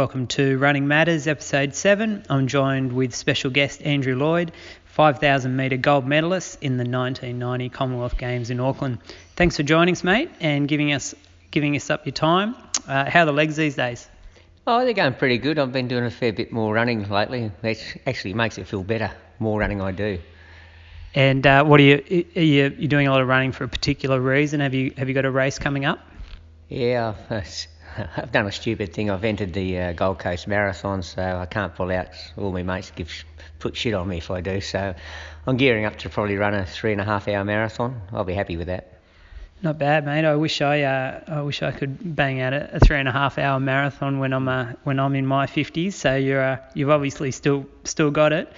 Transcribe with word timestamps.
Welcome 0.00 0.28
to 0.28 0.56
Running 0.56 0.88
Matters, 0.88 1.26
episode 1.26 1.74
7. 1.74 2.24
I'm 2.30 2.46
joined 2.46 2.94
with 2.94 3.14
special 3.14 3.50
guest 3.50 3.82
Andrew 3.82 4.16
Lloyd, 4.16 4.50
5,000 4.86 5.54
metre 5.54 5.76
gold 5.76 6.06
medalist 6.06 6.56
in 6.62 6.78
the 6.78 6.84
1990 6.84 7.68
Commonwealth 7.68 8.16
Games 8.16 8.48
in 8.48 8.60
Auckland. 8.60 8.96
Thanks 9.36 9.58
for 9.58 9.62
joining 9.62 9.92
us, 9.92 10.02
mate, 10.02 10.30
and 10.40 10.66
giving 10.66 10.94
us 10.94 11.14
giving 11.50 11.76
us 11.76 11.90
up 11.90 12.06
your 12.06 12.14
time. 12.14 12.56
Uh, 12.88 13.10
how 13.10 13.24
are 13.24 13.26
the 13.26 13.32
legs 13.32 13.56
these 13.56 13.76
days? 13.76 14.08
Oh, 14.66 14.82
they're 14.86 14.94
going 14.94 15.12
pretty 15.12 15.36
good. 15.36 15.58
I've 15.58 15.70
been 15.70 15.88
doing 15.88 16.06
a 16.06 16.10
fair 16.10 16.32
bit 16.32 16.50
more 16.50 16.72
running 16.72 17.06
lately. 17.10 17.52
It 17.62 17.98
actually 18.06 18.32
makes 18.32 18.56
it 18.56 18.66
feel 18.66 18.82
better. 18.82 19.10
More 19.38 19.60
running 19.60 19.82
I 19.82 19.92
do. 19.92 20.18
And 21.14 21.46
uh, 21.46 21.62
what 21.64 21.78
are 21.78 21.82
you? 21.82 22.24
Are 22.36 22.40
you 22.40 22.74
you 22.78 22.88
doing 22.88 23.06
a 23.06 23.10
lot 23.10 23.20
of 23.20 23.28
running 23.28 23.52
for 23.52 23.64
a 23.64 23.68
particular 23.68 24.18
reason? 24.18 24.60
Have 24.60 24.72
you 24.72 24.94
have 24.96 25.08
you 25.08 25.14
got 25.14 25.26
a 25.26 25.30
race 25.30 25.58
coming 25.58 25.84
up? 25.84 25.98
Yeah, 26.70 27.16
I've 28.16 28.32
done 28.32 28.46
a 28.46 28.52
stupid 28.52 28.92
thing. 28.92 29.10
I've 29.10 29.24
entered 29.24 29.52
the 29.52 29.78
uh, 29.78 29.92
Gold 29.92 30.18
Coast 30.18 30.46
Marathon, 30.46 31.02
so 31.02 31.22
I 31.22 31.46
can't 31.46 31.74
pull 31.74 31.90
out. 31.90 32.08
All 32.36 32.52
my 32.52 32.62
mates 32.62 32.90
give 32.94 33.10
put 33.58 33.76
shit 33.76 33.94
on 33.94 34.08
me 34.08 34.18
if 34.18 34.30
I 34.30 34.40
do. 34.40 34.60
So 34.60 34.94
I'm 35.46 35.56
gearing 35.56 35.84
up 35.84 35.96
to 35.98 36.08
probably 36.08 36.36
run 36.36 36.54
a 36.54 36.66
three 36.66 36.92
and 36.92 37.00
a 37.00 37.04
half 37.04 37.28
hour 37.28 37.44
marathon. 37.44 38.00
I'll 38.12 38.24
be 38.24 38.34
happy 38.34 38.56
with 38.56 38.68
that. 38.68 39.00
Not 39.62 39.78
bad, 39.78 40.06
mate. 40.06 40.24
I 40.24 40.36
wish 40.36 40.62
I 40.62 40.82
uh, 40.82 41.20
I 41.28 41.42
wish 41.42 41.62
I 41.62 41.70
could 41.70 42.16
bang 42.16 42.40
out 42.40 42.54
a, 42.54 42.76
a, 42.76 42.80
three 42.80 42.98
and 42.98 43.06
a 43.06 43.12
half 43.12 43.36
hour 43.36 43.60
marathon 43.60 44.18
when 44.18 44.32
I'm 44.32 44.48
uh, 44.48 44.72
when 44.84 44.98
I'm 44.98 45.14
in 45.14 45.26
my 45.26 45.46
50s. 45.46 45.92
So 45.92 46.16
you're 46.16 46.42
uh, 46.42 46.56
you've 46.74 46.90
obviously 46.90 47.30
still 47.30 47.66
still 47.84 48.10
got 48.10 48.32
it. 48.32 48.50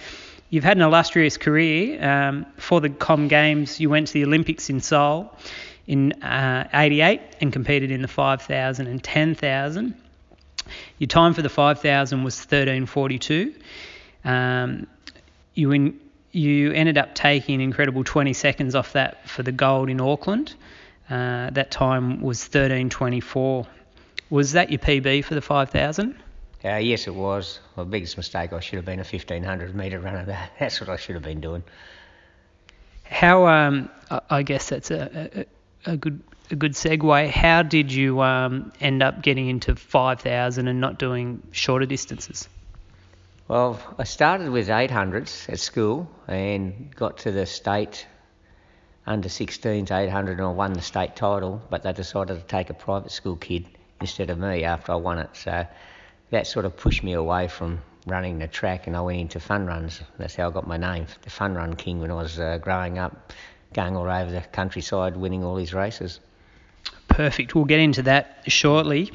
You've 0.49 0.65
had 0.65 0.77
an 0.77 0.83
illustrious 0.83 1.39
career. 1.39 2.05
Um, 2.05 2.47
for 2.57 2.81
the 2.81 2.91
Com 2.91 3.27
Games, 3.27 3.81
you 3.81 3.91
went 3.91 4.09
to 4.09 4.13
the 4.13 4.25
Olympics 4.25 4.71
in 4.71 4.81
Seoul 4.81 5.35
in 5.87 6.13
uh, 6.23 6.69
88 6.73 7.21
and 7.41 7.53
competed 7.53 7.91
in 7.91 8.03
the 8.03 8.09
5,000 8.09 8.87
and 8.87 9.03
10,000. 9.03 9.95
Your 10.99 11.09
time 11.09 11.35
for 11.35 11.43
the 11.43 11.49
5,000 11.49 12.23
was 12.23 12.37
13:42. 12.37 13.55
Um, 14.25 14.87
you 15.55 15.73
in, 15.73 15.99
you 16.31 16.73
ended 16.73 16.99
up 16.99 17.15
taking 17.15 17.57
an 17.57 17.61
incredible 17.61 18.05
20 18.05 18.33
seconds 18.33 18.75
off 18.75 18.93
that 18.93 19.29
for 19.29 19.43
the 19.43 19.53
gold 19.53 19.91
in 19.91 20.01
Auckland. 20.01 20.55
Uh, 21.11 21.51
that 21.51 21.71
time 21.71 22.23
was 22.23 22.49
13:24. 22.49 23.67
Was 24.31 24.53
that 24.53 24.71
your 24.71 24.79
PB 24.79 25.25
for 25.25 25.35
the 25.35 25.43
5,000? 25.43 26.15
Uh, 26.65 26.77
yes, 26.77 27.07
it 27.07 27.15
was. 27.15 27.59
My 27.77 27.85
biggest 27.85 28.17
mistake, 28.17 28.53
I 28.53 28.61
should 28.61 28.77
have 28.77 28.85
been 28.85 29.01
a 29.01 29.05
1500 29.05 29.75
metre 29.75 29.99
runner. 29.99 30.25
That's 30.59 30.81
what 30.81 30.89
I 30.89 30.97
should 30.97 31.17
have 31.17 31.25
been 31.25 31.41
doing. 31.41 31.65
How, 33.03 33.47
um, 33.47 33.91
I 34.31 34.43
guess 34.43 34.71
that's 34.71 34.91
a, 34.91 35.41
a, 35.41 35.47
a, 35.87 35.97
good 35.97 36.23
a 36.51 36.57
good 36.57 36.73
segue. 36.73 37.31
How 37.31 37.63
did 37.63 37.93
you 37.93 38.21
um, 38.23 38.73
end 38.81 39.03
up 39.03 39.23
getting 39.23 39.49
into 39.49 39.75
5,000 39.77 40.69
and 40.69 40.81
not 40.81 40.99
doing 40.99 41.43
shorter 41.53 41.87
distances? 41.87 42.49
Well, 43.49 43.81
I 43.99 44.05
started 44.05 44.51
with 44.51 44.69
800s 44.69 45.49
at 45.49 45.59
school 45.59 46.11
and 46.27 46.95
got 46.95 47.19
to 47.19 47.33
the 47.33 47.47
state 47.47 48.07
under 49.07 49.29
16s 49.29 49.91
800 49.91 50.39
and 50.39 50.47
I 50.47 50.51
won 50.51 50.73
the 50.73 50.81
state 50.81 51.17
title, 51.17 51.61
but 51.69 51.83
they 51.83 51.93
decided 51.93 52.39
to 52.39 52.47
take 52.47 52.71
a 52.71 52.75
private 52.75 53.11
school 53.11 53.37
kid 53.37 53.67
instead 54.01 54.31
of 54.31 54.39
me 54.39 54.65
after 54.65 54.93
I 54.93 54.97
won 54.97 55.19
it. 55.19 55.31
So 55.35 55.67
that 56.31 56.47
sort 56.47 56.65
of 56.65 56.77
pushed 56.77 57.03
me 57.03 57.13
away 57.13 57.49
from 57.49 57.81
running 58.07 58.39
the 58.39 58.49
track 58.49 58.87
and 58.87 58.97
I 58.97 59.01
went 59.01 59.21
into 59.21 59.41
fun 59.41 59.67
runs. 59.67 60.01
That's 60.19 60.35
how 60.37 60.49
I 60.49 60.53
got 60.53 60.67
my 60.67 60.77
name, 60.77 61.07
the 61.23 61.31
Fun 61.31 61.55
Run 61.55 61.75
King, 61.75 62.01
when 62.01 62.11
I 62.11 62.15
was 62.15 62.39
uh, 62.39 62.59
growing 62.59 62.99
up, 62.99 63.33
going 63.75 63.97
all 63.97 64.09
over 64.09 64.31
the 64.31 64.41
countryside, 64.41 65.17
winning 65.17 65.45
all 65.45 65.55
these 65.55 65.75
races. 65.75 66.21
Perfect. 67.09 67.55
We'll 67.55 67.65
get 67.65 67.81
into 67.81 68.03
that 68.03 68.45
shortly. 68.47 69.13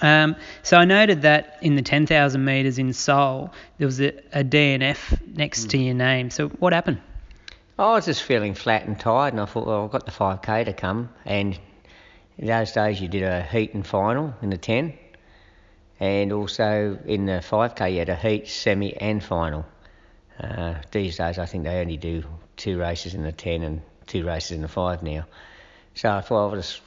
Um, 0.00 0.36
so 0.62 0.76
I 0.76 0.84
noted 0.84 1.22
that 1.22 1.58
in 1.62 1.76
the 1.76 1.82
10,000 1.82 2.44
metres 2.44 2.78
in 2.78 2.92
Seoul, 2.92 3.52
there 3.78 3.86
was 3.86 4.00
a, 4.00 4.08
a 4.32 4.44
DNF 4.44 5.20
next 5.36 5.66
mm. 5.66 5.70
to 5.70 5.78
your 5.78 5.94
name. 5.94 6.30
So 6.30 6.48
what 6.48 6.72
happened? 6.72 7.00
I 7.78 7.92
was 7.92 8.06
just 8.06 8.22
feeling 8.22 8.54
flat 8.54 8.84
and 8.86 8.98
tired, 8.98 9.32
and 9.32 9.40
I 9.40 9.46
thought, 9.46 9.66
well, 9.66 9.84
I've 9.84 9.90
got 9.90 10.04
the 10.04 10.12
5k 10.12 10.66
to 10.66 10.72
come. 10.72 11.10
And 11.24 11.58
in 12.38 12.46
those 12.46 12.72
days, 12.72 13.00
you 13.00 13.08
did 13.08 13.22
a 13.22 13.42
heat 13.42 13.74
and 13.74 13.86
final 13.86 14.34
in 14.42 14.50
the 14.50 14.58
10, 14.58 14.92
and 16.00 16.32
also 16.32 16.98
in 17.06 17.26
the 17.26 17.42
5k, 17.44 17.92
you 17.92 17.98
had 18.00 18.08
a 18.08 18.16
heat, 18.16 18.48
semi, 18.48 18.94
and 18.96 19.22
final. 19.22 19.64
Uh, 20.38 20.74
these 20.90 21.16
days, 21.16 21.38
I 21.38 21.46
think 21.46 21.64
they 21.64 21.80
only 21.80 21.96
do 21.96 22.24
two 22.56 22.78
races 22.78 23.14
in 23.14 23.22
the 23.22 23.32
10 23.32 23.62
and 23.62 23.82
two 24.06 24.24
races 24.24 24.52
in 24.52 24.62
the 24.62 24.68
5 24.68 25.02
now. 25.02 25.26
So 25.94 26.10
I 26.10 26.20
thought 26.20 26.50
I'll 26.50 26.56
just 26.56 26.80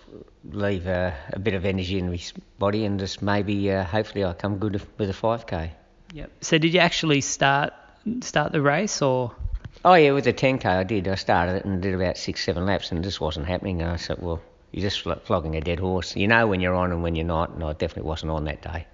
leave 0.49 0.87
uh, 0.87 1.11
a 1.29 1.39
bit 1.39 1.53
of 1.53 1.65
energy 1.65 1.99
in 1.99 2.09
my 2.09 2.19
body 2.57 2.85
and 2.85 2.99
just 2.99 3.21
maybe, 3.21 3.71
uh, 3.71 3.83
hopefully, 3.83 4.23
I'll 4.23 4.33
come 4.33 4.57
good 4.57 4.81
with 4.97 5.09
a 5.09 5.13
5k. 5.13 5.71
Yep. 6.13 6.31
So 6.41 6.57
did 6.57 6.73
you 6.73 6.79
actually 6.79 7.21
start 7.21 7.73
start 8.21 8.51
the 8.51 8.61
race 8.61 9.01
or? 9.01 9.35
Oh 9.83 9.93
yeah, 9.93 10.11
with 10.11 10.23
the 10.23 10.33
10k 10.33 10.65
I 10.65 10.83
did. 10.83 11.07
I 11.07 11.15
started 11.15 11.57
it 11.57 11.65
and 11.65 11.81
did 11.81 11.93
about 11.93 12.17
six, 12.17 12.43
seven 12.43 12.65
laps, 12.65 12.91
and 12.91 13.03
this 13.03 13.19
wasn't 13.19 13.45
happening. 13.45 13.81
And 13.81 13.91
I 13.91 13.97
said, 13.97 14.21
well, 14.21 14.41
you're 14.71 14.89
just 14.89 15.01
flogging 15.25 15.55
a 15.55 15.61
dead 15.61 15.79
horse. 15.79 16.15
You 16.15 16.27
know 16.27 16.47
when 16.47 16.59
you're 16.59 16.73
on 16.73 16.91
and 16.91 17.03
when 17.03 17.15
you're 17.15 17.25
not, 17.25 17.51
and 17.51 17.63
I 17.63 17.73
definitely 17.73 18.07
wasn't 18.09 18.31
on 18.31 18.45
that 18.45 18.61
day. 18.61 18.87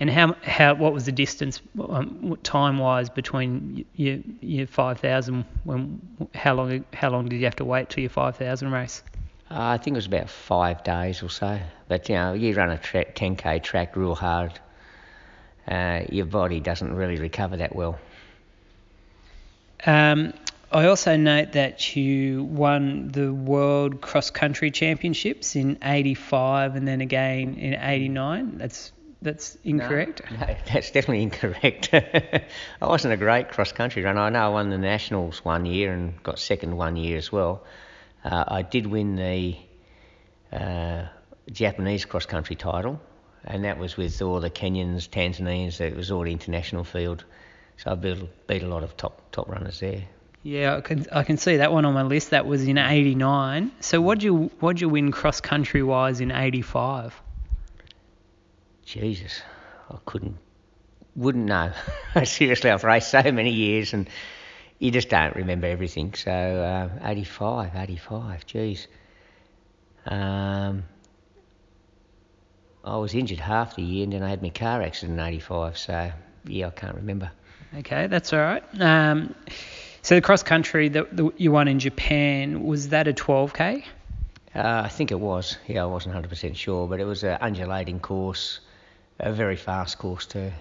And 0.00 0.10
how 0.10 0.34
how 0.42 0.74
what 0.74 0.92
was 0.92 1.06
the 1.06 1.12
distance 1.12 1.60
um, 1.88 2.36
time 2.42 2.78
wise 2.78 3.08
between 3.08 3.84
your 3.94 4.18
your 4.40 4.66
5,000? 4.66 5.44
When 5.62 6.00
how 6.34 6.54
long 6.54 6.84
how 6.92 7.10
long 7.10 7.28
did 7.28 7.36
you 7.36 7.44
have 7.44 7.56
to 7.56 7.64
wait 7.64 7.90
till 7.90 8.02
your 8.02 8.10
5,000 8.10 8.70
race? 8.72 9.02
Uh, 9.50 9.56
I 9.60 9.78
think 9.78 9.94
it 9.94 9.98
was 9.98 10.06
about 10.06 10.30
five 10.30 10.82
days 10.82 11.22
or 11.22 11.30
so. 11.30 11.60
But 11.86 12.08
you 12.08 12.16
know, 12.16 12.32
you 12.32 12.54
run 12.54 12.70
a 12.70 12.78
tra- 12.78 13.04
10k 13.04 13.62
track 13.62 13.94
real 13.94 14.14
hard, 14.14 14.58
uh, 15.68 16.02
your 16.10 16.26
body 16.26 16.60
doesn't 16.60 16.92
really 16.94 17.16
recover 17.16 17.58
that 17.58 17.74
well. 17.74 17.98
Um, 19.86 20.32
I 20.72 20.86
also 20.86 21.16
note 21.16 21.52
that 21.52 21.94
you 21.94 22.44
won 22.44 23.08
the 23.08 23.32
World 23.32 24.00
Cross 24.00 24.30
Country 24.30 24.70
Championships 24.70 25.54
in 25.54 25.78
'85 25.82 26.74
and 26.74 26.88
then 26.88 27.00
again 27.00 27.54
in 27.54 27.74
'89. 27.74 28.58
That's 28.58 28.92
that's 29.24 29.56
incorrect. 29.64 30.20
No, 30.30 30.36
no, 30.46 30.56
that's 30.72 30.90
definitely 30.90 31.22
incorrect. 31.22 31.90
I 31.92 32.44
wasn't 32.80 33.14
a 33.14 33.16
great 33.16 33.48
cross 33.48 33.72
country 33.72 34.04
runner. 34.04 34.20
I 34.20 34.30
know 34.30 34.44
I 34.44 34.48
won 34.48 34.70
the 34.70 34.78
nationals 34.78 35.44
one 35.44 35.66
year 35.66 35.92
and 35.92 36.22
got 36.22 36.38
second 36.38 36.76
one 36.76 36.96
year 36.96 37.16
as 37.16 37.32
well. 37.32 37.64
Uh, 38.22 38.44
I 38.46 38.62
did 38.62 38.86
win 38.86 39.16
the 39.16 39.56
uh, 40.52 41.06
Japanese 41.50 42.04
cross 42.04 42.26
country 42.26 42.54
title, 42.54 43.00
and 43.44 43.64
that 43.64 43.78
was 43.78 43.96
with 43.96 44.20
all 44.22 44.40
the 44.40 44.50
Kenyans, 44.50 45.08
Tanzanians. 45.08 45.80
It 45.80 45.96
was 45.96 46.10
all 46.10 46.22
the 46.22 46.32
international 46.32 46.84
field. 46.84 47.24
So 47.78 47.90
I 47.90 47.94
beat, 47.96 48.46
beat 48.46 48.62
a 48.62 48.68
lot 48.68 48.84
of 48.84 48.96
top 48.96 49.32
top 49.32 49.48
runners 49.48 49.80
there. 49.80 50.04
Yeah, 50.42 50.76
I 50.76 50.80
can 50.82 51.06
I 51.10 51.22
can 51.22 51.38
see 51.38 51.56
that 51.56 51.72
one 51.72 51.86
on 51.86 51.94
my 51.94 52.02
list. 52.02 52.30
That 52.30 52.46
was 52.46 52.68
in 52.68 52.76
'89. 52.76 53.72
So 53.80 54.00
what 54.00 54.18
would 54.18 54.22
you 54.22 54.36
what 54.60 54.62
would 54.62 54.80
you 54.82 54.90
win 54.90 55.10
cross 55.10 55.40
country 55.40 55.82
wise 55.82 56.20
in 56.20 56.30
'85? 56.30 57.20
Jesus, 58.84 59.42
I 59.90 59.96
couldn't 60.04 60.38
wouldn't 61.16 61.46
know. 61.46 61.72
Seriously, 62.24 62.70
I've 62.70 62.84
raced 62.84 63.10
so 63.10 63.22
many 63.22 63.52
years 63.52 63.92
and 63.92 64.08
you 64.78 64.90
just 64.90 65.08
don't 65.08 65.36
remember 65.36 65.66
everything. 65.66 66.14
So 66.14 66.30
uh, 66.30 67.06
85, 67.08 67.76
85, 67.76 68.46
geez. 68.46 68.88
Um, 70.06 70.84
I 72.84 72.96
was 72.96 73.14
injured 73.14 73.40
half 73.40 73.76
the 73.76 73.82
year 73.82 74.04
and 74.04 74.12
then 74.12 74.22
I 74.22 74.28
had 74.28 74.42
my 74.42 74.50
car 74.50 74.82
accident 74.82 75.18
in 75.18 75.24
85. 75.24 75.78
So 75.78 76.12
yeah, 76.46 76.66
I 76.66 76.70
can't 76.70 76.96
remember. 76.96 77.30
Okay, 77.78 78.06
that's 78.06 78.32
all 78.32 78.40
right. 78.40 78.62
Um, 78.80 79.34
so 80.02 80.14
the 80.14 80.20
cross 80.20 80.42
country 80.42 80.90
that, 80.90 81.16
that 81.16 81.40
you 81.40 81.50
won 81.50 81.66
in 81.66 81.78
Japan 81.78 82.62
was 82.62 82.90
that 82.90 83.08
a 83.08 83.12
12k? 83.12 83.84
Uh, 84.54 84.82
I 84.84 84.88
think 84.88 85.10
it 85.10 85.18
was. 85.18 85.56
Yeah, 85.66 85.82
I 85.82 85.86
wasn't 85.86 86.14
100% 86.14 86.54
sure, 86.54 86.86
but 86.86 87.00
it 87.00 87.04
was 87.04 87.24
an 87.24 87.38
undulating 87.40 87.98
course, 87.98 88.60
a 89.18 89.32
very 89.32 89.56
fast 89.56 89.98
course 89.98 90.26
too. 90.26 90.52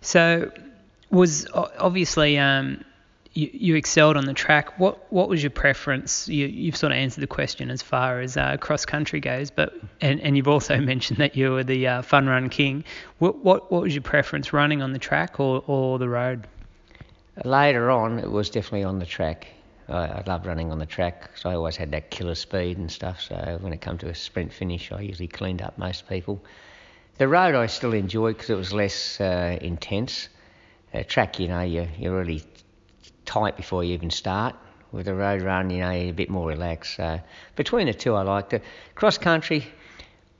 So 0.00 0.50
was 1.10 1.46
obviously 1.54 2.38
um, 2.38 2.84
you, 3.34 3.50
you, 3.52 3.74
excelled 3.76 4.16
on 4.16 4.24
the 4.24 4.34
track. 4.34 4.78
What 4.78 5.12
what 5.12 5.28
was 5.28 5.42
your 5.42 5.50
preference? 5.50 6.28
You, 6.28 6.70
have 6.70 6.76
sort 6.76 6.92
of 6.92 6.98
answered 6.98 7.20
the 7.20 7.26
question 7.26 7.70
as 7.70 7.82
far 7.82 8.20
as 8.20 8.36
uh, 8.36 8.56
cross 8.56 8.84
country 8.84 9.20
goes, 9.20 9.50
but 9.50 9.74
and, 10.00 10.20
and 10.20 10.36
you've 10.36 10.48
also 10.48 10.76
mentioned 10.80 11.18
that 11.18 11.36
you 11.36 11.52
were 11.52 11.64
the 11.64 11.86
uh, 11.86 12.02
fun 12.02 12.26
run 12.26 12.48
king. 12.48 12.84
What, 13.18 13.38
what 13.44 13.70
what 13.70 13.82
was 13.82 13.94
your 13.94 14.02
preference, 14.02 14.52
running 14.52 14.82
on 14.82 14.92
the 14.92 14.98
track 14.98 15.38
or, 15.38 15.62
or 15.66 15.98
the 15.98 16.08
road? 16.08 16.46
Later 17.44 17.90
on, 17.90 18.18
it 18.18 18.30
was 18.30 18.50
definitely 18.50 18.84
on 18.84 18.98
the 18.98 19.06
track. 19.06 19.46
I, 19.88 20.06
I 20.06 20.22
loved 20.26 20.46
running 20.46 20.70
on 20.70 20.78
the 20.78 20.86
track, 20.86 21.30
so 21.36 21.50
I 21.50 21.54
always 21.54 21.76
had 21.76 21.92
that 21.92 22.10
killer 22.10 22.34
speed 22.34 22.78
and 22.78 22.90
stuff. 22.90 23.20
So 23.20 23.58
when 23.60 23.72
it 23.72 23.80
came 23.80 23.98
to 23.98 24.08
a 24.08 24.14
sprint 24.14 24.52
finish, 24.52 24.92
I 24.92 25.00
usually 25.00 25.28
cleaned 25.28 25.62
up 25.62 25.78
most 25.78 26.08
people. 26.08 26.42
The 27.20 27.28
road 27.28 27.54
I 27.54 27.66
still 27.66 27.92
enjoyed 27.92 28.38
because 28.38 28.48
it 28.48 28.56
was 28.56 28.72
less 28.72 29.20
uh, 29.20 29.58
intense. 29.60 30.30
A 30.94 31.04
track, 31.04 31.38
you 31.38 31.48
know, 31.48 31.60
you, 31.60 31.86
you're 31.98 32.16
really 32.16 32.42
tight 33.26 33.58
before 33.58 33.84
you 33.84 33.92
even 33.92 34.08
start. 34.08 34.56
With 34.90 35.06
a 35.06 35.14
road 35.14 35.42
run, 35.42 35.68
you 35.68 35.80
know, 35.80 35.90
you're 35.90 36.08
a 36.08 36.12
bit 36.12 36.30
more 36.30 36.48
relaxed. 36.48 36.96
So 36.96 37.20
between 37.56 37.88
the 37.88 37.92
two, 37.92 38.14
I 38.14 38.22
liked 38.22 38.54
it. 38.54 38.62
Cross 38.94 39.18
country, 39.18 39.66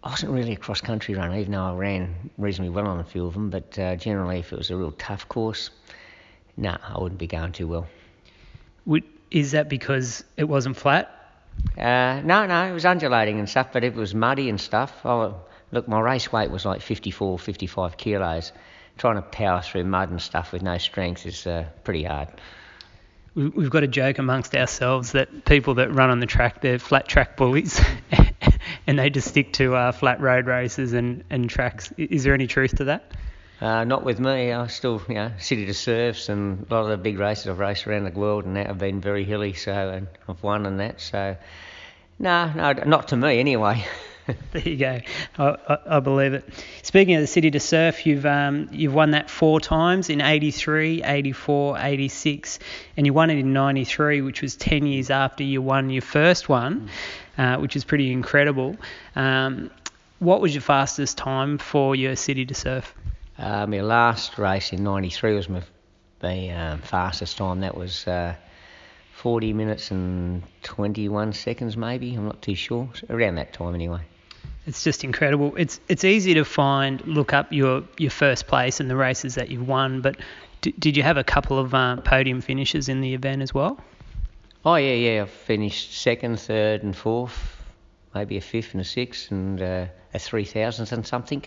I 0.02 0.08
wasn't 0.08 0.32
really 0.32 0.54
a 0.54 0.56
cross 0.56 0.80
country 0.80 1.14
runner, 1.14 1.36
even 1.36 1.52
though 1.52 1.64
I 1.64 1.74
ran 1.74 2.30
reasonably 2.38 2.70
well 2.70 2.86
on 2.86 2.98
a 2.98 3.04
few 3.04 3.26
of 3.26 3.34
them. 3.34 3.50
But 3.50 3.78
uh, 3.78 3.96
generally, 3.96 4.38
if 4.38 4.50
it 4.50 4.56
was 4.56 4.70
a 4.70 4.76
real 4.76 4.92
tough 4.92 5.28
course, 5.28 5.68
no, 6.56 6.70
nah, 6.70 6.78
I 6.96 6.98
wouldn't 6.98 7.18
be 7.18 7.26
going 7.26 7.52
too 7.52 7.68
well. 7.68 7.88
Would, 8.86 9.04
is 9.30 9.50
that 9.50 9.68
because 9.68 10.24
it 10.38 10.44
wasn't 10.44 10.78
flat? 10.78 11.14
Uh, 11.76 12.22
no, 12.24 12.46
no, 12.46 12.64
it 12.64 12.72
was 12.72 12.86
undulating 12.86 13.38
and 13.38 13.50
stuff, 13.50 13.70
but 13.70 13.84
if 13.84 13.94
it 13.94 14.00
was 14.00 14.14
muddy 14.14 14.48
and 14.48 14.58
stuff, 14.58 15.04
oh, 15.04 15.42
look, 15.72 15.88
my 15.88 16.00
race 16.00 16.32
weight 16.32 16.50
was 16.50 16.64
like 16.64 16.80
54, 16.82 17.38
55 17.38 17.96
kilos. 17.96 18.52
Trying 18.98 19.16
to 19.16 19.22
power 19.22 19.62
through 19.62 19.84
mud 19.84 20.10
and 20.10 20.20
stuff 20.20 20.52
with 20.52 20.62
no 20.62 20.76
strength 20.78 21.24
is 21.24 21.46
uh, 21.46 21.64
pretty 21.84 22.02
hard. 22.02 22.28
We've 23.34 23.70
got 23.70 23.84
a 23.84 23.88
joke 23.88 24.18
amongst 24.18 24.54
ourselves 24.54 25.12
that 25.12 25.44
people 25.44 25.74
that 25.74 25.94
run 25.94 26.10
on 26.10 26.20
the 26.20 26.26
track, 26.26 26.60
they're 26.60 26.78
flat 26.78 27.08
track 27.08 27.36
bullies, 27.36 27.80
and 28.86 28.98
they 28.98 29.08
just 29.08 29.28
stick 29.28 29.52
to 29.54 29.74
uh, 29.74 29.92
flat 29.92 30.20
road 30.20 30.46
races 30.46 30.92
and, 30.92 31.24
and 31.30 31.48
tracks. 31.48 31.92
Is 31.96 32.24
there 32.24 32.34
any 32.34 32.48
truth 32.48 32.76
to 32.76 32.84
that? 32.84 33.12
Uh, 33.60 33.84
not 33.84 34.04
with 34.04 34.18
me. 34.18 34.52
I 34.52 34.66
still, 34.66 35.00
you 35.08 35.14
know, 35.14 35.32
city 35.38 35.66
to 35.66 35.74
surfs 35.74 36.28
and 36.28 36.66
a 36.68 36.74
lot 36.74 36.82
of 36.84 36.88
the 36.88 36.96
big 36.96 37.18
races 37.18 37.46
I've 37.46 37.58
raced 37.58 37.86
around 37.86 38.04
the 38.04 38.18
world 38.18 38.46
and 38.46 38.56
that 38.56 38.66
have 38.66 38.78
been 38.78 39.00
very 39.00 39.24
hilly. 39.24 39.52
So 39.52 39.72
and 39.72 40.08
I've 40.28 40.42
won 40.42 40.66
and 40.66 40.80
that. 40.80 41.00
So 41.00 41.36
no, 42.18 42.52
no, 42.52 42.72
not 42.72 43.08
to 43.08 43.16
me 43.16 43.38
anyway. 43.38 43.84
there 44.52 44.62
you 44.62 44.76
go. 44.76 45.00
I, 45.38 45.56
I, 45.68 45.96
I, 45.96 46.00
believe 46.00 46.34
it. 46.34 46.48
Speaking 46.82 47.14
of 47.14 47.20
the 47.20 47.26
city 47.26 47.50
to 47.50 47.60
surf, 47.60 48.06
you've 48.06 48.26
um, 48.26 48.68
you've 48.72 48.94
won 48.94 49.12
that 49.12 49.30
four 49.30 49.60
times 49.60 50.10
in 50.10 50.20
83, 50.20 51.02
84, 51.04 51.78
86, 51.78 52.58
and 52.96 53.06
you 53.06 53.12
won 53.12 53.30
it 53.30 53.38
in 53.38 53.52
93, 53.52 54.20
which 54.22 54.42
was 54.42 54.56
10 54.56 54.86
years 54.86 55.10
after 55.10 55.42
you 55.44 55.62
won 55.62 55.90
your 55.90 56.02
first 56.02 56.48
one, 56.48 56.88
mm. 57.38 57.56
uh, 57.56 57.60
which 57.60 57.76
is 57.76 57.84
pretty 57.84 58.12
incredible. 58.12 58.76
Um, 59.16 59.70
what 60.18 60.40
was 60.40 60.54
your 60.54 60.62
fastest 60.62 61.16
time 61.16 61.58
for 61.58 61.96
your 61.96 62.16
city 62.16 62.44
to 62.46 62.54
surf? 62.54 62.94
Uh, 63.38 63.66
my 63.66 63.80
last 63.80 64.38
race 64.38 64.72
in 64.72 64.84
'93 64.84 65.34
was 65.34 65.48
my, 65.48 65.62
my 66.22 66.48
um, 66.50 66.80
fastest 66.80 67.38
time. 67.38 67.60
That 67.60 67.74
was 67.74 68.06
uh, 68.06 68.34
40 69.20 69.52
minutes 69.52 69.90
and 69.90 70.42
21 70.62 71.34
seconds, 71.34 71.76
maybe. 71.76 72.14
I'm 72.14 72.24
not 72.24 72.40
too 72.40 72.54
sure. 72.54 72.88
Around 73.08 73.34
that 73.34 73.52
time, 73.52 73.74
anyway. 73.74 74.00
It's 74.66 74.84
just 74.84 75.04
incredible. 75.04 75.54
It's 75.56 75.80
it's 75.88 76.04
easy 76.04 76.34
to 76.34 76.44
find, 76.44 77.04
look 77.06 77.32
up 77.32 77.52
your, 77.52 77.82
your 77.98 78.10
first 78.10 78.46
place 78.46 78.80
and 78.80 78.90
the 78.90 78.96
races 78.96 79.34
that 79.36 79.50
you've 79.50 79.66
won, 79.66 80.00
but 80.00 80.16
d- 80.60 80.74
did 80.78 80.96
you 80.96 81.02
have 81.02 81.16
a 81.16 81.24
couple 81.24 81.58
of 81.58 81.74
uh, 81.74 81.96
podium 82.02 82.40
finishes 82.40 82.88
in 82.88 83.00
the 83.00 83.14
event 83.14 83.42
as 83.42 83.54
well? 83.54 83.78
Oh 84.64 84.76
yeah, 84.76 84.92
yeah. 84.92 85.22
I 85.22 85.26
finished 85.26 85.98
second, 85.98 86.38
third, 86.38 86.82
and 86.82 86.94
fourth 86.94 87.56
maybe 88.14 88.36
a 88.36 88.40
fifth 88.40 88.72
and 88.72 88.80
a 88.80 88.84
sixth 88.84 89.30
and 89.30 89.60
uh, 89.60 89.86
a 90.14 90.18
three 90.18 90.44
thousandth 90.44 90.92
and 90.92 91.06
something. 91.06 91.44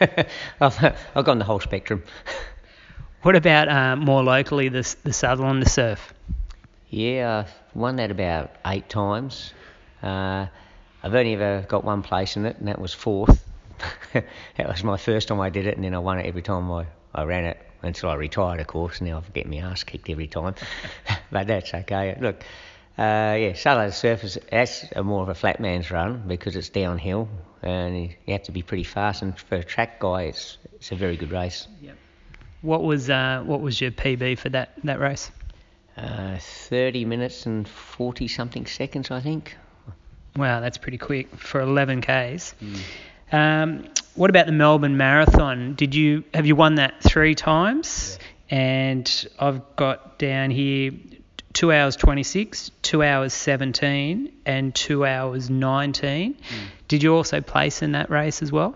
I've, 0.60 0.96
I've 1.14 1.24
gone 1.24 1.38
the 1.38 1.44
whole 1.44 1.60
spectrum. 1.60 2.02
What 3.22 3.36
about 3.36 3.68
uh, 3.68 3.96
more 3.96 4.22
locally, 4.22 4.68
the, 4.68 4.96
the 5.04 5.12
Sutherland, 5.12 5.62
the 5.62 5.68
surf? 5.68 6.12
Yeah, 6.88 7.44
I've 7.44 7.76
won 7.76 7.96
that 7.96 8.10
about 8.10 8.50
eight 8.66 8.88
times. 8.88 9.52
Uh, 10.02 10.46
I've 11.02 11.14
only 11.14 11.34
ever 11.34 11.64
got 11.68 11.84
one 11.84 12.02
place 12.02 12.36
in 12.36 12.46
it, 12.46 12.58
and 12.58 12.68
that 12.68 12.80
was 12.80 12.94
fourth. 12.94 13.44
that 14.12 14.68
was 14.68 14.84
my 14.84 14.96
first 14.96 15.28
time 15.28 15.40
I 15.40 15.50
did 15.50 15.66
it, 15.66 15.76
and 15.76 15.84
then 15.84 15.94
I 15.94 15.98
won 15.98 16.18
it 16.18 16.26
every 16.26 16.42
time 16.42 16.70
I, 16.70 16.86
I 17.14 17.24
ran 17.24 17.44
it 17.44 17.58
until 17.82 18.10
I 18.10 18.14
retired, 18.14 18.60
of 18.60 18.66
course. 18.66 19.00
Now 19.00 19.18
I've 19.18 19.32
get 19.32 19.48
my 19.48 19.56
ass 19.56 19.82
kicked 19.84 20.08
every 20.08 20.28
time, 20.28 20.54
but 21.30 21.46
that's 21.48 21.74
okay. 21.74 22.16
Look, 22.20 22.44
uh, 22.98 23.36
yeah, 23.38 23.52
shallow 23.54 23.90
surface, 23.90 24.38
that's 24.50 24.84
a 24.94 25.02
more 25.02 25.22
of 25.22 25.28
a 25.28 25.34
flat 25.34 25.60
man's 25.60 25.90
run 25.90 26.22
because 26.26 26.56
it's 26.56 26.68
downhill 26.68 27.28
and 27.62 27.96
you 27.96 28.10
have 28.28 28.42
to 28.44 28.52
be 28.52 28.62
pretty 28.62 28.84
fast. 28.84 29.22
And 29.22 29.38
for 29.38 29.56
a 29.56 29.64
track 29.64 29.98
guy, 29.98 30.24
it's, 30.24 30.58
it's 30.74 30.92
a 30.92 30.96
very 30.96 31.16
good 31.16 31.32
race. 31.32 31.66
Yep. 31.80 31.96
What 32.60 32.84
was 32.84 33.10
uh, 33.10 33.42
what 33.44 33.60
was 33.60 33.80
your 33.80 33.90
PB 33.90 34.38
for 34.38 34.50
that, 34.50 34.74
that 34.84 35.00
race? 35.00 35.30
Uh, 35.96 36.38
30 36.38 37.04
minutes 37.06 37.46
and 37.46 37.66
40 37.66 38.28
something 38.28 38.66
seconds, 38.66 39.10
I 39.10 39.20
think. 39.20 39.56
Wow, 40.36 40.60
that's 40.60 40.78
pretty 40.78 40.98
quick 40.98 41.34
for 41.36 41.60
11 41.60 42.00
Ks. 42.02 42.54
Mm. 42.62 42.78
Um, 43.32 43.84
what 44.14 44.30
about 44.30 44.46
the 44.46 44.52
Melbourne 44.52 44.96
Marathon? 44.96 45.74
Did 45.74 45.94
you 45.94 46.24
have 46.34 46.46
you 46.46 46.56
won 46.56 46.76
that 46.76 47.02
three 47.02 47.34
times? 47.34 48.18
Yeah. 48.20 48.56
And 48.56 49.28
I've 49.38 49.76
got 49.76 50.18
down 50.18 50.50
here 50.50 50.92
2 51.54 51.72
hours 51.72 51.96
26, 51.96 52.70
2 52.82 53.02
hours 53.02 53.32
17, 53.32 54.32
and 54.44 54.74
2 54.74 55.06
hours 55.06 55.48
19. 55.48 56.34
Mm. 56.34 56.38
Did 56.88 57.02
you 57.02 57.14
also 57.14 57.40
place 57.40 57.80
in 57.80 57.92
that 57.92 58.10
race 58.10 58.42
as 58.42 58.52
well? 58.52 58.74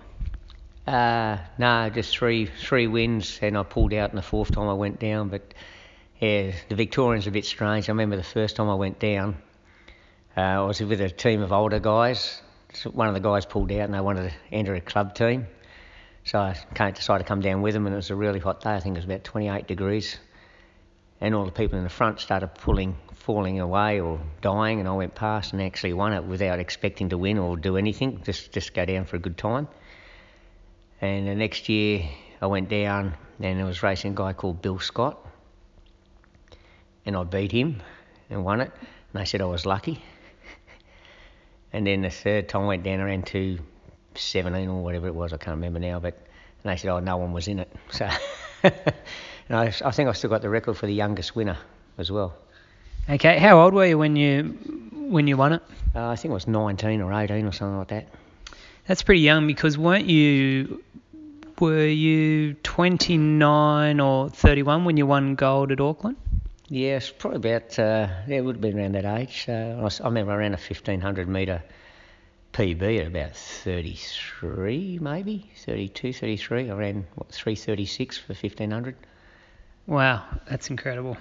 Uh, 0.86 1.38
no, 1.58 1.90
just 1.90 2.16
three 2.16 2.46
three 2.46 2.86
wins, 2.86 3.40
and 3.42 3.58
I 3.58 3.64
pulled 3.64 3.92
out 3.92 4.10
in 4.10 4.16
the 4.16 4.22
fourth 4.22 4.52
time 4.52 4.68
I 4.68 4.74
went 4.74 5.00
down. 5.00 5.28
But 5.28 5.52
yeah, 6.20 6.52
the 6.68 6.76
Victorian's 6.76 7.26
a 7.26 7.32
bit 7.32 7.44
strange. 7.44 7.88
I 7.88 7.92
remember 7.92 8.16
the 8.16 8.22
first 8.22 8.56
time 8.56 8.68
I 8.68 8.74
went 8.74 9.00
down, 9.00 9.36
uh, 10.36 10.40
I 10.40 10.60
was 10.60 10.80
with 10.80 11.00
a 11.00 11.10
team 11.10 11.42
of 11.42 11.52
older 11.52 11.78
guys. 11.78 12.42
One 12.92 13.08
of 13.08 13.14
the 13.14 13.20
guys 13.20 13.46
pulled 13.46 13.72
out, 13.72 13.80
and 13.80 13.94
they 13.94 14.00
wanted 14.00 14.30
to 14.30 14.36
enter 14.52 14.74
a 14.74 14.80
club 14.80 15.14
team. 15.14 15.46
So 16.24 16.38
I 16.38 16.90
decided 16.90 17.24
to 17.24 17.28
come 17.28 17.40
down 17.40 17.62
with 17.62 17.74
them, 17.74 17.86
and 17.86 17.94
it 17.94 17.96
was 17.96 18.10
a 18.10 18.16
really 18.16 18.40
hot 18.40 18.60
day. 18.60 18.74
I 18.74 18.80
think 18.80 18.96
it 18.96 18.98
was 18.98 19.04
about 19.04 19.24
28 19.24 19.66
degrees 19.66 20.18
and 21.20 21.34
all 21.34 21.44
the 21.44 21.52
people 21.52 21.78
in 21.78 21.84
the 21.84 21.90
front 21.90 22.20
started 22.20 22.48
pulling, 22.48 22.96
falling 23.14 23.60
away 23.60 24.00
or 24.00 24.20
dying, 24.42 24.80
and 24.80 24.88
I 24.88 24.92
went 24.92 25.14
past 25.14 25.52
and 25.52 25.62
actually 25.62 25.94
won 25.94 26.12
it 26.12 26.24
without 26.24 26.58
expecting 26.58 27.10
to 27.10 27.18
win 27.18 27.38
or 27.38 27.56
do 27.56 27.76
anything, 27.76 28.22
just 28.24 28.52
just 28.52 28.74
go 28.74 28.84
down 28.84 29.06
for 29.06 29.16
a 29.16 29.18
good 29.18 29.38
time. 29.38 29.68
And 31.00 31.26
the 31.26 31.34
next 31.34 31.68
year 31.68 32.08
I 32.40 32.46
went 32.46 32.68
down 32.68 33.14
and 33.40 33.58
there 33.58 33.66
was 33.66 33.82
racing 33.82 34.12
a 34.12 34.14
guy 34.14 34.32
called 34.32 34.60
Bill 34.60 34.78
Scott, 34.78 35.18
and 37.04 37.16
I 37.16 37.24
beat 37.24 37.52
him 37.52 37.82
and 38.28 38.44
won 38.44 38.60
it, 38.60 38.70
and 39.12 39.20
they 39.20 39.24
said 39.24 39.40
I 39.40 39.46
was 39.46 39.64
lucky. 39.64 40.02
And 41.72 41.86
then 41.86 42.02
the 42.02 42.10
third 42.10 42.48
time 42.48 42.62
I 42.62 42.66
went 42.66 42.82
down 42.82 43.00
around 43.00 43.26
to 43.28 43.58
17 44.14 44.68
or 44.68 44.82
whatever 44.82 45.06
it 45.06 45.14
was, 45.14 45.32
I 45.32 45.36
can't 45.36 45.56
remember 45.56 45.78
now, 45.78 46.00
but 46.00 46.14
and 46.64 46.72
they 46.72 46.76
said, 46.76 46.90
oh, 46.90 47.00
no 47.00 47.16
one 47.16 47.32
was 47.32 47.48
in 47.48 47.60
it. 47.60 47.72
So 47.90 48.08
And 49.48 49.56
I, 49.56 49.72
I 49.84 49.90
think 49.92 50.08
I 50.08 50.12
still 50.12 50.30
got 50.30 50.42
the 50.42 50.48
record 50.48 50.76
for 50.76 50.86
the 50.86 50.94
youngest 50.94 51.36
winner 51.36 51.56
as 51.98 52.10
well. 52.10 52.34
Okay, 53.08 53.38
how 53.38 53.60
old 53.60 53.74
were 53.74 53.86
you 53.86 53.98
when 53.98 54.16
you 54.16 54.42
when 54.92 55.28
you 55.28 55.36
won 55.36 55.52
it? 55.52 55.62
Uh, 55.94 56.08
I 56.08 56.16
think 56.16 56.30
it 56.32 56.34
was 56.34 56.48
19 56.48 57.00
or 57.00 57.12
18 57.12 57.46
or 57.46 57.52
something 57.52 57.78
like 57.78 57.88
that. 57.88 58.08
That's 58.88 59.02
pretty 59.02 59.20
young 59.20 59.46
because 59.46 59.78
weren't 59.78 60.06
you 60.06 60.82
were 61.60 61.86
you 61.86 62.54
29 62.54 64.00
or 64.00 64.28
31 64.30 64.84
when 64.84 64.96
you 64.96 65.06
won 65.06 65.36
gold 65.36 65.70
at 65.70 65.80
Auckland? 65.80 66.16
Yes, 66.68 67.12
probably 67.16 67.36
about 67.36 67.78
uh, 67.78 68.08
yeah, 68.26 68.38
it 68.38 68.44
would 68.44 68.56
have 68.56 68.60
been 68.60 68.78
around 68.78 68.92
that 68.96 69.04
age. 69.04 69.46
Uh, 69.48 69.88
I, 69.88 70.02
I 70.02 70.08
remember 70.08 70.32
I 70.32 70.36
ran 70.36 70.52
a 70.52 70.56
1500 70.56 71.28
metre 71.28 71.62
PB 72.52 73.00
at 73.00 73.06
about 73.06 73.36
33, 73.36 74.98
maybe 75.00 75.50
32, 75.64 76.12
33. 76.12 76.70
I 76.70 76.74
ran 76.74 77.06
what 77.14 77.30
336 77.30 78.18
for 78.18 78.32
1500. 78.32 78.96
Wow, 79.86 80.24
that's 80.48 80.68
incredible. 80.68 81.16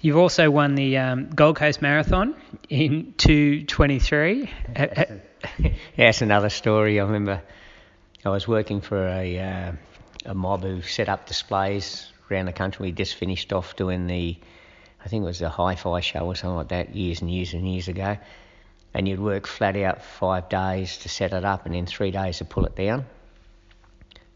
You've 0.00 0.18
also 0.18 0.50
won 0.50 0.76
the 0.76 0.98
um, 0.98 1.30
Gold 1.30 1.56
Coast 1.56 1.82
Marathon 1.82 2.36
in 2.68 3.14
223. 3.16 4.50
yeah, 4.76 5.18
that's 5.96 6.22
another 6.22 6.50
story. 6.50 7.00
I 7.00 7.04
remember 7.04 7.42
I 8.24 8.28
was 8.28 8.46
working 8.46 8.82
for 8.82 9.04
a, 9.08 9.38
uh, 9.40 9.72
a 10.26 10.34
mob 10.34 10.62
who 10.62 10.82
set 10.82 11.08
up 11.08 11.26
displays 11.26 12.12
around 12.34 12.46
the 12.46 12.52
country. 12.52 12.86
We 12.86 12.92
just 12.92 13.14
finished 13.14 13.52
off 13.52 13.76
doing 13.76 14.06
the, 14.06 14.36
I 15.04 15.08
think 15.08 15.22
it 15.22 15.26
was 15.26 15.38
the 15.38 15.48
Hi-Fi 15.48 16.00
show 16.00 16.26
or 16.26 16.34
something 16.34 16.56
like 16.56 16.68
that, 16.68 16.94
years 16.94 17.20
and 17.20 17.30
years 17.30 17.54
and 17.54 17.70
years 17.70 17.88
ago. 17.88 18.18
And 18.92 19.08
you'd 19.08 19.20
work 19.20 19.46
flat 19.46 19.76
out 19.76 20.02
five 20.02 20.48
days 20.48 20.98
to 20.98 21.08
set 21.08 21.32
it 21.32 21.44
up, 21.44 21.66
and 21.66 21.74
then 21.74 21.86
three 21.86 22.10
days 22.10 22.38
to 22.38 22.44
pull 22.44 22.64
it 22.66 22.76
down. 22.76 23.06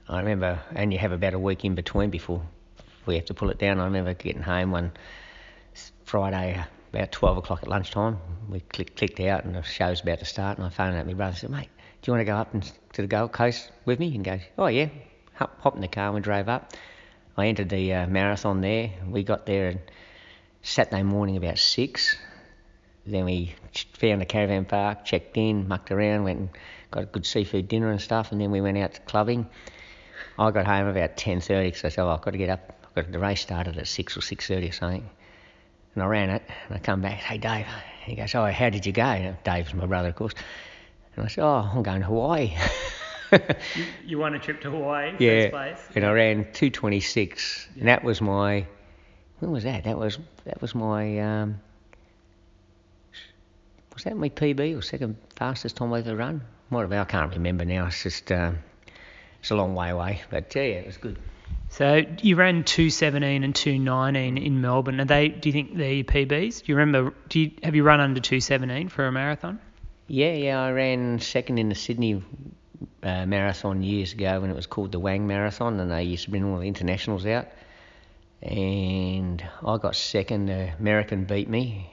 I 0.09 0.19
remember, 0.21 0.61
and 0.75 0.93
you 0.93 0.99
have 0.99 1.13
about 1.13 1.35
a 1.35 1.39
week 1.39 1.65
in 1.65 1.75
between 1.75 2.11
before 2.11 2.43
we 3.07 3.17
have 3.17 3.27
to 3.27 3.35
pull 3.35 3.51
it 3.51 3.59
down. 3.59 3.79
I 3.79 3.85
remember 3.85 4.15
getting 4.15 4.43
home 4.43 4.71
one 4.71 4.93
Friday 6.05 6.65
about 6.93 7.13
12 7.13 7.39
o'clock 7.39 7.61
at 7.63 7.69
lunchtime. 7.69 8.19
We 8.49 8.61
click, 8.61 8.97
clicked 8.97 9.21
out 9.21 9.45
and 9.45 9.55
the 9.55 9.63
show's 9.63 10.01
about 10.01 10.21
to 10.21 10.25
start, 10.25 10.59
and 10.59 10.67
I 10.67 10.71
phoned 10.71 10.97
up 10.97 11.07
my 11.07 11.15
brother 11.15 11.31
and 11.31 11.39
said, 11.39 11.51
Mate, 11.51 11.69
do 12.03 12.11
you 12.11 12.13
want 12.15 12.21
to 12.23 12.33
go 12.33 12.37
up 12.37 12.55
and, 12.55 12.71
to 12.95 13.03
the 13.03 13.09
Gold 13.09 13.33
Coast 13.33 13.71
with 13.85 13.99
me? 13.99 14.07
And 14.07 14.17
he 14.17 14.23
goes, 14.23 14.41
Oh, 14.57 14.67
yeah. 14.67 14.89
Hop, 15.35 15.61
hop 15.61 15.75
in 15.77 15.81
the 15.81 15.89
car 15.89 16.07
and 16.07 16.15
we 16.15 16.21
drove 16.21 16.49
up. 16.49 16.73
I 17.39 17.47
entered 17.47 17.69
the 17.69 17.95
uh, 17.95 18.07
marathon 18.09 18.61
there. 18.61 18.91
We 19.09 19.23
got 19.23 19.47
there 19.47 19.81
Saturday 20.63 21.05
morning 21.05 21.37
about 21.37 21.59
6. 21.59 22.17
Then 23.07 23.25
we 23.25 23.55
found 23.95 24.21
a 24.21 24.27
caravan 24.27 24.65
park, 24.65 25.05
checked 25.05 25.37
in, 25.37 25.69
mucked 25.69 25.93
around, 25.93 26.25
went 26.25 26.39
and 26.41 26.49
got 26.91 27.05
a 27.05 27.07
good 27.07 27.25
seafood 27.25 27.69
dinner 27.69 27.91
and 27.91 28.01
stuff, 28.01 28.33
and 28.33 28.41
then 28.41 28.51
we 28.51 28.61
went 28.61 28.77
out 28.77 28.95
to 28.95 29.01
clubbing. 29.03 29.49
I 30.37 30.51
got 30.51 30.67
home 30.67 30.89
about 30.89 31.17
10.30 31.17 31.65
because 31.67 31.85
I 31.85 31.89
said, 31.91 32.03
oh, 32.03 32.11
I've 32.11 32.23
got 32.23 32.33
to 32.33 32.39
get 32.39 32.51
up 32.51 32.79
but 32.95 33.13
the 33.13 33.19
race 33.21 33.41
started 33.41 33.79
at 33.79 33.87
6 33.87 34.17
or 34.17 34.21
6.30 34.21 34.69
or 34.69 34.73
something. 34.73 35.09
And 35.95 36.03
I 36.03 36.07
ran 36.07 36.31
it, 36.31 36.43
and 36.67 36.77
I 36.77 36.81
come 36.81 37.01
back, 37.01 37.19
hey, 37.19 37.39
Dave. 37.39 37.67
He 38.05 38.17
goes, 38.17 38.35
oh, 38.35 38.51
how 38.51 38.71
did 38.71 38.87
you 38.87 38.93
go? 38.93 39.37
Dave's 39.45 39.73
my 39.73 39.87
brother, 39.87 40.09
of 40.09 40.17
course. 40.17 40.35
And 41.15 41.25
I 41.25 41.29
said, 41.29 41.45
oh, 41.45 41.71
I'm 41.73 41.85
going 41.85 42.01
to 42.01 42.07
Hawaii. 42.07 42.57
You, 43.33 43.85
you 44.07 44.19
won 44.19 44.35
a 44.35 44.39
trip 44.39 44.61
to 44.63 44.71
Hawaii, 44.71 45.15
yeah, 45.19 45.43
first 45.43 45.51
place. 45.51 45.79
and 45.97 46.05
I 46.05 46.13
ran 46.13 46.45
226, 46.53 47.69
and 47.79 47.89
that 47.89 48.03
was 48.05 48.21
my. 48.21 48.67
When 49.39 49.51
was 49.51 49.65
that? 49.65 49.85
That 49.85 49.99
was 49.99 50.19
that 50.45 50.61
was 50.61 50.75
my. 50.75 51.19
Um, 51.19 51.61
was 53.95 54.05
that 54.05 54.17
my 54.17 54.29
PB 54.29 54.79
or 54.79 54.83
second 54.83 55.17
fastest 55.37 55.77
time 55.77 55.93
I've 55.93 56.07
ever 56.07 56.17
run? 56.17 56.43
Might 56.71 56.81
have 56.83 56.91
been. 56.91 56.99
I 56.99 57.05
can't 57.05 57.33
remember 57.35 57.65
now. 57.65 57.87
It's 57.87 58.03
just. 58.03 58.31
Um, 58.33 58.59
it's 59.41 59.51
a 59.51 59.57
long 59.57 59.75
way 59.75 59.91
away, 59.91 60.23
but 60.31 60.55
yeah, 60.55 60.63
it 60.63 60.87
was 60.87 60.97
good. 60.97 61.19
So 61.71 62.03
you 62.23 62.37
ran 62.37 62.65
217 62.65 63.45
and 63.45 63.55
219 63.55 64.39
in 64.43 64.61
Melbourne. 64.61 65.01
Are 65.01 65.05
they? 65.05 65.29
Do 65.29 65.49
you 65.49 65.53
think 65.53 65.77
they're 65.77 65.93
your 65.93 66.05
PBs? 66.05 66.65
Do 66.65 66.73
you 66.73 66.77
remember? 66.77 67.15
Do 67.29 67.41
you 67.41 67.53
have 67.63 67.75
you 67.75 67.85
run 67.85 68.01
under 68.01 68.21
217 68.21 68.89
for 68.89 69.07
a 69.07 69.13
marathon? 69.13 69.61
Yeah, 70.07 70.33
yeah, 70.33 70.63
I 70.63 70.73
ran 70.73 71.19
second 71.21 71.59
in 71.59 71.69
the 71.69 71.75
Sydney 71.75 72.23
uh, 73.03 73.27
marathon 73.27 73.83
years 73.83 74.13
ago 74.13 74.41
when 74.41 74.51
it 74.51 74.57
was 74.57 74.67
called 74.67 74.93
the 74.93 74.99
Wang 74.99 75.27
Marathon, 75.27 75.81
and 75.81 75.91
they 75.91 76.05
used 76.05 76.25
to 76.25 76.31
bring 76.31 76.45
all 76.45 76.59
the 76.59 76.67
internationals 76.67 77.27
out. 77.27 77.49
And 78.43 79.43
I 79.67 79.79
got 79.79 79.97
second. 79.97 80.47
The 80.47 80.73
American 80.79 81.25
beat 81.25 81.49
me, 81.49 81.93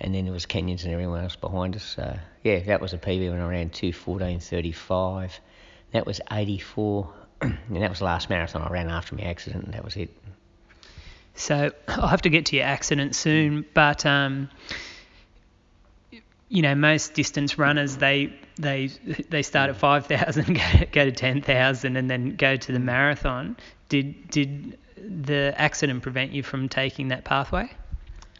and 0.00 0.14
then 0.14 0.24
there 0.24 0.32
was 0.32 0.46
Kenyans 0.46 0.84
and 0.84 0.92
everyone 0.92 1.22
else 1.22 1.36
behind 1.36 1.76
us. 1.76 1.84
So 1.84 2.18
yeah, 2.42 2.60
that 2.60 2.80
was 2.80 2.92
a 2.92 2.98
PB 2.98 3.30
when 3.30 3.40
I 3.40 3.48
ran 3.48 3.70
2:14:35. 3.70 5.30
That 5.92 6.06
was 6.06 6.20
84, 6.30 7.12
and 7.40 7.58
that 7.76 7.90
was 7.90 7.98
the 8.00 8.06
last 8.06 8.30
marathon 8.30 8.62
I 8.62 8.70
ran 8.70 8.88
after 8.88 9.14
my 9.14 9.22
accident, 9.22 9.64
and 9.64 9.74
that 9.74 9.84
was 9.84 9.96
it. 9.96 10.10
So 11.34 11.72
I'll 11.88 12.08
have 12.08 12.22
to 12.22 12.30
get 12.30 12.46
to 12.46 12.56
your 12.56 12.66
accident 12.66 13.14
soon, 13.14 13.64
but 13.74 14.04
um, 14.04 14.50
you 16.52 16.60
know, 16.60 16.74
most 16.74 17.14
distance 17.14 17.56
runners 17.56 17.96
they 17.96 18.30
they 18.56 18.88
they 19.30 19.42
start 19.42 19.70
at 19.70 19.76
5,000, 19.76 20.60
go, 20.92 21.04
to 21.06 21.10
10,000, 21.10 21.96
and 21.96 22.10
then 22.10 22.36
go 22.36 22.56
to 22.56 22.72
the 22.72 22.78
marathon. 22.78 23.56
Did 23.88 24.28
did 24.28 24.78
the 24.96 25.54
accident 25.56 26.02
prevent 26.02 26.32
you 26.32 26.42
from 26.42 26.68
taking 26.68 27.08
that 27.08 27.24
pathway? 27.24 27.70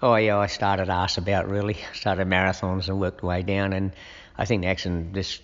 Oh 0.02 0.14
yeah, 0.16 0.36
I 0.36 0.46
started 0.46 0.90
arse 0.90 1.16
about 1.16 1.48
really. 1.48 1.78
Started 1.94 2.28
marathons 2.28 2.88
and 2.88 3.00
worked 3.00 3.22
way 3.22 3.42
down, 3.42 3.72
and 3.72 3.92
I 4.36 4.44
think 4.44 4.60
the 4.60 4.68
accident 4.68 5.14
just 5.14 5.40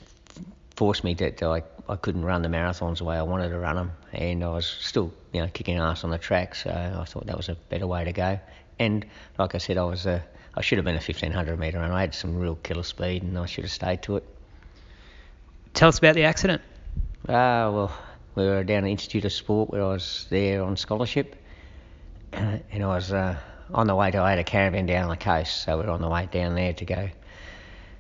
forced 0.77 1.03
me 1.05 1.15
that 1.15 1.43
I 1.43 1.63
I 1.89 1.97
couldn't 1.97 2.27
run 2.27 2.43
the 2.43 2.49
marathons 2.49 2.99
the 2.99 3.05
way 3.05 3.17
I 3.17 3.23
wanted 3.23 3.49
to 3.49 3.59
run 3.59 3.77
them, 3.77 3.93
and 4.13 4.45
I 4.45 4.49
was 4.49 4.67
still 4.67 5.15
you 5.33 5.41
know 5.41 5.49
kicking 5.49 5.79
ass 5.79 6.05
on 6.05 6.11
the 6.11 6.19
track. 6.19 6.55
So 6.55 6.71
I 6.71 7.05
thought 7.07 7.29
that 7.29 7.37
was 7.39 7.49
a 7.49 7.55
better 7.55 7.87
way 7.87 8.05
to 8.05 8.13
go. 8.13 8.39
And 8.79 9.07
like 9.39 9.55
I 9.55 9.59
said, 9.59 9.79
I 9.79 9.85
was 9.85 10.05
a 10.05 10.23
I 10.59 10.61
should 10.61 10.77
have 10.79 10.85
been 10.85 10.97
a 10.97 10.99
1500 10.99 11.57
metre 11.57 11.79
runner. 11.79 11.95
I 11.95 12.01
had 12.01 12.13
some 12.13 12.37
real 12.37 12.57
killer 12.57 12.83
speed, 12.83 13.23
and 13.23 13.39
I 13.39 13.47
should 13.47 13.63
have 13.63 13.71
stayed 13.71 14.03
to 14.03 14.17
it. 14.17 14.25
Tell 15.73 15.89
us 15.89 15.99
about 15.99 16.17
the 16.17 16.25
accident. 16.25 16.63
Ah, 17.29 17.71
well, 17.71 17.97
we 18.35 18.45
were 18.45 18.65
down 18.65 18.79
at 18.79 18.85
the 18.87 18.91
Institute 18.91 19.25
of 19.25 19.33
Sport 19.33 19.71
where 19.71 19.85
I 19.85 19.87
was 19.87 20.27
there 20.31 20.65
on 20.65 20.77
scholarship, 20.77 21.37
and 22.33 22.83
I 22.83 22.87
was 22.89 23.13
uh, 23.13 23.39
on 23.73 23.87
the 23.87 23.95
way 23.95 24.11
to. 24.11 24.19
I 24.19 24.31
had 24.31 24.41
a 24.41 24.45
caravan 24.45 24.87
down 24.87 25.09
the 25.09 25.17
coast, 25.17 25.63
so 25.63 25.79
we 25.79 25.85
were 25.85 25.93
on 25.93 26.01
the 26.01 26.09
way 26.09 26.29
down 26.29 26.57
there 26.57 26.73
to 26.73 26.85
go 26.85 27.09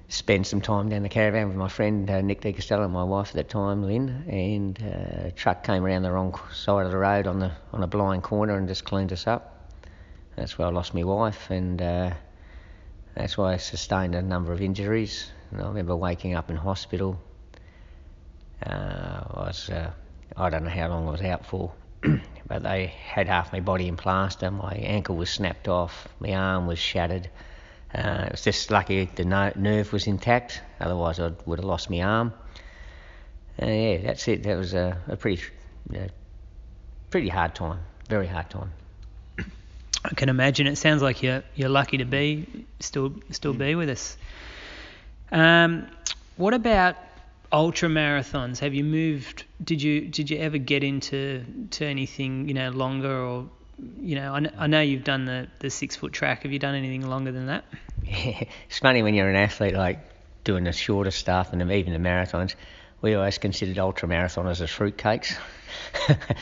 spend 0.09 0.45
some 0.45 0.61
time 0.61 0.89
down 0.89 1.05
the 1.05 1.09
caravan 1.09 1.47
with 1.47 1.57
my 1.57 1.69
friend 1.69 2.11
uh, 2.11 2.21
Nick 2.23 2.41
De 2.41 2.53
Castella 2.53 2.87
and 2.87 2.93
my 2.93 3.05
wife 3.05 3.29
at 3.29 3.35
that 3.35 3.49
time, 3.51 3.85
Lynn, 3.85 4.25
and 4.27 4.83
uh, 4.83 5.29
a 5.29 5.31
truck 5.31 5.63
came 5.63 5.85
around 5.85 6.03
the 6.03 6.11
wrong 6.11 6.37
side 6.53 6.87
of 6.87 6.91
the 6.91 6.99
road 6.99 7.29
on 7.29 7.39
the 7.39 7.53
on 7.73 7.85
a 7.85 7.87
blind 7.87 8.25
corner 8.25 8.57
and 8.57 8.67
just 8.67 8.85
cleaned 8.85 9.13
us 9.13 9.29
up. 9.29 9.71
That's 10.35 10.59
where 10.59 10.67
I 10.67 10.73
lost 10.73 10.93
my 10.93 11.05
wife, 11.05 11.51
and 11.51 11.81
uh, 11.81 12.15
that's 13.15 13.37
why 13.37 13.55
I 13.55 13.57
sustained 13.57 14.15
a 14.15 14.23
number 14.23 14.53
of 14.53 14.61
injuries. 14.61 15.31
And 15.51 15.61
I 15.63 15.67
remember 15.67 15.97
waking 15.97 16.35
up 16.35 16.51
in 16.51 16.57
hospital. 16.57 17.21
Uh, 18.65 18.71
I 18.71 19.41
was 19.47 19.71
uh, 19.71 19.91
I 20.37 20.51
don't 20.51 20.65
know 20.65 20.71
how 20.71 20.89
long 20.89 21.09
I 21.09 21.11
was 21.11 21.23
out 21.23 21.47
for, 21.47 21.73
but 22.47 22.63
they 22.63 22.87
had 22.87 23.27
half 23.27 23.53
my 23.53 23.61
body 23.61 23.89
in 23.89 23.97
plaster. 23.97 24.51
My 24.51 24.75
ankle 24.75 25.17
was 25.17 25.31
snapped 25.31 25.69
off, 25.69 26.07
my 26.21 26.35
arm 26.35 26.67
was 26.67 26.79
shattered. 26.79 27.29
Uh, 27.95 28.27
it 28.27 28.33
was 28.33 28.43
just 28.43 28.71
lucky 28.71 29.07
the 29.07 29.25
no- 29.25 29.53
nerve 29.57 29.93
was 29.93 30.07
intact, 30.07 30.61
otherwise 30.81 31.19
I 31.19 31.33
would 31.47 31.59
have 31.59 31.65
lost 31.65 31.91
my 31.91 32.03
arm. 32.03 32.35
Uh, 33.61 33.67
yeah, 33.67 33.99
that's 33.99 34.29
it. 34.29 34.43
That 34.43 34.57
was 34.57 34.75
a, 34.75 35.01
a 35.09 35.17
pretty, 35.17 35.43
pretty 37.11 37.29
hard 37.29 37.55
time, 37.55 37.81
very 38.09 38.27
hard 38.27 38.51
time. 38.51 38.71
I 40.05 40.15
can 40.15 40.29
imagine. 40.29 40.67
It 40.67 40.77
sounds 40.77 41.03
like 41.03 41.23
you're 41.23 41.43
you're 41.55 41.69
lucky 41.69 41.99
to 41.99 42.05
be 42.05 42.47
still 42.81 43.13
still 43.31 43.53
be 43.53 43.75
with 43.75 43.89
us. 43.89 44.17
Um, 45.31 45.87
what 46.37 46.55
about 46.55 46.97
ultra 47.53 47.89
marathons? 47.89 48.61
Have 48.61 48.75
you 48.75 48.85
moved? 48.85 49.45
Did 49.63 49.83
you 49.83 50.03
did 50.03 50.31
you 50.31 50.39
ever 50.39 50.59
get 50.59 50.85
into 50.85 51.45
to 51.73 51.85
anything 51.85 52.49
you 52.49 52.55
know 52.55 52.71
longer 52.71 53.15
or 53.15 53.49
you 54.01 54.17
know, 54.17 54.35
I, 54.35 54.65
I 54.65 54.67
know 54.67 54.81
you've 54.81 55.05
done 55.05 55.25
the, 55.25 55.49
the 55.61 55.71
six 55.71 55.97
foot 55.97 56.13
track. 56.13 56.43
Have 56.43 56.53
you 56.53 56.59
done 56.59 56.75
anything 56.75 57.07
longer 57.07 57.33
than 57.33 57.47
that? 57.47 57.65
Yeah, 58.05 58.45
it's 58.69 58.79
funny 58.79 59.03
when 59.03 59.15
you're 59.15 59.29
an 59.29 59.37
athlete, 59.37 59.75
like 59.75 60.01
doing 60.45 60.65
the 60.65 60.73
shorter 60.73 61.11
stuff 61.11 61.53
and 61.53 61.71
even 61.71 61.93
the 61.93 61.99
marathons. 61.99 62.55
We 63.01 63.15
always 63.15 63.39
considered 63.39 63.79
ultra 63.79 64.09
marathoners 64.09 64.61
as 64.61 64.71
fruitcakes. 64.71 65.37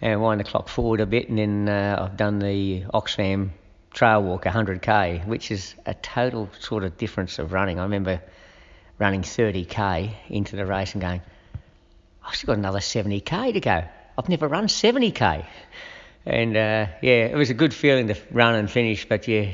and 0.00 0.20
wind 0.20 0.40
the 0.40 0.44
clock 0.44 0.68
forward 0.68 1.00
a 1.00 1.06
bit, 1.06 1.28
and 1.28 1.38
then 1.38 1.68
uh, 1.68 2.04
I've 2.04 2.16
done 2.16 2.38
the 2.38 2.84
Oxfam 2.94 3.50
Trail 3.92 4.22
Walk 4.22 4.44
100k, 4.44 5.26
which 5.26 5.50
is 5.50 5.74
a 5.86 5.94
total 5.94 6.48
sort 6.60 6.84
of 6.84 6.96
difference 6.96 7.38
of 7.38 7.52
running. 7.52 7.78
I 7.78 7.84
remember 7.84 8.22
running 8.98 9.22
30k 9.22 10.12
into 10.28 10.56
the 10.56 10.66
race 10.66 10.92
and 10.92 11.02
going, 11.02 11.22
I've 12.24 12.34
still 12.34 12.48
got 12.48 12.58
another 12.58 12.80
70k 12.80 13.54
to 13.54 13.60
go. 13.60 13.84
I've 14.16 14.28
never 14.28 14.48
run 14.48 14.66
70k 14.66 15.46
and 16.28 16.56
uh, 16.56 16.86
yeah, 17.00 17.24
it 17.24 17.36
was 17.36 17.48
a 17.48 17.54
good 17.54 17.72
feeling 17.72 18.08
to 18.08 18.16
run 18.30 18.54
and 18.54 18.70
finish. 18.70 19.08
But 19.08 19.26
yeah, 19.26 19.52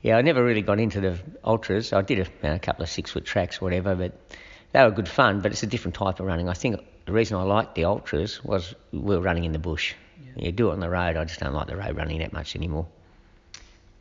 yeah, 0.00 0.16
I 0.16 0.22
never 0.22 0.44
really 0.44 0.62
got 0.62 0.78
into 0.78 1.00
the 1.00 1.18
ultras. 1.44 1.92
I 1.92 2.02
did 2.02 2.20
a, 2.20 2.22
you 2.22 2.30
know, 2.44 2.54
a 2.54 2.58
couple 2.60 2.84
of 2.84 2.88
six 2.88 3.10
foot 3.10 3.24
tracks, 3.24 3.60
or 3.60 3.64
whatever, 3.64 3.96
but 3.96 4.12
they 4.72 4.82
were 4.84 4.92
good 4.92 5.08
fun. 5.08 5.40
But 5.40 5.50
it's 5.50 5.64
a 5.64 5.66
different 5.66 5.96
type 5.96 6.20
of 6.20 6.26
running. 6.26 6.48
I 6.48 6.54
think 6.54 6.80
the 7.08 7.14
reason 7.14 7.38
I 7.38 7.42
liked 7.42 7.74
the 7.74 7.86
ultras 7.86 8.44
was 8.44 8.74
we 8.92 9.00
were 9.00 9.20
running 9.20 9.44
in 9.44 9.52
the 9.52 9.58
bush. 9.58 9.94
Yeah. 10.36 10.44
You 10.44 10.52
do 10.52 10.68
it 10.68 10.72
on 10.72 10.80
the 10.80 10.90
road. 10.90 11.16
I 11.16 11.24
just 11.24 11.40
don't 11.40 11.54
like 11.54 11.66
the 11.66 11.76
road 11.76 11.96
running 11.96 12.18
that 12.18 12.34
much 12.34 12.54
anymore. 12.54 12.86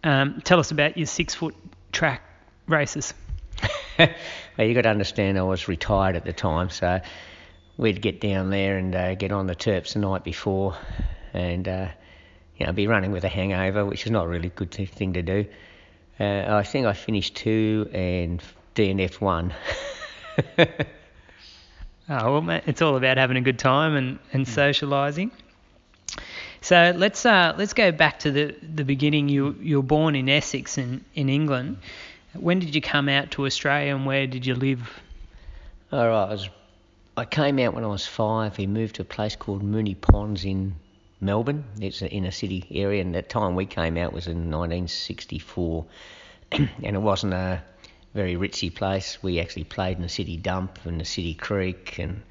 Um, 0.04 0.42
tell 0.44 0.60
us 0.60 0.72
about 0.72 0.98
your 0.98 1.08
six 1.08 1.34
foot 1.34 1.56
track 1.94 2.22
races. 2.68 3.14
well, 3.98 4.10
you 4.58 4.74
got 4.74 4.82
to 4.82 4.90
understand, 4.90 5.40
I 5.40 5.44
was 5.44 5.70
retired 5.70 6.18
at 6.18 6.26
the 6.26 6.34
time, 6.34 6.70
so 6.70 7.00
we'd 7.78 8.02
get 8.02 8.20
down 8.20 8.50
there 8.50 8.78
and 8.78 8.94
uh, 8.94 9.16
get 9.16 9.32
on 9.32 9.48
the 9.48 9.56
Terps 9.56 9.94
the 9.94 10.00
night 10.00 10.26
before 10.26 10.76
and 11.34 11.66
uh, 11.66 11.88
you 12.58 12.66
know 12.66 12.74
be 12.74 12.88
running 12.88 13.14
with 13.14 13.24
a 13.24 13.30
hangover, 13.30 13.86
which 13.86 14.06
is 14.06 14.12
not 14.12 14.26
a 14.26 14.28
really 14.28 14.50
good 14.50 14.72
thing 14.72 15.14
to 15.14 15.22
do. 15.22 15.46
Uh, 16.20 16.44
I 16.46 16.64
think 16.64 16.88
I 16.88 16.92
finished 16.92 17.38
two 17.38 17.90
and 17.94 18.44
DNF 18.76 19.22
one. 19.22 19.54
oh 22.10 22.40
well, 22.40 22.62
it's 22.66 22.82
all 22.82 22.96
about 22.96 23.18
having 23.18 23.38
a 23.38 23.42
good 23.42 23.60
time 23.60 23.96
and 23.96 24.20
and 24.34 24.46
mm. 24.46 24.50
socialising. 24.50 25.32
So 26.62 26.94
let's 26.96 27.26
uh, 27.26 27.54
let's 27.58 27.74
go 27.74 27.92
back 27.92 28.20
to 28.20 28.32
the 28.32 28.56
the 28.76 28.84
beginning. 28.84 29.30
You 29.30 29.56
you 29.62 29.78
were 29.78 29.88
born 29.88 30.16
in 30.16 30.30
Essex 30.30 30.78
in 30.78 31.04
in 31.16 31.30
England. 31.30 31.78
When 32.34 32.60
did 32.60 32.76
you 32.76 32.82
come 32.82 33.10
out 33.10 33.32
to 33.32 33.46
Australia 33.46 33.96
and 33.96 34.06
where 34.06 34.28
did 34.28 34.46
you 34.46 34.54
live? 34.56 34.90
All 35.92 36.08
right, 36.08 36.26
I 36.26 36.30
was 36.30 36.50
I 37.16 37.26
came 37.26 37.60
out 37.60 37.74
when 37.74 37.84
I 37.84 37.88
was 37.88 38.06
five. 38.06 38.58
We 38.58 38.68
moved 38.68 38.96
to 38.96 39.02
a 39.02 39.06
place 39.06 39.36
called 39.36 39.64
Moonee 39.64 40.00
Ponds 40.00 40.46
in 40.46 40.76
Melbourne. 41.20 41.64
It's 41.80 42.02
in 42.02 42.26
a 42.26 42.32
city 42.32 42.68
area, 42.70 43.02
and 43.02 43.16
the 43.16 43.22
time 43.22 43.56
we 43.56 43.66
came 43.66 43.98
out 43.98 44.14
was 44.14 44.28
in 44.28 44.52
1964, 44.52 45.86
and 46.52 46.70
it 46.84 47.02
wasn't 47.02 47.34
a 47.34 47.64
very 48.18 48.36
ritzy 48.36 48.74
place. 48.74 49.20
We 49.22 49.40
actually 49.40 49.66
played 49.66 49.98
in 49.98 50.02
the 50.02 50.10
city 50.10 50.38
dump 50.38 50.80
and 50.86 51.00
the 51.00 51.06
city 51.06 51.36
creek, 51.36 52.00
and 52.00 52.24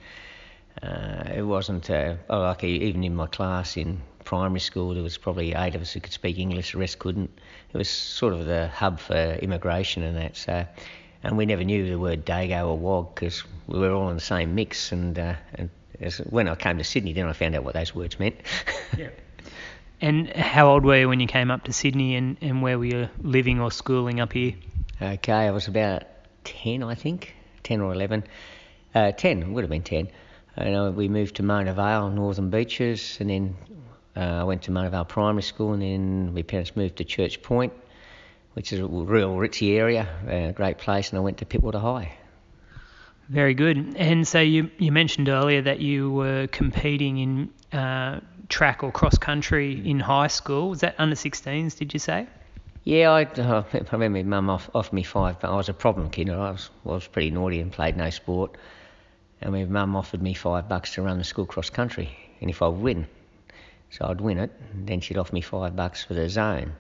uh, 0.82 1.30
it 1.32 1.42
wasn't 1.42 1.88
uh, 1.88 2.16
oh, 2.28 2.40
like 2.40 2.64
even 2.64 3.04
in 3.04 3.14
my 3.14 3.28
class 3.28 3.76
in 3.76 4.02
primary 4.24 4.58
school 4.58 4.94
there 4.94 5.04
was 5.04 5.16
probably 5.16 5.54
eight 5.54 5.76
of 5.76 5.80
us 5.80 5.92
who 5.92 6.00
could 6.00 6.12
speak 6.12 6.38
English, 6.38 6.72
the 6.72 6.78
rest 6.78 6.98
couldn't. 6.98 7.30
It 7.72 7.78
was 7.78 7.88
sort 7.88 8.34
of 8.34 8.46
the 8.46 8.66
hub 8.66 8.98
for 8.98 9.14
immigration 9.14 10.02
and 10.02 10.16
that. 10.16 10.36
So, 10.36 10.66
and 11.22 11.36
we 11.36 11.46
never 11.46 11.62
knew 11.62 11.88
the 11.88 12.00
word 12.00 12.26
dago 12.26 12.66
or 12.66 12.76
wog 12.76 13.14
because 13.14 13.44
we 13.68 13.78
were 13.78 13.92
all 13.92 14.10
in 14.10 14.16
the 14.16 14.28
same 14.34 14.56
mix, 14.56 14.90
and 14.90 15.16
uh, 15.16 15.34
and 15.54 15.70
as 16.00 16.18
when 16.18 16.48
I 16.48 16.56
came 16.56 16.78
to 16.78 16.84
Sydney, 16.84 17.12
then 17.12 17.26
I 17.26 17.32
found 17.32 17.54
out 17.54 17.62
what 17.62 17.74
those 17.74 17.94
words 17.94 18.18
meant. 18.18 18.34
yeah. 18.98 19.10
And 20.00 20.28
how 20.30 20.68
old 20.68 20.84
were 20.84 20.98
you 20.98 21.08
when 21.08 21.20
you 21.20 21.28
came 21.28 21.52
up 21.52 21.62
to 21.64 21.72
Sydney, 21.72 22.16
and, 22.16 22.36
and 22.40 22.60
where 22.60 22.76
were 22.76 22.84
you 22.84 23.08
living 23.22 23.60
or 23.60 23.70
schooling 23.70 24.18
up 24.18 24.32
here? 24.32 24.54
Okay, 25.00 25.32
I 25.32 25.50
was 25.50 25.68
about 25.68 26.04
10, 26.44 26.82
I 26.82 26.94
think, 26.94 27.34
10 27.64 27.82
or 27.82 27.92
11. 27.92 28.24
Uh, 28.94 29.12
10, 29.12 29.52
would 29.52 29.62
have 29.62 29.70
been 29.70 29.82
10. 29.82 30.08
And 30.56 30.74
uh, 30.74 30.90
we 30.90 31.08
moved 31.08 31.36
to 31.36 31.42
Mona 31.42 31.74
Vale, 31.74 32.08
Northern 32.08 32.48
Beaches, 32.48 33.18
and 33.20 33.28
then 33.28 33.56
uh, 34.16 34.20
I 34.20 34.44
went 34.44 34.62
to 34.62 34.70
Mona 34.70 34.88
Vale 34.88 35.04
Primary 35.04 35.42
School, 35.42 35.74
and 35.74 35.82
then 35.82 36.32
my 36.32 36.40
parents 36.40 36.74
moved 36.74 36.96
to 36.96 37.04
Church 37.04 37.42
Point, 37.42 37.74
which 38.54 38.72
is 38.72 38.80
a 38.80 38.86
real 38.86 39.36
ritzy 39.36 39.76
area, 39.76 40.08
a 40.26 40.52
great 40.52 40.78
place, 40.78 41.10
and 41.10 41.18
I 41.18 41.20
went 41.20 41.38
to 41.38 41.44
Pittwater 41.44 41.80
High. 41.80 42.16
Very 43.28 43.52
good. 43.52 43.96
And 43.98 44.26
so 44.26 44.40
you 44.40 44.70
you 44.78 44.92
mentioned 44.92 45.28
earlier 45.28 45.60
that 45.60 45.80
you 45.80 46.12
were 46.12 46.46
competing 46.46 47.18
in 47.18 47.78
uh, 47.78 48.20
track 48.48 48.84
or 48.84 48.92
cross 48.92 49.18
country 49.18 49.82
in 49.84 49.98
high 49.98 50.28
school. 50.28 50.70
Was 50.70 50.80
that 50.80 50.94
under 50.96 51.16
16s? 51.16 51.76
Did 51.76 51.92
you 51.92 51.98
say? 51.98 52.28
Yeah, 52.86 53.10
I, 53.10 53.24
uh, 53.24 53.64
I 53.72 53.78
remember 53.90 54.10
my 54.10 54.22
mum 54.22 54.48
off, 54.48 54.70
offered 54.72 54.92
me 54.92 55.02
five, 55.02 55.40
but 55.40 55.50
I 55.50 55.56
was 55.56 55.68
a 55.68 55.74
problem 55.74 56.08
kid. 56.08 56.30
I 56.30 56.52
was, 56.52 56.70
I 56.84 56.90
was 56.90 57.08
pretty 57.08 57.32
naughty 57.32 57.60
and 57.60 57.72
played 57.72 57.96
no 57.96 58.10
sport. 58.10 58.56
And 59.40 59.52
my 59.52 59.64
mum 59.64 59.96
offered 59.96 60.22
me 60.22 60.34
five 60.34 60.68
bucks 60.68 60.94
to 60.94 61.02
run 61.02 61.18
the 61.18 61.24
school 61.24 61.46
cross 61.46 61.68
country, 61.68 62.16
and 62.40 62.48
if 62.48 62.62
I 62.62 62.68
would 62.68 62.80
win, 62.80 63.08
so 63.90 64.06
I'd 64.06 64.20
win 64.20 64.38
it. 64.38 64.52
And 64.72 64.86
then 64.86 65.00
she'd 65.00 65.18
offer 65.18 65.34
me 65.34 65.40
five 65.40 65.74
bucks 65.74 66.04
for 66.04 66.14
the 66.14 66.28
zone, 66.28 66.74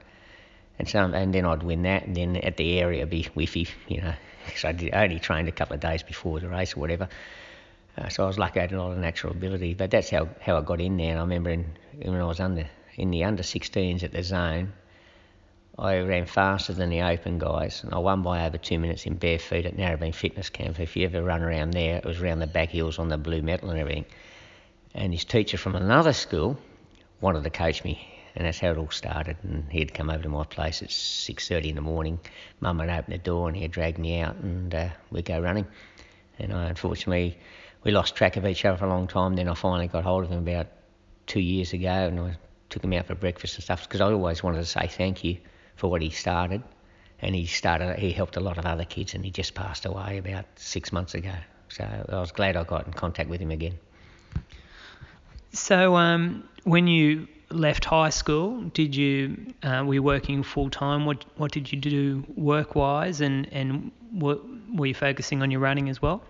and 0.78 0.88
so 0.88 1.00
and 1.00 1.34
then 1.34 1.44
I'd 1.44 1.64
win 1.64 1.82
that, 1.82 2.04
and 2.04 2.14
then 2.14 2.36
at 2.36 2.56
the 2.56 2.78
area 2.78 3.04
be 3.04 3.24
whiffy, 3.24 3.68
you 3.88 4.00
know, 4.00 4.14
because 4.46 4.64
I 4.64 5.02
only 5.02 5.18
trained 5.18 5.48
a 5.48 5.52
couple 5.52 5.74
of 5.74 5.80
days 5.80 6.04
before 6.04 6.38
the 6.38 6.48
race 6.48 6.76
or 6.76 6.80
whatever. 6.80 7.08
Uh, 7.98 8.08
so 8.10 8.22
I 8.22 8.28
was 8.28 8.38
lucky 8.38 8.60
I 8.60 8.62
had 8.62 8.72
a 8.72 8.80
lot 8.80 8.92
of 8.92 8.98
natural 8.98 9.32
ability, 9.32 9.74
but 9.74 9.90
that's 9.90 10.10
how, 10.10 10.28
how 10.40 10.56
I 10.56 10.60
got 10.60 10.80
in 10.80 10.98
there. 10.98 11.10
And 11.10 11.18
I 11.18 11.22
remember 11.22 11.50
in, 11.50 11.66
when 12.00 12.20
I 12.20 12.26
was 12.26 12.38
under 12.38 12.68
in 12.94 13.10
the 13.10 13.24
under 13.24 13.42
16s 13.42 14.04
at 14.04 14.12
the 14.12 14.22
zone, 14.22 14.72
I 15.78 15.98
ran 15.98 16.24
faster 16.24 16.72
than 16.72 16.88
the 16.88 17.02
open 17.02 17.38
guys, 17.38 17.84
and 17.84 17.92
I 17.92 17.98
won 17.98 18.22
by 18.22 18.46
over 18.46 18.56
two 18.56 18.78
minutes 18.78 19.04
in 19.04 19.16
bare 19.16 19.38
feet 19.38 19.66
at 19.66 19.76
Narrabeen 19.76 20.14
Fitness 20.14 20.48
Camp. 20.48 20.80
If 20.80 20.96
you 20.96 21.04
ever 21.04 21.22
run 21.22 21.42
around 21.42 21.72
there, 21.72 21.98
it 21.98 22.04
was 22.06 22.18
around 22.18 22.38
the 22.38 22.46
back 22.46 22.70
hills 22.70 22.98
on 22.98 23.08
the 23.08 23.18
blue 23.18 23.42
metal 23.42 23.68
and 23.68 23.78
everything. 23.78 24.06
And 24.94 25.12
his 25.12 25.26
teacher 25.26 25.58
from 25.58 25.76
another 25.76 26.14
school 26.14 26.56
wanted 27.20 27.44
to 27.44 27.50
coach 27.50 27.84
me, 27.84 28.00
and 28.34 28.46
that's 28.46 28.58
how 28.58 28.70
it 28.70 28.78
all 28.78 28.88
started. 28.90 29.36
And 29.42 29.70
he'd 29.70 29.92
come 29.92 30.08
over 30.08 30.22
to 30.22 30.30
my 30.30 30.44
place 30.44 30.80
at 30.80 30.88
6:30 30.88 31.68
in 31.68 31.74
the 31.74 31.82
morning. 31.82 32.20
Mum 32.60 32.78
would 32.78 32.88
open 32.88 33.12
the 33.12 33.18
door, 33.18 33.46
and 33.46 33.54
he'd 33.54 33.70
drag 33.70 33.98
me 33.98 34.20
out, 34.20 34.36
and 34.36 34.74
uh, 34.74 34.88
we'd 35.10 35.26
go 35.26 35.38
running. 35.38 35.66
And 36.38 36.54
I 36.54 36.70
unfortunately 36.70 37.36
we 37.84 37.92
lost 37.92 38.16
track 38.16 38.38
of 38.38 38.46
each 38.46 38.64
other 38.64 38.78
for 38.78 38.86
a 38.86 38.88
long 38.88 39.08
time. 39.08 39.36
Then 39.36 39.46
I 39.46 39.52
finally 39.54 39.88
got 39.88 40.04
hold 40.04 40.24
of 40.24 40.30
him 40.30 40.38
about 40.38 40.68
two 41.26 41.40
years 41.40 41.74
ago, 41.74 41.90
and 41.90 42.18
I 42.18 42.38
took 42.70 42.82
him 42.82 42.94
out 42.94 43.08
for 43.08 43.14
breakfast 43.14 43.56
and 43.56 43.64
stuff 43.64 43.82
because 43.82 44.00
I 44.00 44.10
always 44.10 44.42
wanted 44.42 44.58
to 44.60 44.64
say 44.64 44.86
thank 44.86 45.22
you 45.22 45.36
for 45.76 45.90
what 45.90 46.02
he 46.02 46.10
started. 46.10 46.62
And 47.20 47.34
he 47.34 47.46
started, 47.46 47.98
he 47.98 48.12
helped 48.12 48.36
a 48.36 48.40
lot 48.40 48.58
of 48.58 48.66
other 48.66 48.84
kids, 48.84 49.14
and 49.14 49.24
he 49.24 49.30
just 49.30 49.54
passed 49.54 49.86
away 49.86 50.18
about 50.18 50.44
six 50.56 50.92
months 50.92 51.14
ago. 51.14 51.32
So 51.68 51.84
I 51.84 52.20
was 52.20 52.32
glad 52.32 52.56
I 52.56 52.64
got 52.64 52.86
in 52.86 52.92
contact 52.92 53.30
with 53.30 53.40
him 53.40 53.50
again. 53.50 53.78
So 55.52 55.96
um, 55.96 56.46
when 56.64 56.86
you 56.86 57.26
left 57.50 57.84
high 57.84 58.10
school, 58.10 58.60
did 58.74 58.94
you 58.94 59.54
uh, 59.62 59.82
were 59.86 59.94
you 59.94 60.02
working 60.02 60.42
full 60.42 60.68
time? 60.68 61.06
What 61.06 61.24
what 61.36 61.52
did 61.52 61.72
you 61.72 61.80
do 61.80 62.24
work 62.36 62.74
wise, 62.74 63.20
and 63.20 63.50
and 63.52 63.90
were 64.12 64.86
you 64.86 64.94
focusing 64.94 65.42
on 65.42 65.50
your 65.50 65.60
running 65.60 65.88
as 65.88 66.02
well? 66.02 66.22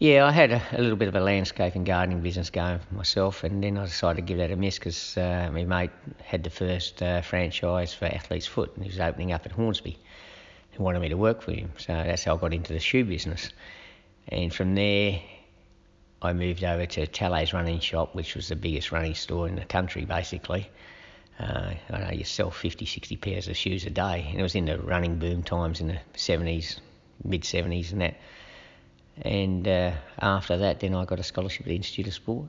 Yeah, 0.00 0.26
I 0.26 0.30
had 0.30 0.52
a, 0.52 0.62
a, 0.70 0.80
little 0.80 0.96
bit 0.96 1.08
of 1.08 1.16
a 1.16 1.20
landscape 1.20 1.74
and 1.74 1.84
gardening 1.84 2.20
business 2.20 2.50
going 2.50 2.78
for 2.78 2.94
myself, 2.94 3.42
and 3.42 3.64
then 3.64 3.76
I 3.76 3.84
decided 3.84 4.16
to 4.18 4.22
give 4.22 4.38
that 4.38 4.52
a 4.52 4.56
miss 4.56 4.78
because 4.78 5.16
uh, 5.16 5.50
my 5.52 5.64
mate 5.64 5.90
had 6.22 6.44
the 6.44 6.50
first 6.50 7.02
uh, 7.02 7.20
franchise 7.20 7.94
for 7.94 8.04
Athlete's 8.04 8.46
Foot, 8.46 8.76
and 8.76 8.84
he 8.84 8.90
was 8.90 9.00
opening 9.00 9.32
up 9.32 9.44
at 9.44 9.50
Hornsby. 9.50 9.98
He 10.70 10.78
wanted 10.78 11.00
me 11.00 11.08
to 11.08 11.16
work 11.16 11.42
for 11.42 11.50
him, 11.50 11.72
so 11.78 11.94
that's 11.94 12.22
how 12.22 12.36
I 12.36 12.38
got 12.38 12.54
into 12.54 12.72
the 12.72 12.78
shoe 12.78 13.04
business. 13.04 13.50
And 14.28 14.54
from 14.54 14.76
there, 14.76 15.20
I 16.22 16.32
moved 16.32 16.62
over 16.62 16.86
to 16.86 17.08
Tallay's 17.08 17.52
Running 17.52 17.80
Shop, 17.80 18.14
which 18.14 18.36
was 18.36 18.50
the 18.50 18.56
biggest 18.56 18.92
running 18.92 19.16
store 19.16 19.48
in 19.48 19.56
the 19.56 19.64
country, 19.64 20.04
basically. 20.04 20.70
Uh, 21.40 21.72
I 21.90 21.98
know 21.98 22.10
you 22.12 22.22
sell 22.22 22.52
50, 22.52 22.86
60 22.86 23.16
pairs 23.16 23.48
of 23.48 23.56
shoes 23.56 23.84
a 23.84 23.90
day, 23.90 24.28
and 24.30 24.38
it 24.38 24.42
was 24.44 24.54
in 24.54 24.66
the 24.66 24.78
running 24.78 25.18
boom 25.18 25.42
times 25.42 25.80
in 25.80 25.88
the 25.88 25.98
70s, 26.14 26.78
mid 27.24 27.42
70s, 27.42 27.90
and 27.90 28.00
that 28.00 28.14
and 29.22 29.66
uh, 29.66 29.92
after 30.20 30.58
that, 30.58 30.80
then 30.80 30.94
I 30.94 31.04
got 31.04 31.20
a 31.20 31.22
scholarship 31.22 31.62
at 31.62 31.66
the 31.66 31.76
Institute 31.76 32.06
of 32.06 32.14
Sport. 32.14 32.46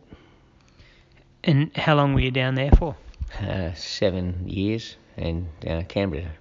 And 1.43 1.75
how 1.75 1.95
long 1.95 2.13
were 2.13 2.19
you 2.19 2.32
down 2.32 2.55
there 2.55 2.71
for? 2.71 2.95
Uh, 3.39 3.73
seven 3.73 4.47
years, 4.47 4.95
and 5.15 5.47
uh, 5.67 5.84
Canberra. 5.88 6.32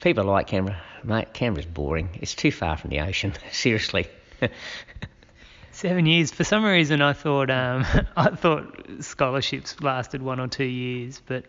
People 0.00 0.24
like 0.24 0.46
Canberra, 0.46 0.80
mate. 1.04 1.32
Canberra's 1.32 1.66
boring. 1.66 2.10
It's 2.20 2.34
too 2.34 2.50
far 2.50 2.76
from 2.76 2.90
the 2.90 3.00
ocean. 3.00 3.34
Seriously. 3.52 4.06
Seven 5.72 6.04
years. 6.04 6.30
For 6.30 6.44
some 6.44 6.64
reason, 6.64 7.00
I 7.00 7.14
thought 7.14 7.50
um, 7.50 7.86
I 8.16 8.28
thought 8.28 8.86
scholarships 9.00 9.80
lasted 9.80 10.20
one 10.20 10.38
or 10.38 10.46
two 10.46 10.64
years, 10.64 11.22
but 11.24 11.46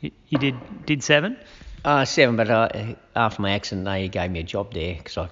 you, 0.00 0.12
you 0.28 0.38
did 0.38 0.86
did 0.86 1.02
seven. 1.02 1.36
Uh, 1.84 2.04
seven, 2.06 2.36
but 2.36 2.50
uh, 2.50 2.94
after 3.14 3.42
my 3.42 3.50
accident, 3.52 3.84
they 3.84 4.08
gave 4.08 4.30
me 4.30 4.40
a 4.40 4.44
job 4.44 4.72
there 4.72 4.94
because 4.94 5.18
I 5.18 5.28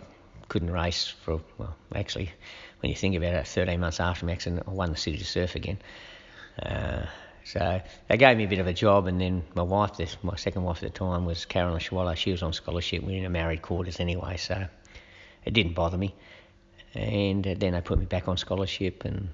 couldn't 0.54 0.70
race 0.70 1.08
for, 1.08 1.40
well, 1.58 1.74
actually, 1.96 2.30
when 2.78 2.88
you 2.88 2.94
think 2.94 3.16
about 3.16 3.34
it, 3.34 3.44
13 3.44 3.80
months 3.80 3.98
after 3.98 4.24
my 4.24 4.30
accident, 4.30 4.62
I 4.68 4.70
won 4.70 4.92
the 4.92 4.96
City 4.96 5.18
to 5.18 5.24
Surf 5.24 5.56
again. 5.56 5.80
Uh, 6.62 7.06
so 7.42 7.82
they 8.08 8.16
gave 8.16 8.36
me 8.36 8.44
a 8.44 8.46
bit 8.46 8.60
of 8.60 8.68
a 8.68 8.72
job, 8.72 9.08
and 9.08 9.20
then 9.20 9.42
my 9.56 9.64
wife, 9.64 9.96
this, 9.96 10.16
my 10.22 10.36
second 10.36 10.62
wife 10.62 10.84
at 10.84 10.92
the 10.92 10.96
time, 10.96 11.26
was 11.26 11.44
Carolyn 11.44 11.80
Schuwalow. 11.80 12.14
She 12.16 12.30
was 12.30 12.44
on 12.44 12.52
scholarship. 12.52 13.02
We 13.02 13.14
were 13.14 13.18
in 13.18 13.24
a 13.24 13.30
married 13.30 13.62
quarters 13.62 13.98
anyway, 13.98 14.36
so 14.36 14.64
it 15.44 15.54
didn't 15.54 15.74
bother 15.74 15.98
me. 15.98 16.14
And 16.94 17.44
uh, 17.44 17.56
then 17.58 17.72
they 17.72 17.80
put 17.80 17.98
me 17.98 18.04
back 18.04 18.28
on 18.28 18.36
scholarship, 18.36 19.04
and 19.04 19.30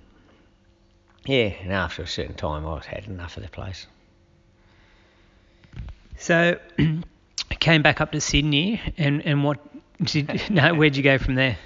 yeah, 1.27 1.53
and 1.63 1.71
after 1.71 2.03
a 2.03 2.07
certain 2.07 2.35
time, 2.35 2.67
I 2.67 2.83
had 2.83 3.05
enough 3.09 3.37
of 3.37 3.43
the 3.43 3.51
place. 3.51 3.87
So, 6.17 6.59
I 6.79 7.55
came 7.57 7.83
back 7.83 8.01
up 8.01 8.13
to 8.13 8.23
Sydney, 8.23 8.81
and, 8.97 9.21
and 9.27 9.45
what 9.45 9.59
did, 10.03 10.31
where'd 10.77 10.97
you 10.97 11.03
go 11.03 11.19
from 11.19 11.35
there? 11.35 11.59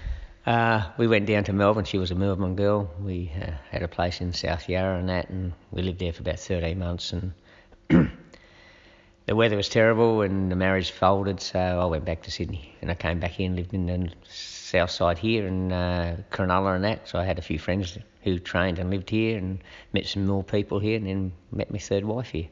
Uh, 0.47 0.91
we 0.99 1.07
went 1.07 1.27
down 1.27 1.45
to 1.45 1.53
Melbourne. 1.53 1.85
She 1.85 1.99
was 1.99 2.11
a 2.11 2.15
Melbourne 2.15 2.55
girl. 2.55 2.91
We 3.01 3.33
uh, 3.41 3.53
had 3.71 3.83
a 3.83 3.89
place 3.89 4.21
in 4.21 4.33
South 4.33 4.69
Yarra 4.69 4.99
and 4.99 5.09
that, 5.09 5.31
and 5.31 5.55
we 5.71 5.83
lived 5.83 6.01
there 6.01 6.13
for 6.13 6.21
about 6.21 6.39
13 6.39 6.79
months. 6.79 7.15
And 7.15 7.33
the 9.27 9.35
weather 9.35 9.57
was 9.57 9.71
terrible, 9.71 10.21
and 10.21 10.53
the 10.53 10.57
marriage 10.57 10.91
folded. 10.91 11.41
So 11.41 11.59
I 11.59 11.85
went 11.87 12.05
back 12.05 12.23
to 12.25 12.31
Sydney, 12.31 12.75
and 12.83 12.91
I 12.91 12.95
came 12.95 13.21
back 13.21 13.31
here 13.31 13.47
and 13.47 13.57
lived 13.57 13.73
in 13.73 13.87
the 13.87 14.11
south 14.29 14.91
side 14.91 15.17
here 15.17 15.47
in 15.47 15.73
uh, 15.73 16.19
Cronulla 16.31 16.75
and 16.75 16.85
that. 16.85 17.09
So 17.09 17.19
I 17.19 17.25
had 17.25 17.39
a 17.39 17.43
few 17.43 17.59
friends 17.59 17.97
who 18.23 18.39
trained 18.39 18.79
and 18.79 18.91
lived 18.91 19.09
here, 19.09 19.39
and 19.39 19.61
met 19.95 20.07
some 20.07 20.27
more 20.27 20.45
people 20.45 20.79
here, 20.79 20.97
and 20.97 21.07
then 21.07 21.33
met 21.53 21.71
my 21.71 21.79
third 21.79 22.05
wife 22.05 22.29
here. 22.31 22.49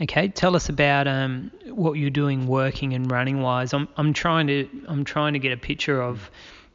Okay, 0.00 0.28
tell 0.28 0.54
us 0.54 0.68
about 0.68 1.08
um, 1.08 1.50
what 1.66 1.94
you're 1.94 2.10
doing 2.10 2.46
working 2.46 2.94
and 2.94 3.10
running 3.10 3.42
wise. 3.42 3.72
I'm 3.72 3.88
I'm 3.96 4.12
trying 4.12 4.46
to 4.46 4.68
I'm 4.86 5.04
trying 5.04 5.32
to 5.32 5.40
get 5.40 5.52
a 5.52 5.56
picture 5.56 6.00
of 6.00 6.30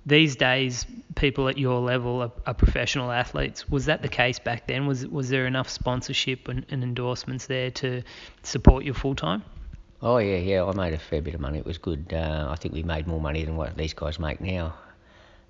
these 0.06 0.36
days 0.36 0.86
people 1.16 1.48
at 1.48 1.58
your 1.58 1.80
level 1.80 2.22
are, 2.22 2.32
are 2.46 2.54
professional 2.54 3.12
athletes. 3.12 3.70
Was 3.70 3.86
that 3.86 4.02
the 4.02 4.10
case 4.10 4.40
back 4.40 4.68
then? 4.68 4.88
Was 4.88 5.08
was 5.08 5.30
there 5.30 5.48
enough 5.48 5.70
sponsorship 5.70 6.50
and, 6.50 6.66
and 6.70 6.84
endorsements 6.84 7.46
there 7.46 7.72
to 7.72 8.04
support 8.42 8.84
you 8.84 8.94
full 8.94 9.16
time? 9.16 9.42
Oh 10.02 10.18
yeah, 10.18 10.36
yeah. 10.36 10.66
I 10.66 10.74
made 10.74 10.94
a 10.94 11.00
fair 11.00 11.22
bit 11.22 11.34
of 11.34 11.40
money. 11.40 11.60
It 11.60 11.66
was 11.66 11.78
good. 11.78 12.12
Uh, 12.12 12.48
I 12.50 12.56
think 12.58 12.74
we 12.74 12.84
made 12.84 13.08
more 13.08 13.22
money 13.22 13.46
than 13.46 13.56
what 13.56 13.78
these 13.78 13.94
guys 13.94 14.20
make 14.20 14.42
now, 14.42 14.74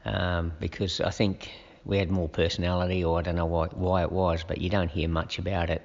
um, 0.05 0.53
because 0.59 1.01
I 1.01 1.09
think 1.09 1.49
we 1.85 1.97
had 1.97 2.11
more 2.11 2.29
personality, 2.29 3.03
or 3.03 3.17
I 3.17 3.23
don't 3.23 3.35
know 3.35 3.47
why 3.47 3.65
why 3.69 4.03
it 4.03 4.11
was, 4.11 4.43
but 4.43 4.59
you 4.59 4.69
don't 4.69 4.91
hear 4.91 5.09
much 5.09 5.39
about 5.39 5.71
it 5.71 5.81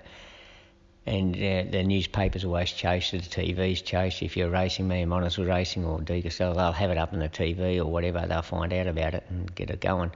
and 1.08 1.34
uh, 1.36 1.70
the 1.70 1.82
newspapers 1.82 2.44
always 2.44 2.70
chase 2.70 3.14
it, 3.14 3.22
the 3.22 3.30
TVs 3.30 3.82
chase 3.82 4.20
If 4.20 4.36
you're 4.36 4.50
racing, 4.50 4.86
me 4.86 5.04
Monas 5.04 5.38
racing, 5.38 5.86
or 5.86 6.04
so 6.30 6.52
they'll 6.52 6.72
have 6.72 6.90
it 6.90 6.98
up 6.98 7.14
on 7.14 7.18
the 7.18 7.30
TV 7.30 7.78
or 7.78 7.86
whatever. 7.86 8.26
They'll 8.26 8.42
find 8.42 8.72
out 8.74 8.86
about 8.86 9.14
it 9.14 9.24
and 9.30 9.52
get 9.54 9.70
it 9.70 9.80
going. 9.80 10.12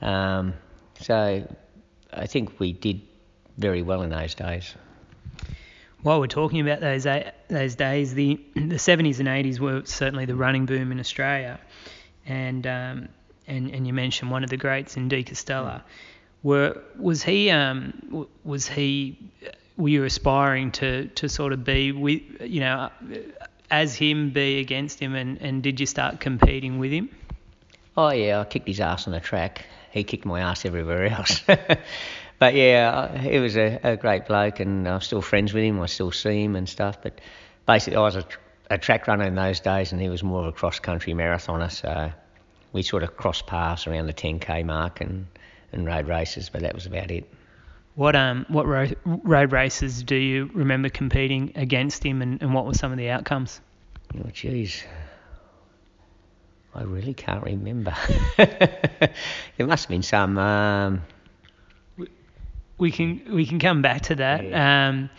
Um, 0.00 0.54
so 1.00 1.44
I 2.12 2.26
think 2.26 2.60
we 2.60 2.72
did 2.72 3.00
very 3.58 3.82
well 3.82 4.02
in 4.02 4.10
those 4.10 4.36
days. 4.36 4.72
While 6.02 6.20
we're 6.20 6.28
talking 6.28 6.60
about 6.60 6.80
those 6.80 7.02
those 7.48 7.74
days, 7.74 8.14
the 8.14 8.40
the 8.54 8.76
70s 8.76 9.18
and 9.18 9.28
80s 9.28 9.58
were 9.58 9.82
certainly 9.86 10.24
the 10.24 10.36
running 10.36 10.66
boom 10.66 10.92
in 10.92 11.00
Australia, 11.00 11.58
and 12.26 12.64
um, 12.66 13.08
and 13.48 13.70
and 13.74 13.88
you 13.88 13.92
mentioned 13.92 14.30
one 14.30 14.44
of 14.44 14.50
the 14.50 14.56
greats 14.56 14.96
in 14.96 15.08
De 15.08 15.24
Castella. 15.24 15.82
Were 16.44 16.80
was 16.96 17.24
he 17.24 17.50
um, 17.50 18.28
was 18.44 18.68
he 18.68 19.18
were 19.76 19.88
you 19.88 20.04
aspiring 20.04 20.70
to 20.72 21.06
to 21.08 21.28
sort 21.28 21.52
of 21.52 21.64
be 21.64 21.92
with 21.92 22.22
you 22.40 22.60
know 22.60 22.90
as 23.70 23.94
him 23.94 24.30
be 24.30 24.58
against 24.60 25.00
him 25.00 25.14
and 25.14 25.40
and 25.40 25.62
did 25.62 25.80
you 25.80 25.86
start 25.86 26.20
competing 26.20 26.78
with 26.78 26.92
him? 26.92 27.08
Oh 27.96 28.10
yeah 28.10 28.40
i 28.40 28.44
kicked 28.44 28.68
his 28.68 28.80
ass 28.80 29.06
on 29.06 29.12
the 29.12 29.20
track. 29.20 29.66
He 29.90 30.04
kicked 30.04 30.24
my 30.24 30.40
ass 30.40 30.64
everywhere 30.64 31.06
else. 31.06 31.42
But 32.38 32.54
yeah 32.54 33.18
he 33.18 33.38
was 33.38 33.56
a, 33.56 33.78
a 33.84 33.96
great 33.96 34.26
bloke 34.26 34.58
and 34.58 34.88
i'm 34.88 35.00
still 35.00 35.22
friends 35.22 35.52
with 35.54 35.62
him. 35.62 35.80
I 35.80 35.86
still 35.86 36.10
see 36.10 36.42
him 36.42 36.56
and 36.56 36.68
stuff 36.68 37.00
but 37.00 37.20
basically 37.66 37.98
i 37.98 38.00
was 38.00 38.16
a, 38.16 38.24
a 38.68 38.78
track 38.78 39.06
runner 39.06 39.24
in 39.24 39.36
those 39.36 39.60
days 39.60 39.92
and 39.92 40.00
he 40.00 40.08
was 40.08 40.24
more 40.24 40.40
of 40.40 40.46
a 40.48 40.52
cross 40.52 40.80
country 40.80 41.14
marathoner 41.14 41.70
so 41.70 42.10
we 42.72 42.82
sort 42.82 43.04
of 43.04 43.16
crossed 43.16 43.46
paths 43.46 43.86
around 43.86 44.06
the 44.06 44.12
10k 44.12 44.64
mark 44.64 45.00
and 45.00 45.26
and 45.72 45.86
road 45.86 46.08
races 46.08 46.48
but 46.48 46.62
that 46.62 46.74
was 46.74 46.84
about 46.84 47.12
it 47.12 47.32
what 47.94 48.16
um 48.16 48.46
what 48.48 48.66
road, 48.66 48.96
road 49.04 49.52
races 49.52 50.02
do 50.02 50.16
you 50.16 50.50
remember 50.54 50.88
competing 50.88 51.52
against 51.56 52.04
him, 52.04 52.22
and, 52.22 52.42
and 52.42 52.54
what 52.54 52.66
were 52.66 52.74
some 52.74 52.92
of 52.92 52.98
the 52.98 53.10
outcomes? 53.10 53.60
Oh, 54.14 54.28
jeez. 54.28 54.82
I 56.74 56.84
really 56.84 57.12
can't 57.12 57.44
remember. 57.44 57.94
there 58.36 59.12
must 59.58 59.84
have 59.84 59.90
been 59.90 60.02
some. 60.02 60.38
Um, 60.38 61.02
we 62.78 62.90
can 62.90 63.22
we 63.30 63.44
can 63.44 63.58
come 63.58 63.82
back 63.82 64.02
to 64.02 64.14
that. 64.16 64.44
Yeah. 64.44 64.88
Um, 64.88 65.10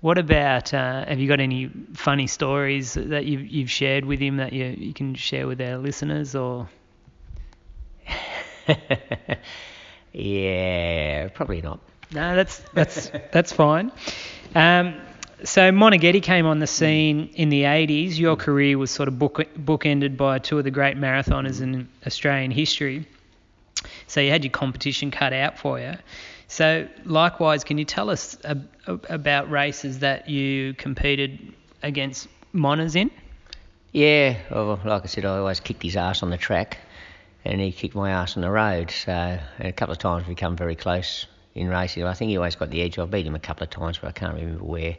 what 0.00 0.18
about? 0.18 0.72
Uh, 0.72 1.04
have 1.04 1.18
you 1.18 1.26
got 1.28 1.40
any 1.40 1.70
funny 1.94 2.28
stories 2.28 2.94
that 2.94 3.26
you've 3.26 3.46
you've 3.46 3.70
shared 3.70 4.04
with 4.04 4.20
him 4.20 4.36
that 4.36 4.52
you 4.52 4.66
you 4.66 4.94
can 4.94 5.14
share 5.14 5.46
with 5.48 5.60
our 5.60 5.78
listeners 5.78 6.34
or? 6.36 6.68
yeah, 10.12 11.28
probably 11.28 11.60
not. 11.60 11.80
No, 12.12 12.34
that's 12.34 12.62
that's 12.74 13.10
that's 13.32 13.52
fine. 13.52 13.92
Um, 14.54 15.00
so 15.44 15.70
Moneghetti 15.70 16.22
came 16.22 16.44
on 16.44 16.58
the 16.58 16.66
scene 16.66 17.30
in 17.34 17.48
the 17.48 17.62
80s. 17.62 18.18
Your 18.18 18.36
career 18.36 18.76
was 18.76 18.90
sort 18.90 19.08
of 19.08 19.18
book 19.18 19.40
bookended 19.58 20.16
by 20.16 20.38
two 20.38 20.58
of 20.58 20.64
the 20.64 20.70
great 20.70 20.96
marathoners 20.96 21.62
in 21.62 21.88
Australian 22.06 22.50
history. 22.50 23.06
So 24.06 24.20
you 24.20 24.30
had 24.30 24.44
your 24.44 24.50
competition 24.50 25.10
cut 25.10 25.32
out 25.32 25.58
for 25.58 25.80
you. 25.80 25.94
So 26.48 26.88
likewise, 27.04 27.64
can 27.64 27.78
you 27.78 27.84
tell 27.84 28.10
us 28.10 28.36
ab- 28.44 28.68
about 28.86 29.50
races 29.50 30.00
that 30.00 30.28
you 30.28 30.74
competed 30.74 31.54
against 31.82 32.28
Monas 32.52 32.96
in? 32.96 33.10
Yeah, 33.92 34.36
well, 34.50 34.78
like 34.84 35.04
I 35.04 35.06
said, 35.06 35.24
I 35.24 35.38
always 35.38 35.60
kicked 35.60 35.82
his 35.82 35.96
ass 35.96 36.22
on 36.22 36.30
the 36.30 36.36
track, 36.36 36.78
and 37.44 37.60
he 37.60 37.72
kicked 37.72 37.94
my 37.94 38.10
ass 38.10 38.36
on 38.36 38.42
the 38.42 38.50
road. 38.50 38.90
So 38.90 39.12
and 39.12 39.68
a 39.68 39.72
couple 39.72 39.92
of 39.92 39.98
times 39.98 40.26
we 40.26 40.34
come 40.34 40.56
very 40.56 40.76
close 40.76 41.26
in 41.54 41.68
racing. 41.68 42.04
I 42.04 42.14
think 42.14 42.30
he 42.30 42.36
always 42.36 42.56
got 42.56 42.70
the 42.70 42.82
edge. 42.82 42.98
I've 42.98 43.10
beat 43.10 43.26
him 43.26 43.34
a 43.34 43.40
couple 43.40 43.64
of 43.64 43.70
times, 43.70 43.98
but 43.98 44.08
I 44.08 44.12
can't 44.12 44.34
remember 44.34 44.64
where. 44.64 44.96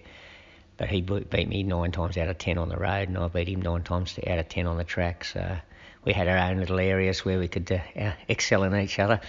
But 0.78 0.90
he 0.90 1.02
beat 1.02 1.48
me 1.48 1.64
nine 1.64 1.92
times 1.92 2.18
out 2.18 2.28
of 2.28 2.38
ten 2.38 2.58
on 2.58 2.70
the 2.70 2.78
road, 2.78 3.08
and 3.08 3.18
I 3.18 3.28
beat 3.28 3.48
him 3.48 3.62
nine 3.62 3.84
times 3.84 4.18
out 4.26 4.40
of 4.40 4.50
ten 4.50 4.66
on 4.66 4.78
the 4.78 4.84
track. 4.84 5.24
So 5.24 5.58
we 6.04 6.14
had 6.14 6.28
our 6.28 6.38
own 6.38 6.58
little 6.58 6.80
areas 6.80 7.24
where 7.24 7.40
we 7.40 7.48
could 7.48 7.72
uh, 7.72 8.12
excel 8.28 8.64
in 8.64 8.76
each 8.76 9.00
other. 9.00 9.22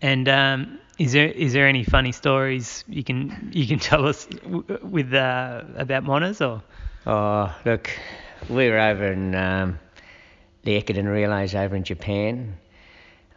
And 0.00 0.28
um, 0.28 0.78
is 0.98 1.12
there 1.12 1.26
is 1.26 1.52
there 1.52 1.66
any 1.66 1.84
funny 1.84 2.12
stories 2.12 2.84
you 2.88 3.02
can 3.02 3.50
you 3.52 3.66
can 3.66 3.78
tell 3.90 4.06
us 4.06 4.26
w- 4.26 4.78
with 4.82 5.12
uh, 5.12 5.64
about 5.76 6.04
Monas 6.04 6.40
or? 6.40 6.62
Oh, 7.06 7.54
look, 7.64 7.90
we 8.48 8.68
were 8.68 8.78
over 8.78 9.12
in 9.12 9.34
um, 9.34 9.78
the 10.62 10.80
Ekiden 10.80 11.10
Relays 11.10 11.54
over 11.54 11.74
in 11.74 11.84
Japan. 11.84 12.58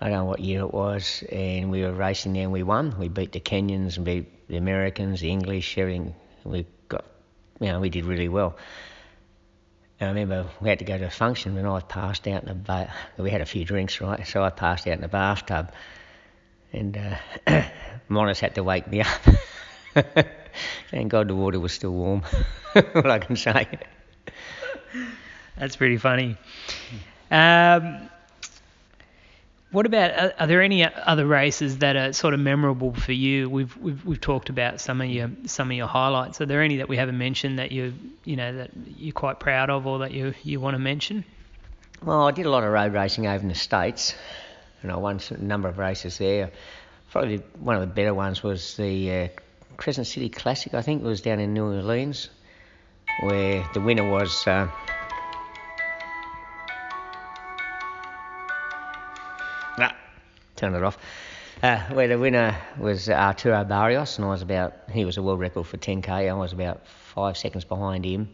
I 0.02 0.10
don't 0.10 0.18
know 0.18 0.26
what 0.26 0.40
year 0.40 0.62
it 0.62 0.74
was, 0.74 1.24
and 1.32 1.70
we 1.70 1.84
were 1.84 1.92
racing 1.92 2.34
there 2.34 2.42
and 2.42 2.52
we 2.52 2.64
won. 2.64 2.98
We 2.98 3.08
beat 3.08 3.34
the 3.34 3.40
Kenyans 3.40 3.98
and 3.98 4.06
beat 4.06 4.48
the 4.48 4.58
Americans, 4.58 5.22
the 5.22 5.30
English, 5.30 5.78
everything. 5.78 6.16
We 6.44 6.66
got, 6.88 7.06
you 7.60 7.68
know, 7.68 7.80
we 7.80 7.90
did 7.90 8.06
really 8.06 8.28
well. 8.28 8.58
And 10.00 10.10
I 10.10 10.14
remember 10.14 10.50
we 10.60 10.70
had 10.70 10.80
to 10.80 10.86
go 10.86 10.98
to 10.98 11.06
a 11.06 11.12
function 11.12 11.56
and 11.56 11.68
I 11.68 11.82
passed 11.82 12.28
out 12.28 12.42
in 12.42 12.48
the 12.48 12.56
bath. 12.56 12.92
We 13.20 13.30
had 13.30 13.42
a 13.42 13.46
few 13.46 13.64
drinks, 13.64 14.02
right? 14.02 14.26
So 14.26 14.44
I 14.44 14.50
passed 14.50 14.88
out 14.88 14.96
in 14.96 15.02
the 15.02 15.08
bathtub, 15.08 15.72
and 16.74 16.98
uh, 16.98 17.64
Monas 18.10 18.40
had 18.40 18.56
to 18.56 18.64
wake 18.64 18.88
me 18.88 19.02
up. 19.02 19.22
Thank 20.90 21.12
God 21.12 21.28
the 21.28 21.36
water 21.36 21.60
was 21.60 21.74
still 21.74 21.94
warm. 21.94 22.24
all 22.96 23.12
I 23.12 23.20
can 23.20 23.36
say. 23.36 23.68
That's 25.58 25.76
pretty 25.76 25.98
funny. 25.98 26.38
Um, 27.30 28.10
what 29.72 29.86
about 29.86 30.12
are, 30.12 30.34
are 30.40 30.48
there 30.48 30.62
any 30.62 30.84
other 30.84 31.26
races 31.26 31.78
that 31.78 31.96
are 31.96 32.14
sort 32.14 32.34
of 32.34 32.40
memorable 32.40 32.94
for 32.94 33.14
you? 33.14 33.50
We've 33.50 33.76
we've 33.78 34.06
we've 34.06 34.22
talked 34.22 34.50
about 34.50 34.82
some 34.82 35.02
of 35.02 35.10
your 35.10 35.32
some 35.46 35.72
of 35.72 35.78
your 35.78 35.88
highlights. 35.88 36.42
Are 36.42 36.46
there 36.46 36.62
any 36.62 36.78
that 36.78 36.90
we 36.90 36.98
haven't 36.98 37.18
mentioned 37.18 37.60
that 37.60 37.72
you 37.72 37.94
you 38.26 38.36
know 38.36 38.56
that 38.58 38.72
you're 38.98 39.14
quite 39.14 39.40
proud 39.40 39.70
of 39.70 39.88
or 39.88 40.00
that 40.00 40.12
you 40.12 40.34
you 40.44 40.60
want 40.60 40.76
to 40.76 40.80
mention? 40.80 41.24
Well, 42.04 42.28
I 42.28 42.32
did 42.32 42.46
a 42.46 42.50
lot 42.50 42.64
of 42.64 42.72
road 42.72 42.94
racing 42.94 43.28
over 43.28 43.42
in 43.42 43.48
the 43.48 43.56
states, 43.56 44.16
and 44.82 44.92
I 44.92 44.98
won 44.98 45.20
a 45.30 45.38
number 45.38 45.70
of 45.70 45.78
races 45.78 46.18
there. 46.18 46.52
Probably 47.12 47.38
one 47.60 47.76
of 47.76 47.82
the 47.82 47.88
better 47.88 48.14
ones 48.14 48.42
was 48.42 48.76
the 48.76 49.12
uh, 49.12 49.28
Crescent 49.78 50.08
City 50.08 50.30
Classic. 50.30 50.74
I 50.74 50.82
think 50.82 51.04
it 51.04 51.06
was 51.06 51.22
down 51.22 51.40
in 51.40 51.54
New 51.54 51.66
Orleans, 51.66 52.30
where 53.22 53.70
the 53.74 53.82
winner 53.82 54.10
was. 54.10 54.48
Uh, 54.48 54.70
turn 60.62 60.76
it 60.76 60.84
off. 60.84 61.00
Uh, 61.64 61.80
where 61.94 62.08
the 62.08 62.18
winner 62.18 62.56
was 62.80 63.10
Arturo 63.10 63.64
Barrios, 63.64 64.18
and 64.18 64.26
I 64.26 64.30
was 64.30 64.44
about, 64.44 64.74
he 64.92 65.06
was 65.06 65.18
a 65.18 65.24
world 65.24 65.40
record 65.40 65.66
for 65.66 65.78
10k. 65.78 66.08
I 66.10 66.34
was 66.34 66.54
about 66.54 66.88
five 66.88 67.36
seconds 67.36 67.66
behind 67.66 68.06
him. 68.06 68.30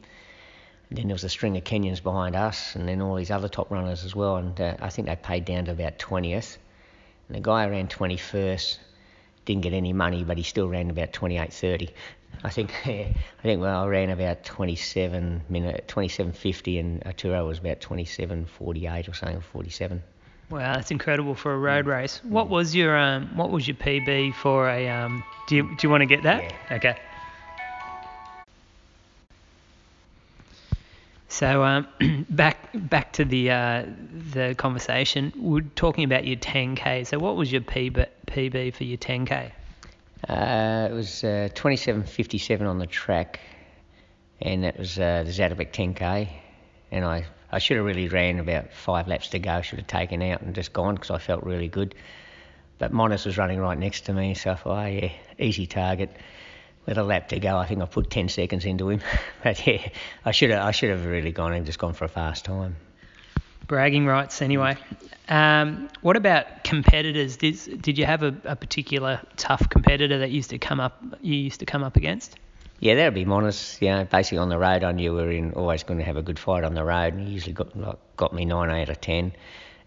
And 0.90 0.98
then 0.98 1.08
there 1.08 1.16
was 1.16 1.24
a 1.24 1.30
string 1.30 1.56
of 1.58 1.64
Kenyans 1.64 2.04
behind 2.04 2.36
us, 2.36 2.76
and 2.76 2.88
then 2.88 3.02
all 3.02 3.16
these 3.16 3.32
other 3.32 3.48
top 3.48 3.72
runners 3.72 4.04
as 4.04 4.14
well. 4.14 4.38
And 4.38 4.60
uh, 4.60 4.76
I 4.82 4.90
think 4.90 5.08
they 5.08 5.16
paid 5.16 5.46
down 5.46 5.66
to 5.66 5.72
about 5.72 6.00
20th. 6.00 6.58
And 7.28 7.38
the 7.38 7.42
guy 7.42 7.66
ran 7.68 7.88
21st, 7.88 8.78
didn't 9.46 9.64
get 9.64 9.74
any 9.74 9.94
money, 9.94 10.24
but 10.26 10.38
he 10.38 10.44
still 10.44 10.68
ran 10.68 10.90
about 10.90 11.14
28.30. 11.14 11.92
I 12.44 12.50
think, 12.50 12.74
yeah, 12.86 13.08
I 13.40 13.42
think 13.42 13.62
well, 13.62 13.84
I 13.84 13.88
ran 13.88 14.10
about 14.10 14.44
27 14.44 15.44
minute, 15.50 15.86
27.50, 15.88 16.80
and 16.80 17.04
Arturo 17.06 17.48
was 17.48 17.60
about 17.60 17.80
27.48 17.80 19.10
or 19.10 19.14
something, 19.14 19.42
47. 19.42 20.04
Wow, 20.50 20.76
that's 20.76 20.92
incredible 20.92 21.36
for 21.36 21.54
a 21.54 21.58
road 21.58 21.88
race. 21.88 22.22
What 22.24 22.48
was 22.50 22.74
your 22.74 22.98
um, 22.98 23.36
what 23.36 23.50
was 23.52 23.68
your 23.68 23.76
PB 23.76 24.34
for 24.36 24.70
a 24.70 24.88
um? 24.90 25.24
Do 25.48 25.56
you 25.58 25.64
do 25.64 25.76
you 25.84 25.90
want 25.90 26.02
to 26.02 26.06
get 26.06 26.24
that? 26.24 26.44
Yeah. 26.44 26.76
Okay. 26.76 26.98
So 31.28 31.64
um, 31.64 31.88
back 32.30 32.70
back 32.74 33.14
to 33.14 33.26
the 33.26 33.52
uh, 33.52 33.86
the 34.34 34.56
conversation. 34.58 35.34
We're 35.36 35.62
talking 35.76 36.06
about 36.06 36.26
your 36.26 36.38
10k. 36.38 37.06
So 37.06 37.20
what 37.20 37.36
was 37.36 37.52
your 37.52 37.62
PB 37.62 38.08
PB 38.28 38.74
for 38.74 38.86
your 38.86 38.98
10k? 38.98 39.52
Uh, 40.28 40.88
it 40.90 40.94
was 40.94 41.24
uh, 41.24 41.50
27.57 41.54 42.68
on 42.68 42.80
the 42.80 42.88
track, 42.88 43.40
and 44.42 44.64
that 44.64 44.80
was 44.80 44.98
uh, 44.98 45.24
the 45.24 45.32
Zatopek 45.32 45.72
10k. 45.72 46.28
And 46.92 47.06
I, 47.06 47.26
I 47.52 47.60
should 47.60 47.78
have 47.78 47.86
really 47.86 48.08
ran 48.10 48.40
about 48.40 48.74
five 48.74 49.08
laps 49.08 49.30
to 49.30 49.40
go. 49.40 49.52
I 49.52 49.62
should 49.62 49.80
have 49.80 49.88
taken 49.88 50.22
out 50.22 50.42
and 50.42 50.54
just 50.54 50.74
gone 50.74 50.96
because 50.96 51.12
I 51.12 51.18
felt 51.18 51.44
really 51.44 51.68
good. 51.70 51.96
But 52.78 52.92
Monas 52.92 53.26
was 53.26 53.38
running 53.38 53.60
right 53.60 53.78
next 53.78 54.02
to 54.02 54.14
me, 54.14 54.34
so 54.34 54.52
I 54.52 54.56
thought, 54.56 54.86
oh, 54.86 54.86
yeah, 54.86 55.12
easy 55.40 55.66
target. 55.66 56.16
With 56.86 56.98
a 56.98 57.04
lap 57.04 57.30
to 57.30 57.40
go, 57.40 57.58
I 57.58 57.66
think 57.66 57.82
I 57.82 57.86
put 57.86 58.10
10 58.10 58.30
seconds 58.30 58.66
into 58.66 58.90
him. 58.90 59.02
but 59.44 59.66
yeah, 59.66 59.90
I 60.24 60.32
should 60.32 60.52
have, 60.52 60.66
I 60.66 60.72
should 60.72 60.90
have 60.90 61.06
really 61.06 61.32
gone 61.32 61.54
and 61.54 61.66
just 61.66 61.80
gone 61.80 61.94
for 61.94 62.06
a 62.06 62.10
fast 62.10 62.46
time. 62.46 62.76
Bragging 63.66 64.06
rights, 64.06 64.42
anyway. 64.42 64.78
Um, 65.28 65.90
what 66.02 66.16
about 66.16 66.64
competitors? 66.64 67.36
Did 67.36 67.82
did 67.82 67.98
you 67.98 68.06
have 68.06 68.24
a, 68.24 68.34
a 68.46 68.56
particular 68.56 69.20
tough 69.36 69.70
competitor 69.70 70.20
that 70.20 70.32
used 70.32 70.52
to 70.52 70.58
come 70.58 70.80
up 70.80 71.04
you 71.22 71.36
used 71.36 71.60
to 71.60 71.66
come 71.66 71.84
up 71.84 71.98
against? 71.98 72.38
Yeah, 72.80 72.96
that'd 72.96 73.14
be 73.14 73.26
Monas. 73.26 73.82
You 73.82 73.90
know, 73.90 74.06
basically 74.06 74.38
on 74.38 74.50
the 74.50 74.58
road, 74.58 74.84
I 74.84 74.92
knew 74.92 75.14
we 75.14 75.22
were 75.22 75.32
in, 75.32 75.54
always 75.54 75.84
going 75.84 76.00
to 76.00 76.06
have 76.06 76.18
a 76.18 76.22
good 76.22 76.38
fight 76.38 76.64
on 76.64 76.76
the 76.76 76.84
road. 76.84 77.14
And 77.14 77.28
he 77.28 77.34
usually 77.34 77.54
got 77.54 77.76
like, 77.76 77.98
got 78.18 78.34
me 78.34 78.46
nine 78.46 78.70
out 78.70 78.90
of 78.90 79.02
ten. 79.02 79.34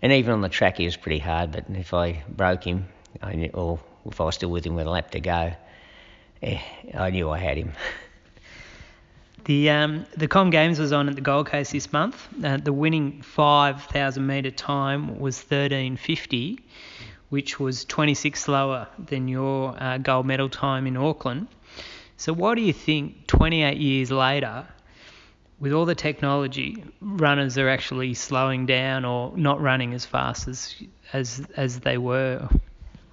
And 0.02 0.12
even 0.12 0.32
on 0.32 0.40
the 0.40 0.48
track, 0.48 0.78
he 0.78 0.84
was 0.84 0.96
pretty 0.96 1.18
hard. 1.18 1.52
But 1.52 1.66
if 1.70 1.94
I 1.94 2.24
broke 2.28 2.64
him, 2.64 2.88
I 3.22 3.34
knew, 3.34 3.50
or 3.54 3.78
if 4.06 4.20
I 4.20 4.24
was 4.24 4.34
still 4.34 4.50
with 4.50 4.64
him 4.64 4.74
with 4.74 4.86
a 4.86 4.90
lap 4.90 5.10
to 5.12 5.20
go, 5.20 5.52
yeah, 6.42 6.60
I 6.96 7.10
knew 7.10 7.30
I 7.30 7.38
had 7.38 7.56
him. 7.56 7.72
The 9.46 9.70
um, 9.70 10.06
the 10.16 10.28
Com 10.28 10.50
Games 10.50 10.78
was 10.78 10.92
on 10.92 11.08
at 11.08 11.14
the 11.14 11.22
Gold 11.22 11.46
Coast 11.46 11.72
this 11.72 11.92
month. 11.92 12.28
Uh, 12.44 12.58
the 12.58 12.74
winning 12.74 13.22
5,000 13.22 14.26
metre 14.26 14.50
time 14.50 15.18
was 15.18 15.38
13.50, 15.38 16.58
which 17.30 17.58
was 17.58 17.86
26 17.86 18.38
slower 18.38 18.86
than 18.98 19.28
your 19.28 19.74
uh, 19.82 19.96
gold 19.96 20.26
medal 20.26 20.50
time 20.50 20.86
in 20.86 20.96
Auckland. 20.96 21.48
So, 22.20 22.34
why 22.34 22.54
do 22.54 22.60
you 22.60 22.74
think 22.74 23.26
28 23.28 23.78
years 23.78 24.10
later, 24.10 24.68
with 25.58 25.72
all 25.72 25.86
the 25.86 25.94
technology, 25.94 26.84
runners 27.00 27.56
are 27.56 27.70
actually 27.70 28.12
slowing 28.12 28.66
down 28.66 29.06
or 29.06 29.34
not 29.38 29.62
running 29.62 29.94
as 29.94 30.04
fast 30.04 30.46
as 30.46 30.74
as 31.14 31.42
as 31.56 31.80
they 31.80 31.96
were? 31.96 32.46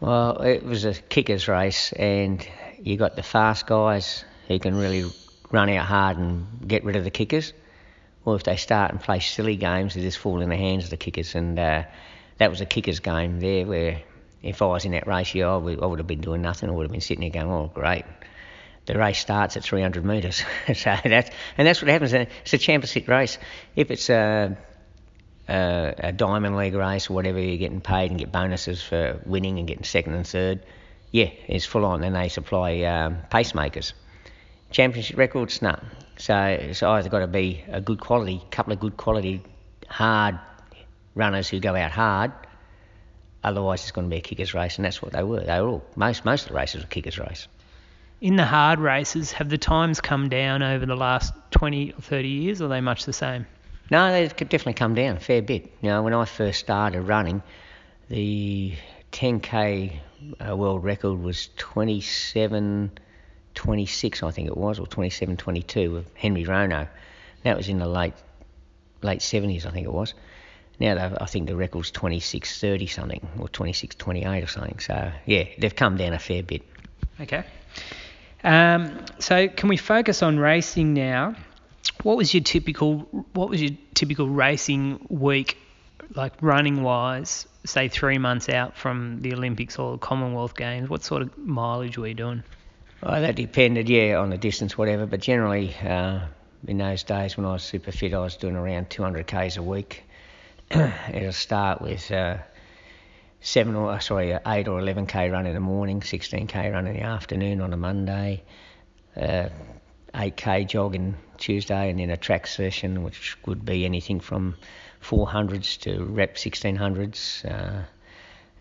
Well, 0.02 0.41
it 0.41 0.62
was 0.62 0.84
a 0.84 0.93
kickers 0.93 1.48
race, 1.48 1.93
and 1.93 2.46
you 2.84 2.98
got 2.98 3.15
the 3.15 3.24
fast 3.24 3.65
guys 3.65 4.26
who 4.50 4.60
can 4.60 4.76
really 4.76 5.10
run 5.52 5.70
out 5.70 5.86
hard 5.86 6.17
and 6.17 6.67
get 6.67 6.84
rid 6.84 6.98
of 6.98 7.06
the 7.06 7.10
kickers. 7.10 7.54
Or 8.26 8.36
if 8.36 8.43
they 8.43 8.58
start 8.58 8.91
and 8.91 9.00
play 9.00 9.22
silly 9.22 9.56
games, 9.56 9.93
they 9.93 10.02
just 10.02 10.17
fall 10.17 10.41
in 10.41 10.50
the 10.50 10.58
hands 10.58 10.84
of 10.84 10.89
the 10.89 10.98
kickers. 10.98 11.34
And 11.34 11.58
uh, 11.58 11.84
that 12.39 12.50
was 12.50 12.60
a 12.60 12.65
kickers 12.65 13.00
game 13.00 13.39
there, 13.39 13.65
where 13.65 14.02
if 14.43 14.62
I 14.62 14.65
was 14.65 14.84
in 14.84 14.91
that 14.91 15.08
yeah, 15.34 15.48
I 15.48 15.56
would, 15.56 15.82
I 15.82 15.86
would 15.86 16.00
have 16.00 16.08
been 16.08 16.20
doing 16.20 16.41
nothing. 16.41 16.70
I 16.70 16.74
would 16.74 16.84
have 16.84 16.91
been 16.91 17.00
sitting 17.00 17.22
there 17.22 17.41
going, 17.41 17.50
"Oh, 17.50 17.72
great." 17.74 18.04
The 18.88 18.97
race 18.97 19.19
starts 19.19 19.56
at 19.58 19.63
300 19.63 20.04
metres, 20.04 20.43
so 20.67 20.95
that's 21.04 21.30
and 21.58 21.67
that's 21.67 21.82
what 21.82 21.89
happens. 21.89 22.13
It's 22.13 22.54
a 22.54 22.58
championship 22.58 23.08
race. 23.08 23.38
If 23.76 23.91
it's 23.91 24.10
a, 24.10 24.58
a, 25.47 25.93
a 25.97 26.12
diamond 26.12 26.58
league 26.58 26.73
race 26.73 27.10
or 27.10 27.13
whatever, 27.13 27.39
you're 27.39 27.58
getting 27.58 27.82
paid 27.82 28.10
and 28.10 28.19
get 28.19 28.32
bonuses 28.32 28.82
for 28.82 29.21
winning 29.26 29.60
and 29.60 29.67
getting 29.67 29.84
second 29.84 30.15
and 30.15 30.26
third. 30.26 30.63
Yeah, 31.12 31.30
it's 31.47 31.65
full 31.65 31.86
on. 31.86 32.04
And 32.04 32.15
they 32.15 32.30
supply 32.30 32.82
um, 32.84 33.17
pacemakers 33.30 33.93
championship 34.71 35.17
records, 35.17 35.62
no. 35.62 35.80
So 36.17 36.36
it's 36.38 36.84
either 36.84 37.10
got 37.10 37.19
to 37.19 37.28
be 37.28 37.63
a 37.67 37.82
good 37.82 38.00
quality, 38.00 38.41
couple 38.52 38.73
of 38.73 38.80
good 38.80 38.97
quality, 38.97 39.43
hard 39.88 40.39
runners 41.15 41.47
who 41.47 41.60
go 41.60 41.76
out 41.76 41.91
hard. 41.91 42.32
Otherwise, 43.43 43.84
it's 43.84 43.91
going 43.91 44.10
to 44.10 44.12
be 44.12 44.17
a 44.17 44.21
kickers 44.21 44.54
race, 44.54 44.78
and 44.78 44.86
that's 44.86 45.02
what 45.02 45.13
they 45.13 45.23
were. 45.23 45.41
They 45.41 45.62
were 45.62 45.67
all 45.67 45.86
most 45.95 46.26
most 46.26 46.43
of 46.43 46.50
the 46.50 46.56
races 46.56 46.82
were 46.82 46.88
kickers 46.88 47.19
race. 47.19 47.47
In 48.20 48.36
the 48.36 48.46
hard 48.46 48.80
races, 48.80 49.32
have 49.34 49.50
the 49.50 49.60
times 49.60 50.02
come 50.02 50.28
down 50.28 50.64
over 50.64 50.88
the 50.88 50.96
last 50.96 51.34
20 51.52 51.94
or 51.94 52.02
30 52.02 52.28
years, 52.28 52.62
or 52.62 52.66
are 52.66 52.68
they 52.68 52.82
much 52.82 53.06
the 53.06 53.14
same? 53.14 53.46
No, 53.92 54.12
they've 54.12 54.36
definitely 54.36 54.74
come 54.74 54.96
down 54.96 55.18
a 55.18 55.20
fair 55.20 55.44
bit. 55.44 55.72
You 55.82 55.90
know, 55.90 56.02
when 56.02 56.16
I 56.16 56.26
first 56.26 56.60
started 56.60 57.04
running, 57.04 57.44
the 58.10 58.74
10k 59.12 60.00
uh, 60.50 60.58
world 60.58 60.84
record 60.84 61.22
was 61.22 61.50
27, 61.58 62.98
26, 63.54 64.24
I 64.24 64.32
think 64.32 64.48
it 64.48 64.58
was, 64.58 64.80
or 64.80 64.88
27, 64.88 65.38
22 65.38 65.92
with 65.92 66.12
Henry 66.16 66.44
Rono. 66.44 66.88
That 67.44 67.56
was 67.56 67.70
in 67.70 67.78
the 67.78 67.88
late 67.88 68.16
late 69.04 69.20
70s, 69.20 69.68
I 69.68 69.70
think 69.70 69.86
it 69.86 69.94
was. 69.94 70.16
Now 70.80 71.16
I 71.22 71.26
think 71.28 71.48
the 71.48 71.56
record's 71.56 71.92
26, 71.92 72.60
30 72.60 72.88
something, 72.88 73.28
or 73.38 73.48
26, 73.48 73.96
28 73.96 74.44
or 74.44 74.48
something. 74.48 74.80
So 74.80 75.12
yeah, 75.28 75.44
they've 75.60 75.76
come 75.76 75.98
down 75.98 76.14
a 76.14 76.20
fair 76.20 76.42
bit. 76.42 76.64
Okay. 77.22 77.44
Um, 78.43 79.06
so 79.19 79.47
can 79.47 79.69
we 79.69 79.78
focus 79.78 80.23
on 80.23 80.39
racing 80.39 80.93
now? 80.93 81.36
What 82.04 82.17
was 82.17 82.34
your 82.34 82.43
typical 82.43 83.00
What 83.34 83.50
was 83.50 83.62
your 83.62 83.71
typical 83.93 84.30
racing 84.30 85.06
week, 85.10 85.58
like 86.15 86.34
running 86.41 86.84
wise? 86.84 87.47
Say 87.65 87.88
three 87.88 88.17
months 88.17 88.50
out 88.50 88.78
from 88.78 89.21
the 89.21 89.34
Olympics 89.34 89.78
or 89.80 89.93
the 89.93 89.97
Commonwealth 89.97 90.56
Games, 90.56 90.89
what 90.89 91.04
sort 91.04 91.21
of 91.21 91.38
mileage 91.38 91.97
were 91.97 92.08
you 92.08 92.13
doing? 92.13 92.43
Well, 93.02 93.21
that 93.21 93.36
depended, 93.36 93.89
yeah, 93.89 94.15
on 94.15 94.30
the 94.30 94.38
distance, 94.38 94.78
whatever. 94.78 95.06
But 95.06 95.21
generally, 95.21 95.76
uh, 95.76 96.21
in 96.67 96.78
those 96.78 97.04
days 97.04 97.38
when 97.38 97.45
I 97.45 97.54
was 97.54 97.63
super 97.63 97.91
fit, 97.91 98.13
I 98.13 98.19
was 98.19 98.38
doing 98.38 98.56
around 98.56 98.89
200 98.89 99.28
k's 99.28 99.58
a 99.58 99.63
week. 99.63 100.04
It'll 100.71 101.32
start 101.32 101.82
with 101.82 102.12
uh, 102.12 102.38
seven 103.48 103.76
or 103.76 103.94
uh, 103.94 104.00
sorry, 104.00 104.38
eight 104.46 104.68
or 104.68 104.82
11k 104.82 105.32
run 105.32 105.46
in 105.46 105.54
the 105.54 105.60
morning, 105.62 106.02
16k 106.02 106.74
run 106.74 106.86
in 106.86 106.96
the 106.96 107.02
afternoon 107.02 107.62
on 107.62 107.72
a 107.72 107.78
Monday, 107.78 108.44
uh, 109.16 109.48
8k 110.14 110.68
jogging 110.68 111.16
Tuesday, 111.38 111.90
and 111.90 111.98
then 111.98 112.10
a 112.10 112.18
track 112.18 112.46
session, 112.46 113.04
which 113.04 113.38
would 113.46 113.64
be 113.64 113.86
anything 113.86 114.20
from 114.20 114.58
400s 115.02 115.80
to 115.80 116.04
rep 116.04 116.36
1600s. 116.36 117.50
Uh, 117.50 117.84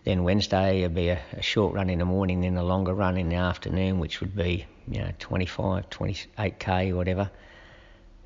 then 0.05 0.23
Wednesday 0.23 0.83
would 0.83 0.95
be 0.95 1.09
a, 1.09 1.19
a, 1.33 1.41
short 1.41 1.73
run 1.73 1.89
in 1.89 1.99
the 1.99 2.05
morning, 2.05 2.39
then 2.39 2.55
a 2.55 2.63
longer 2.63 2.93
run 2.93 3.17
in 3.17 3.27
the 3.27 3.35
afternoon, 3.35 3.99
which 3.99 4.21
would 4.21 4.37
be 4.37 4.65
you 4.87 5.01
know 5.01 5.11
25, 5.19 5.89
28k, 5.89 6.95
whatever. 6.95 7.29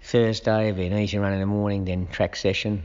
Thursday 0.03 0.67
would 0.67 0.77
be 0.77 0.85
an 0.85 0.93
easy 0.93 1.17
run 1.17 1.33
in 1.33 1.39
the 1.39 1.47
morning, 1.47 1.85
then 1.85 2.05
track 2.05 2.35
session, 2.35 2.83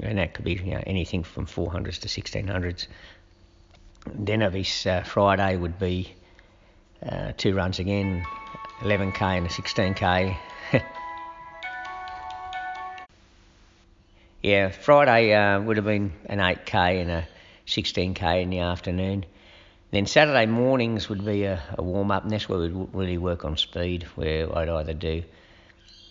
and 0.00 0.16
that 0.16 0.32
could 0.32 0.46
be 0.46 0.54
you 0.54 0.72
know, 0.72 0.82
anything 0.86 1.22
from 1.24 1.44
400s 1.44 2.00
to 2.00 2.08
1600s. 2.08 2.86
Then 4.14 4.42
of 4.42 4.52
his 4.52 4.86
uh, 4.86 5.02
Friday 5.02 5.56
would 5.56 5.78
be 5.78 6.14
uh, 7.02 7.32
two 7.36 7.54
runs 7.54 7.78
again, 7.78 8.24
11k 8.80 9.20
and 9.22 9.46
a 9.46 9.48
16k. 9.48 10.36
yeah, 14.42 14.70
Friday 14.70 15.32
uh, 15.34 15.60
would 15.60 15.76
have 15.76 15.86
been 15.86 16.12
an 16.26 16.38
8k 16.38 17.02
and 17.02 17.10
a 17.10 17.28
16k 17.66 18.42
in 18.42 18.50
the 18.50 18.60
afternoon. 18.60 19.24
Then 19.90 20.06
Saturday 20.06 20.46
mornings 20.46 21.08
would 21.08 21.24
be 21.24 21.44
a, 21.44 21.62
a 21.76 21.82
warm 21.82 22.10
up, 22.10 22.24
and 22.24 22.32
that's 22.32 22.48
where 22.48 22.58
we'd 22.58 22.88
really 22.92 23.18
work 23.18 23.44
on 23.44 23.56
speed, 23.56 24.04
where 24.16 24.54
I'd 24.56 24.68
either 24.68 24.94
do 24.94 25.22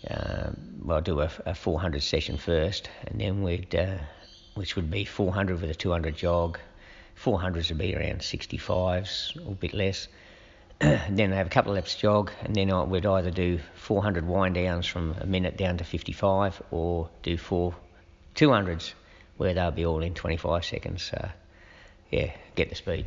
uh, 0.10 0.52
well, 0.84 1.02
do 1.02 1.22
a, 1.22 1.30
a 1.46 1.56
400 1.56 2.02
session 2.02 2.38
first, 2.38 2.90
and 3.06 3.20
then 3.20 3.44
we'd, 3.44 3.76
uh, 3.76 3.98
which 4.56 4.76
would 4.76 4.90
be 4.90 5.06
400 5.06 5.62
with 5.62 5.70
a 5.70 5.76
200 5.76 6.16
jog. 6.16 6.60
400s 7.24 7.70
would 7.70 7.78
be 7.78 7.96
around 7.96 8.20
65s 8.20 9.46
or 9.46 9.52
a 9.52 9.56
bit 9.56 9.74
less. 9.74 10.08
then 10.80 11.16
they 11.16 11.36
have 11.36 11.48
a 11.48 11.50
couple 11.50 11.72
of 11.72 11.76
laps 11.76 11.96
jog, 11.96 12.32
and 12.44 12.56
then 12.56 12.72
I 12.72 12.84
would 12.84 13.06
either 13.06 13.32
do 13.32 13.60
400 13.76 14.28
wind 14.28 14.56
downs 14.56 14.86
from 14.86 15.16
a 15.20 15.26
minute 15.26 15.58
down 15.58 15.78
to 15.78 15.84
55, 15.84 16.62
or 16.72 17.10
do 17.24 17.38
four 17.38 17.76
200s 18.36 18.94
where 19.38 19.54
they'll 19.54 19.72
be 19.72 19.86
all 19.86 20.02
in 20.02 20.14
25 20.14 20.66
seconds. 20.66 21.04
So, 21.04 21.30
yeah, 22.12 22.32
get 22.56 22.70
the 22.70 22.76
speed. 22.76 23.06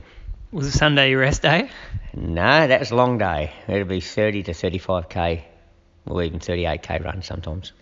Was 0.52 0.66
it 0.66 0.72
Sunday 0.72 1.10
your 1.10 1.20
rest 1.20 1.42
day? 1.42 1.70
No, 2.14 2.66
that 2.66 2.80
was 2.80 2.90
a 2.90 2.96
long 2.96 3.18
day. 3.18 3.52
It'll 3.68 3.84
be 3.84 4.00
30 4.00 4.44
to 4.44 4.52
35k 4.52 5.42
or 6.06 6.22
even 6.22 6.40
38k 6.40 7.04
run 7.04 7.22
sometimes. 7.22 7.72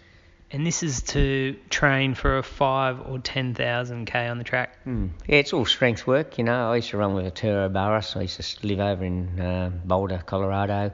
And 0.50 0.66
this 0.66 0.82
is 0.82 1.02
to 1.02 1.56
train 1.68 2.14
for 2.14 2.38
a 2.38 2.42
five 2.42 3.00
or 3.06 3.18
ten 3.18 3.54
thousand 3.54 4.06
k 4.06 4.26
on 4.28 4.38
the 4.38 4.44
track. 4.44 4.78
Mm. 4.86 5.10
Yeah, 5.26 5.36
it's 5.36 5.52
all 5.52 5.66
strength 5.66 6.06
work. 6.06 6.38
You 6.38 6.44
know, 6.44 6.72
I 6.72 6.76
used 6.76 6.90
to 6.90 6.96
run 6.96 7.14
with 7.14 7.26
Arturo 7.26 7.68
Barrios. 7.68 8.16
I 8.16 8.22
used 8.22 8.40
to 8.40 8.66
live 8.66 8.80
over 8.80 9.04
in 9.04 9.38
uh, 9.38 9.70
Boulder, 9.84 10.22
Colorado. 10.24 10.92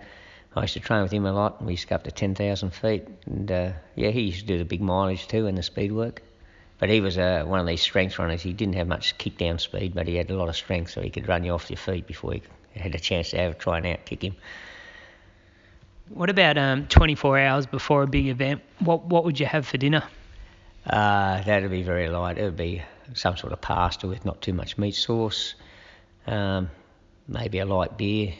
I 0.56 0.62
used 0.62 0.74
to 0.74 0.80
train 0.80 1.02
with 1.02 1.12
him 1.12 1.24
a 1.26 1.32
lot. 1.32 1.64
We 1.64 1.72
used 1.72 1.82
to 1.84 1.88
go 1.88 1.94
up 1.96 2.04
to 2.04 2.10
ten 2.10 2.34
thousand 2.34 2.70
feet, 2.70 3.06
and 3.26 3.50
uh, 3.50 3.72
yeah, 3.94 4.10
he 4.10 4.22
used 4.22 4.40
to 4.40 4.46
do 4.46 4.58
the 4.58 4.64
big 4.64 4.80
mileage 4.80 5.28
too 5.28 5.46
and 5.46 5.56
the 5.56 5.62
speed 5.62 5.92
work. 5.92 6.22
But 6.78 6.90
he 6.90 7.00
was 7.00 7.16
uh, 7.16 7.44
one 7.46 7.60
of 7.60 7.66
these 7.66 7.80
strength 7.80 8.18
runners. 8.18 8.42
He 8.42 8.52
didn't 8.52 8.74
have 8.74 8.88
much 8.88 9.16
kick 9.18 9.38
down 9.38 9.60
speed, 9.60 9.94
but 9.94 10.08
he 10.08 10.16
had 10.16 10.30
a 10.30 10.36
lot 10.36 10.48
of 10.48 10.56
strength, 10.56 10.90
so 10.90 11.00
he 11.00 11.10
could 11.10 11.28
run 11.28 11.44
you 11.44 11.52
off 11.52 11.70
your 11.70 11.76
feet 11.76 12.08
before 12.08 12.34
you 12.34 12.40
had 12.74 12.94
a 12.94 12.98
chance 12.98 13.30
to 13.30 13.38
have 13.38 13.58
try 13.58 13.78
and 13.78 13.86
out 13.86 14.04
kick 14.04 14.24
him. 14.24 14.34
What 16.08 16.30
about 16.30 16.58
um, 16.58 16.86
24 16.86 17.38
hours 17.38 17.66
before 17.66 18.02
a 18.02 18.06
big 18.06 18.26
event? 18.26 18.60
What 18.80 19.06
what 19.06 19.24
would 19.24 19.40
you 19.40 19.46
have 19.46 19.66
for 19.66 19.78
dinner? 19.78 20.04
Uh, 20.86 21.42
that'd 21.42 21.70
be 21.70 21.82
very 21.82 22.08
light. 22.08 22.36
It 22.36 22.44
would 22.44 22.56
be 22.56 22.82
some 23.14 23.36
sort 23.36 23.52
of 23.52 23.60
pasta 23.60 24.06
with 24.06 24.24
not 24.24 24.42
too 24.42 24.52
much 24.52 24.76
meat 24.76 24.94
sauce, 24.94 25.54
um, 26.26 26.70
maybe 27.26 27.58
a 27.58 27.64
light 27.64 27.96
beer. 27.96 28.34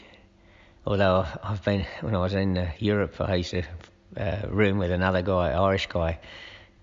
Although 0.85 1.25
I've 1.43 1.63
been 1.63 1.85
when 2.01 2.13
I 2.13 2.19
was 2.19 2.35
in 2.35 2.57
uh, 2.57 2.71
Europe, 2.77 3.19
I 3.19 3.35
used 3.35 3.51
to 3.51 3.63
uh, 4.15 4.47
room 4.49 4.77
with 4.77 4.91
another 4.91 5.23
guy, 5.23 5.51
Irish 5.51 5.87
guy, 5.87 6.19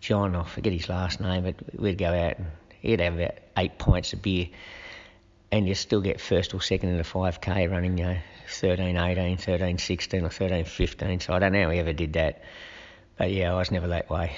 John. 0.01 0.35
I 0.35 0.43
forget 0.43 0.73
his 0.73 0.89
last 0.89 1.21
name, 1.21 1.45
but 1.45 1.55
we'd 1.79 1.99
go 1.99 2.13
out 2.13 2.39
and 2.39 2.47
he'd 2.81 3.01
have 3.01 3.15
about 3.15 3.35
eight 3.57 3.79
pints 3.79 4.13
of 4.13 4.21
beer, 4.21 4.49
and 5.53 5.69
you 5.69 5.77
still 5.77 6.01
get 6.01 6.21
first 6.21 6.55
or 6.55 6.61
second 6.61 6.89
in 6.89 6.97
the 6.97 7.05
5k 7.05 7.71
running, 7.71 7.99
you 7.99 8.05
know, 8.05 8.19
13, 8.53 8.97
18, 8.97 9.37
13, 9.37 9.79
16 9.79 10.25
or 10.25 10.31
13, 10.31 10.65
15. 10.65 11.21
So 11.21 11.33
I 11.33 11.39
don't 11.39 11.53
know 11.53 11.65
how 11.65 11.71
he 11.71 11.79
ever 11.79 11.93
did 11.93 12.13
that. 12.15 12.43
But 13.17 13.31
yeah, 13.31 13.53
I 13.53 13.57
was 13.57 13.71
never 13.71 13.89
that 13.89 14.11
way. 14.11 14.33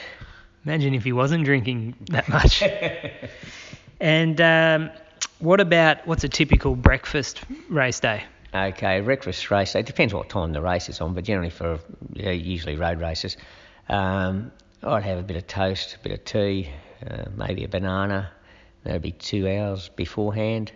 Imagine 0.65 0.95
if 0.95 1.05
he 1.05 1.13
wasn't 1.13 1.45
drinking 1.45 1.95
that 2.11 2.29
much. 2.29 2.63
and 4.01 4.41
um, 4.41 4.91
what 5.39 5.61
about 5.61 6.07
what's 6.07 6.25
a 6.25 6.29
typical 6.29 6.75
breakfast 6.75 7.41
race 7.69 8.01
day? 8.01 8.25
Okay, 8.55 9.01
breakfast 9.01 9.51
race 9.51 9.73
day 9.73 9.81
It 9.81 9.87
depends 9.87 10.15
what 10.15 10.29
time 10.29 10.53
the 10.53 10.63
race 10.63 10.89
is 10.89 11.01
on, 11.01 11.13
but 11.13 11.25
generally 11.25 11.51
for 11.51 11.81
usually 12.15 12.77
road 12.77 13.01
races, 13.01 13.37
um, 13.89 14.53
I'd 14.83 15.03
have 15.03 15.19
a 15.19 15.23
bit 15.23 15.37
of 15.37 15.47
toast, 15.47 15.97
a 15.97 15.99
bit 15.99 16.13
of 16.13 16.25
tea, 16.25 16.71
uh, 17.09 17.25
maybe 17.37 17.65
a 17.65 17.69
banana. 17.69 18.31
That'd 18.85 19.03
be 19.03 19.13
two 19.13 19.49
hours 19.49 19.89
beforehand 19.89 20.73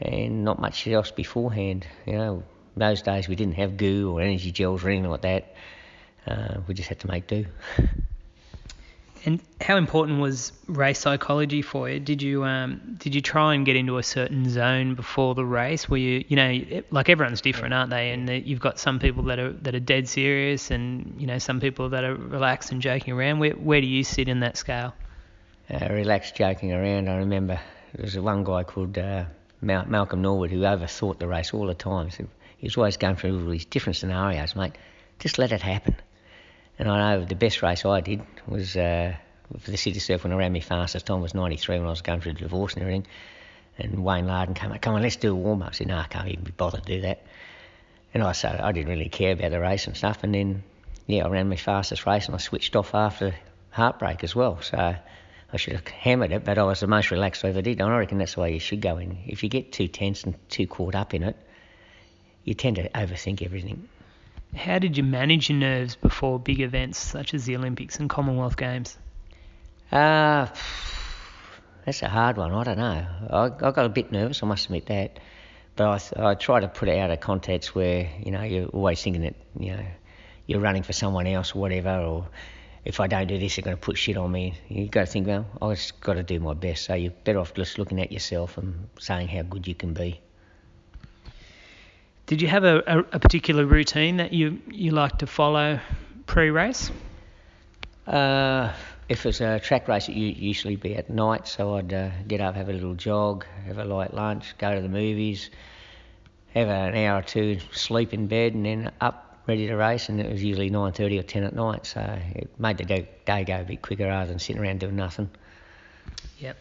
and 0.00 0.44
not 0.44 0.60
much 0.60 0.86
else 0.86 1.10
beforehand. 1.10 1.86
You 2.06 2.12
know, 2.14 2.42
those 2.76 3.02
days 3.02 3.28
we 3.28 3.36
didn't 3.36 3.54
have 3.54 3.76
goo 3.76 4.12
or 4.12 4.20
energy 4.20 4.52
gels 4.52 4.84
or 4.84 4.90
anything 4.90 5.10
like 5.10 5.22
that. 5.22 5.54
Uh, 6.26 6.60
we 6.66 6.74
just 6.74 6.88
had 6.88 7.00
to 7.00 7.08
make 7.08 7.26
do. 7.26 7.46
And 9.26 9.40
how 9.60 9.76
important 9.76 10.20
was 10.20 10.52
race 10.68 11.00
psychology 11.00 11.60
for 11.60 11.90
you? 11.90 11.98
Did 11.98 12.22
you 12.22 12.44
um, 12.44 12.80
did 12.96 13.12
you 13.12 13.20
try 13.20 13.54
and 13.54 13.66
get 13.66 13.74
into 13.74 13.98
a 13.98 14.02
certain 14.04 14.48
zone 14.48 14.94
before 14.94 15.34
the 15.34 15.44
race? 15.44 15.88
Were 15.88 15.96
you 15.96 16.24
you 16.28 16.36
know 16.36 16.82
like 16.92 17.08
everyone's 17.08 17.40
different, 17.40 17.74
aren't 17.74 17.90
they? 17.90 18.12
And 18.12 18.30
you've 18.46 18.60
got 18.60 18.78
some 18.78 19.00
people 19.00 19.24
that 19.24 19.40
are 19.40 19.52
that 19.52 19.74
are 19.74 19.80
dead 19.80 20.08
serious, 20.08 20.70
and 20.70 21.16
you 21.18 21.26
know 21.26 21.38
some 21.38 21.58
people 21.58 21.88
that 21.88 22.04
are 22.04 22.14
relaxed 22.14 22.70
and 22.70 22.80
joking 22.80 23.14
around. 23.14 23.40
Where 23.40 23.50
where 23.50 23.80
do 23.80 23.88
you 23.88 24.04
sit 24.04 24.28
in 24.28 24.40
that 24.40 24.56
scale? 24.56 24.94
Uh, 25.68 25.88
relaxed, 25.90 26.36
joking 26.36 26.72
around. 26.72 27.08
I 27.08 27.16
remember 27.16 27.60
there 27.94 28.04
was 28.04 28.16
one 28.16 28.44
guy 28.44 28.62
called 28.62 28.96
uh, 28.96 29.24
Malcolm 29.60 30.22
Norwood, 30.22 30.50
who 30.50 30.60
overthought 30.60 31.18
the 31.18 31.26
race 31.26 31.52
all 31.54 31.66
the 31.66 31.74
time. 31.74 32.10
So 32.10 32.26
he 32.58 32.66
was 32.66 32.76
always 32.76 32.96
going 32.96 33.16
through 33.16 33.40
all 33.40 33.50
these 33.50 33.64
different 33.64 33.96
scenarios, 33.96 34.56
mate. 34.56 34.72
Just 35.18 35.38
let 35.38 35.52
it 35.52 35.62
happen. 35.62 35.96
And 36.78 36.88
I 36.88 37.16
know 37.16 37.24
the 37.24 37.34
best 37.34 37.62
race 37.62 37.84
I 37.84 38.00
did 38.00 38.22
was 38.46 38.76
uh, 38.76 39.14
for 39.58 39.70
the 39.70 39.76
city 39.76 39.98
surf 39.98 40.24
when 40.24 40.32
I 40.32 40.36
ran 40.36 40.52
my 40.52 40.60
fastest 40.60 41.06
time 41.06 41.20
was 41.20 41.34
93 41.34 41.78
when 41.78 41.86
I 41.86 41.90
was 41.90 42.02
going 42.02 42.20
through 42.20 42.34
the 42.34 42.40
divorce 42.40 42.74
and 42.74 42.82
everything. 42.82 43.06
And 43.78 44.04
Wayne 44.04 44.26
Larden 44.26 44.54
came 44.54 44.72
up, 44.72 44.80
come 44.80 44.94
on, 44.94 45.02
let's 45.02 45.16
do 45.16 45.32
a 45.32 45.34
warm 45.34 45.62
up. 45.62 45.70
I 45.70 45.72
said, 45.72 45.86
no, 45.86 45.98
I 45.98 46.06
can't 46.06 46.28
even 46.28 46.44
be 46.44 46.52
bothered 46.52 46.84
to 46.84 46.96
do 46.96 47.00
that. 47.02 47.22
And 48.14 48.22
I 48.22 48.32
said, 48.32 48.60
I 48.60 48.72
didn't 48.72 48.88
really 48.88 49.08
care 49.08 49.32
about 49.32 49.50
the 49.50 49.60
race 49.60 49.86
and 49.86 49.96
stuff. 49.96 50.22
And 50.22 50.34
then, 50.34 50.62
yeah, 51.06 51.24
I 51.24 51.28
ran 51.28 51.48
my 51.48 51.56
fastest 51.56 52.06
race 52.06 52.26
and 52.26 52.34
I 52.34 52.38
switched 52.38 52.74
off 52.76 52.94
after 52.94 53.34
heartbreak 53.70 54.24
as 54.24 54.34
well. 54.34 54.60
So 54.62 54.96
I 55.52 55.56
should 55.58 55.74
have 55.74 55.86
hammered 55.86 56.32
it, 56.32 56.44
but 56.44 56.58
I 56.58 56.64
was 56.64 56.80
the 56.80 56.86
most 56.86 57.10
relaxed 57.10 57.44
I 57.44 57.48
ever 57.48 57.62
did. 57.62 57.80
And 57.80 57.88
I 57.88 57.98
reckon 57.98 58.18
that's 58.18 58.34
the 58.34 58.40
way 58.40 58.54
you 58.54 58.60
should 58.60 58.80
go 58.80 58.98
in. 58.98 59.18
If 59.26 59.42
you 59.42 59.48
get 59.48 59.72
too 59.72 59.88
tense 59.88 60.24
and 60.24 60.34
too 60.48 60.66
caught 60.66 60.94
up 60.94 61.14
in 61.14 61.22
it, 61.22 61.36
you 62.44 62.54
tend 62.54 62.76
to 62.76 62.88
overthink 62.90 63.42
everything. 63.42 63.88
How 64.54 64.78
did 64.78 64.96
you 64.96 65.02
manage 65.02 65.50
your 65.50 65.58
nerves 65.58 65.96
before 65.96 66.38
big 66.38 66.60
events 66.60 66.98
such 66.98 67.34
as 67.34 67.44
the 67.44 67.56
Olympics 67.56 67.98
and 67.98 68.08
Commonwealth 68.08 68.56
Games? 68.56 68.96
Uh, 69.92 70.46
that's 71.84 72.02
a 72.02 72.08
hard 72.08 72.36
one. 72.36 72.52
I 72.52 72.64
don't 72.64 72.78
know. 72.78 73.06
I, 73.30 73.44
I 73.44 73.70
got 73.70 73.86
a 73.86 73.88
bit 73.88 74.10
nervous. 74.10 74.42
I 74.42 74.46
must 74.46 74.66
admit 74.66 74.86
that. 74.86 75.20
But 75.76 76.16
I, 76.16 76.30
I 76.30 76.34
try 76.34 76.60
to 76.60 76.68
put 76.68 76.88
it 76.88 76.98
out 76.98 77.10
of 77.10 77.20
context 77.20 77.74
where 77.74 78.10
you 78.24 78.32
know 78.32 78.42
you're 78.42 78.68
always 78.68 79.02
thinking 79.02 79.22
that 79.22 79.36
you 79.58 79.76
know 79.76 79.84
you're 80.46 80.60
running 80.60 80.82
for 80.82 80.92
someone 80.92 81.26
else 81.26 81.54
or 81.54 81.60
whatever, 81.60 81.98
or 81.98 82.28
if 82.86 83.00
I 83.00 83.08
don't 83.08 83.26
do 83.26 83.36
this, 83.36 83.56
they're 83.56 83.64
going 83.64 83.76
to 83.76 83.80
put 83.80 83.98
shit 83.98 84.16
on 84.16 84.30
me. 84.30 84.54
You've 84.68 84.92
got 84.92 85.00
to 85.00 85.06
think, 85.06 85.26
well, 85.26 85.44
I've 85.60 85.76
just 85.76 86.00
got 86.00 86.14
to 86.14 86.22
do 86.22 86.38
my 86.38 86.54
best. 86.54 86.84
So 86.84 86.94
you're 86.94 87.10
better 87.24 87.40
off 87.40 87.52
just 87.52 87.78
looking 87.78 88.00
at 88.00 88.12
yourself 88.12 88.56
and 88.58 88.88
saying 89.00 89.26
how 89.26 89.42
good 89.42 89.66
you 89.66 89.74
can 89.74 89.92
be. 89.92 90.20
Did 92.26 92.40
you 92.40 92.46
have 92.46 92.62
a, 92.62 92.82
a, 92.86 92.98
a 92.98 93.18
particular 93.18 93.66
routine 93.66 94.18
that 94.18 94.32
you, 94.32 94.60
you 94.70 94.92
like 94.92 95.18
to 95.18 95.26
follow 95.26 95.80
pre-race? 96.26 96.92
Uh, 98.06 98.72
if 99.08 99.26
it's 99.26 99.40
a 99.40 99.58
track 99.58 99.88
race, 99.88 100.08
it 100.08 100.12
usually 100.12 100.76
be 100.76 100.94
at 100.94 101.10
night, 101.10 101.48
so 101.48 101.76
I'd 101.76 101.92
uh, 101.92 102.10
get 102.28 102.40
up, 102.40 102.54
have 102.54 102.68
a 102.68 102.72
little 102.72 102.94
jog, 102.94 103.44
have 103.66 103.78
a 103.78 103.84
light 103.84 104.14
lunch, 104.14 104.56
go 104.58 104.72
to 104.72 104.80
the 104.80 104.88
movies, 104.88 105.50
have 106.54 106.68
an 106.68 106.94
hour 106.94 107.18
or 107.18 107.22
two 107.22 107.58
sleep 107.72 108.14
in 108.14 108.28
bed, 108.28 108.54
and 108.54 108.64
then 108.64 108.92
up 109.00 109.25
ready 109.46 109.66
to 109.66 109.76
race, 109.76 110.08
and 110.08 110.20
it 110.20 110.30
was 110.30 110.42
usually 110.42 110.70
9:30 110.70 111.18
or 111.18 111.22
10 111.22 111.44
at 111.44 111.54
night, 111.54 111.86
so 111.86 112.00
it 112.34 112.50
made 112.58 112.78
the 112.78 112.84
day 112.84 113.44
go 113.44 113.60
a 113.60 113.64
bit 113.64 113.82
quicker 113.82 114.06
rather 114.06 114.28
than 114.28 114.38
sitting 114.38 114.60
around 114.60 114.80
doing 114.80 114.96
nothing. 114.96 115.30
Yep. 116.38 116.56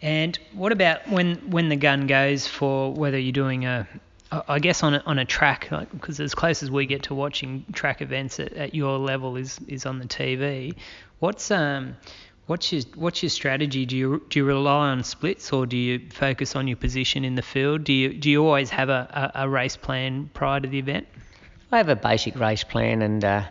And 0.00 0.38
what 0.52 0.72
about 0.72 1.08
when 1.08 1.36
when 1.50 1.68
the 1.68 1.76
gun 1.76 2.06
goes 2.06 2.46
for 2.46 2.92
whether 2.92 3.18
you're 3.18 3.32
doing 3.32 3.66
a 3.66 3.86
I 4.48 4.60
guess 4.60 4.82
on 4.82 4.94
a, 4.94 5.02
on 5.04 5.18
a 5.18 5.26
track, 5.26 5.68
because 5.92 6.18
like, 6.18 6.24
as 6.24 6.34
close 6.34 6.62
as 6.62 6.70
we 6.70 6.86
get 6.86 7.02
to 7.04 7.14
watching 7.14 7.66
track 7.74 8.00
events 8.00 8.40
at, 8.40 8.54
at 8.54 8.74
your 8.74 8.98
level 8.98 9.36
is 9.36 9.60
is 9.68 9.84
on 9.84 9.98
the 9.98 10.06
TV. 10.06 10.74
What's 11.18 11.50
um 11.50 11.96
what's 12.46 12.72
your 12.72 12.82
what's 12.94 13.22
your 13.22 13.30
strategy? 13.30 13.84
Do 13.84 13.96
you 13.96 14.22
do 14.30 14.38
you 14.38 14.44
rely 14.46 14.88
on 14.88 15.04
splits 15.04 15.52
or 15.52 15.66
do 15.66 15.76
you 15.76 16.00
focus 16.10 16.56
on 16.56 16.66
your 16.66 16.78
position 16.78 17.24
in 17.24 17.34
the 17.34 17.42
field? 17.42 17.84
Do 17.84 17.92
you 17.92 18.14
do 18.14 18.30
you 18.30 18.44
always 18.44 18.70
have 18.70 18.88
a, 18.88 19.32
a, 19.34 19.42
a 19.44 19.48
race 19.48 19.76
plan 19.76 20.30
prior 20.32 20.60
to 20.60 20.68
the 20.68 20.78
event? 20.78 21.06
I 21.72 21.78
have 21.78 21.88
a 21.88 21.96
basic 21.96 22.38
race 22.38 22.64
plan, 22.64 23.00
and 23.00 23.24
uh, 23.24 23.44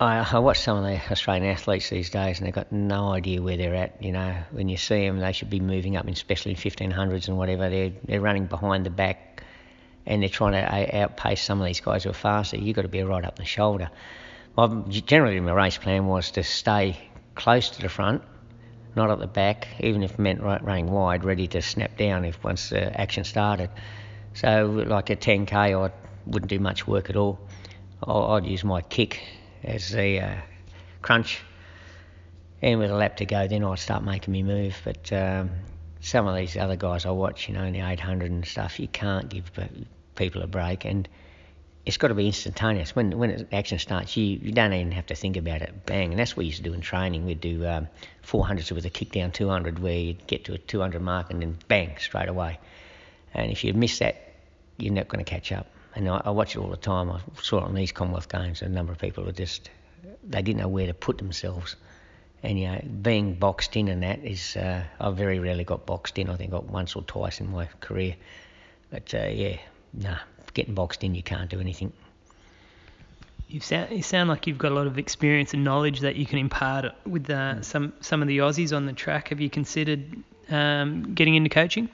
I, 0.00 0.28
I 0.32 0.38
watch 0.40 0.58
some 0.58 0.78
of 0.78 0.82
the 0.82 1.00
Australian 1.12 1.46
athletes 1.52 1.88
these 1.88 2.10
days, 2.10 2.38
and 2.38 2.46
they've 2.48 2.54
got 2.54 2.72
no 2.72 3.12
idea 3.12 3.40
where 3.40 3.56
they're 3.56 3.76
at. 3.76 4.02
You 4.02 4.10
know, 4.10 4.36
when 4.50 4.68
you 4.68 4.76
see 4.76 5.06
them, 5.06 5.20
they 5.20 5.30
should 5.30 5.48
be 5.48 5.60
moving 5.60 5.96
up, 5.96 6.08
especially 6.08 6.50
in 6.50 6.56
1500s 6.56 7.28
and 7.28 7.38
whatever. 7.38 7.70
They're 7.70 7.92
they're 8.02 8.20
running 8.20 8.46
behind 8.46 8.84
the 8.84 8.90
back, 8.90 9.44
and 10.04 10.20
they're 10.20 10.28
trying 10.28 10.54
to 10.54 10.96
outpace 10.98 11.40
some 11.40 11.60
of 11.60 11.66
these 11.66 11.80
guys 11.80 12.02
who 12.02 12.10
are 12.10 12.12
faster. 12.12 12.56
You've 12.56 12.74
got 12.74 12.82
to 12.82 12.88
be 12.88 13.04
right 13.04 13.24
up 13.24 13.36
the 13.36 13.44
shoulder. 13.44 13.90
Well, 14.56 14.84
generally, 14.88 15.38
my 15.38 15.52
race 15.52 15.78
plan 15.78 16.08
was 16.08 16.32
to 16.32 16.42
stay 16.42 16.98
close 17.36 17.70
to 17.70 17.82
the 17.82 17.88
front, 17.88 18.22
not 18.96 19.12
at 19.12 19.20
the 19.20 19.28
back, 19.28 19.68
even 19.78 20.02
if 20.02 20.14
it 20.14 20.18
meant 20.18 20.42
running 20.42 20.90
wide, 20.90 21.22
ready 21.22 21.46
to 21.46 21.62
snap 21.62 21.96
down 21.96 22.24
if 22.24 22.42
once 22.42 22.70
the 22.70 23.00
action 23.00 23.22
started. 23.22 23.70
So, 24.34 24.84
like 24.88 25.08
a 25.10 25.14
10k, 25.14 25.84
I'd 25.84 25.92
wouldn't 26.26 26.50
do 26.50 26.58
much 26.58 26.86
work 26.86 27.10
at 27.10 27.16
all. 27.16 27.38
I'd 28.06 28.46
use 28.46 28.64
my 28.64 28.80
kick 28.80 29.20
as 29.62 29.90
the 29.90 30.20
uh, 30.20 30.36
crunch, 31.02 31.40
and 32.60 32.78
with 32.78 32.90
a 32.90 32.94
lap 32.94 33.18
to 33.18 33.26
go, 33.26 33.46
then 33.46 33.64
I'd 33.64 33.78
start 33.78 34.02
making 34.02 34.32
me 34.32 34.42
move. 34.42 34.80
But 34.84 35.12
um, 35.12 35.50
some 36.00 36.26
of 36.26 36.36
these 36.36 36.56
other 36.56 36.76
guys 36.76 37.06
I 37.06 37.10
watch, 37.10 37.48
you 37.48 37.54
know, 37.54 37.64
in 37.64 37.72
the 37.72 37.80
800 37.80 38.30
and 38.30 38.44
stuff, 38.44 38.80
you 38.80 38.88
can't 38.88 39.28
give 39.28 39.50
people 40.16 40.42
a 40.42 40.46
break, 40.46 40.84
and 40.84 41.08
it's 41.86 41.96
got 41.96 42.08
to 42.08 42.14
be 42.14 42.26
instantaneous. 42.26 42.94
When 42.94 43.18
when 43.18 43.46
action 43.52 43.78
starts, 43.78 44.16
you, 44.16 44.24
you 44.24 44.52
don't 44.52 44.72
even 44.72 44.92
have 44.92 45.06
to 45.06 45.14
think 45.14 45.36
about 45.36 45.62
it. 45.62 45.86
Bang, 45.86 46.10
and 46.10 46.18
that's 46.18 46.32
what 46.32 46.38
we 46.38 46.46
used 46.46 46.58
to 46.58 46.64
do 46.64 46.72
in 46.72 46.80
training. 46.80 47.24
We'd 47.24 47.40
do 47.40 47.66
um, 47.66 47.88
400s 48.26 48.72
with 48.72 48.84
a 48.84 48.90
kick 48.90 49.12
down 49.12 49.30
200, 49.30 49.78
where 49.78 49.96
you'd 49.96 50.26
get 50.26 50.44
to 50.46 50.54
a 50.54 50.58
200 50.58 51.00
mark 51.00 51.30
and 51.30 51.40
then 51.40 51.56
bang 51.68 51.96
straight 51.98 52.28
away. 52.28 52.58
And 53.34 53.50
if 53.50 53.64
you 53.64 53.72
miss 53.74 54.00
that, 54.00 54.34
you're 54.76 54.92
not 54.92 55.08
going 55.08 55.24
to 55.24 55.30
catch 55.30 55.52
up 55.52 55.66
and 55.94 56.08
I, 56.08 56.22
I, 56.24 56.30
watch 56.30 56.56
it 56.56 56.58
all 56.58 56.70
the 56.70 56.76
time. 56.76 57.10
I 57.10 57.20
saw 57.40 57.58
it 57.58 57.64
on 57.64 57.74
these 57.74 57.92
Commonwealth 57.92 58.28
Games. 58.28 58.62
A 58.62 58.68
number 58.68 58.92
of 58.92 58.98
people 58.98 59.24
were 59.24 59.32
just 59.32 59.70
they 60.24 60.42
didn't 60.42 60.60
know 60.60 60.68
where 60.68 60.86
to 60.86 60.94
put 60.94 61.18
themselves, 61.18 61.76
and 62.42 62.58
you 62.58 62.68
know, 62.68 62.80
being 63.02 63.34
boxed 63.34 63.76
in 63.76 63.88
and 63.88 64.02
that 64.02 64.24
is 64.24 64.56
uh, 64.56 64.84
I 65.00 65.10
very 65.10 65.38
rarely 65.38 65.64
got 65.64 65.86
boxed 65.86 66.18
in. 66.18 66.28
I 66.28 66.36
think 66.36 66.50
I 66.50 66.56
got 66.56 66.64
once 66.64 66.96
or 66.96 67.02
twice 67.02 67.40
in 67.40 67.50
my 67.50 67.66
career, 67.80 68.16
but 68.90 69.12
uh, 69.14 69.26
yeah, 69.26 69.56
nah, 69.92 70.18
getting 70.54 70.74
boxed 70.74 71.04
in, 71.04 71.14
you 71.14 71.22
can't 71.22 71.50
do 71.50 71.60
anything. 71.60 71.92
You 73.48 73.60
sound 73.60 73.92
you 73.92 74.02
sound 74.02 74.30
like 74.30 74.46
you've 74.46 74.58
got 74.58 74.72
a 74.72 74.74
lot 74.74 74.86
of 74.86 74.98
experience 74.98 75.52
and 75.52 75.62
knowledge 75.62 76.00
that 76.00 76.16
you 76.16 76.24
can 76.24 76.38
impart 76.38 76.86
with 77.06 77.28
uh, 77.28 77.60
some 77.62 77.92
some 78.00 78.22
of 78.22 78.28
the 78.28 78.38
Aussies 78.38 78.74
on 78.74 78.86
the 78.86 78.92
track. 78.92 79.28
Have 79.28 79.40
you 79.40 79.50
considered 79.50 80.22
um, 80.48 81.14
getting 81.14 81.34
into 81.34 81.50
coaching? 81.50 81.90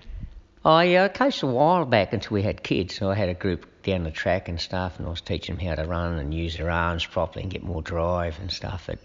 I 0.65 0.97
uh, 0.97 1.09
coached 1.09 1.43
a 1.43 1.47
while 1.47 1.85
back 1.85 2.13
until 2.13 2.35
we 2.35 2.43
had 2.43 2.63
kids. 2.63 2.95
So 2.95 3.11
I 3.11 3.15
had 3.15 3.29
a 3.29 3.35
group 3.35 3.67
down 3.89 4.05
the 4.05 4.11
track 4.11 4.49
and 4.49 4.61
stuff, 4.61 4.99
and 4.99 5.07
I 5.07 5.11
was 5.11 5.21
teaching 5.21 5.57
them 5.57 5.67
how 5.67 5.75
to 5.75 5.85
run 5.87 6.19
and 6.19 6.33
use 6.33 6.57
their 6.57 6.71
arms 6.71 7.05
properly 7.05 7.43
and 7.43 7.53
get 7.53 7.63
more 7.63 7.83
drive 7.83 8.39
and 8.41 8.51
stuff. 8.51 8.85
But 8.87 8.99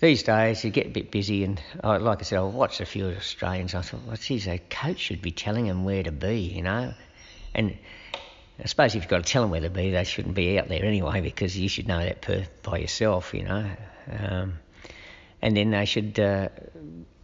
these 0.00 0.22
days 0.22 0.64
you 0.64 0.70
get 0.70 0.86
a 0.86 0.90
bit 0.90 1.10
busy, 1.10 1.44
and 1.44 1.60
uh, 1.82 1.98
like 1.98 2.20
I 2.20 2.22
said, 2.22 2.38
I 2.38 2.42
watched 2.42 2.80
a 2.80 2.86
few 2.86 3.06
Australians. 3.06 3.74
I 3.74 3.82
thought, 3.82 4.04
well, 4.06 4.16
geez, 4.16 4.46
a 4.46 4.58
coach 4.58 4.98
should 4.98 5.22
be 5.22 5.30
telling 5.30 5.66
them 5.66 5.84
where 5.84 6.02
to 6.02 6.12
be, 6.12 6.38
you 6.40 6.62
know. 6.62 6.94
And 7.54 7.76
I 8.62 8.66
suppose 8.66 8.94
if 8.94 9.02
you've 9.02 9.10
got 9.10 9.24
to 9.24 9.32
tell 9.32 9.42
them 9.42 9.50
where 9.50 9.60
to 9.60 9.70
be, 9.70 9.90
they 9.90 10.04
shouldn't 10.04 10.34
be 10.34 10.58
out 10.58 10.68
there 10.68 10.84
anyway, 10.84 11.20
because 11.20 11.58
you 11.58 11.68
should 11.68 11.88
know 11.88 11.98
that 11.98 12.22
per, 12.22 12.46
by 12.62 12.78
yourself, 12.78 13.34
you 13.34 13.42
know. 13.42 13.70
Um, 14.10 14.58
and 15.42 15.56
then 15.56 15.70
they 15.70 15.84
should 15.84 16.18
uh, 16.18 16.48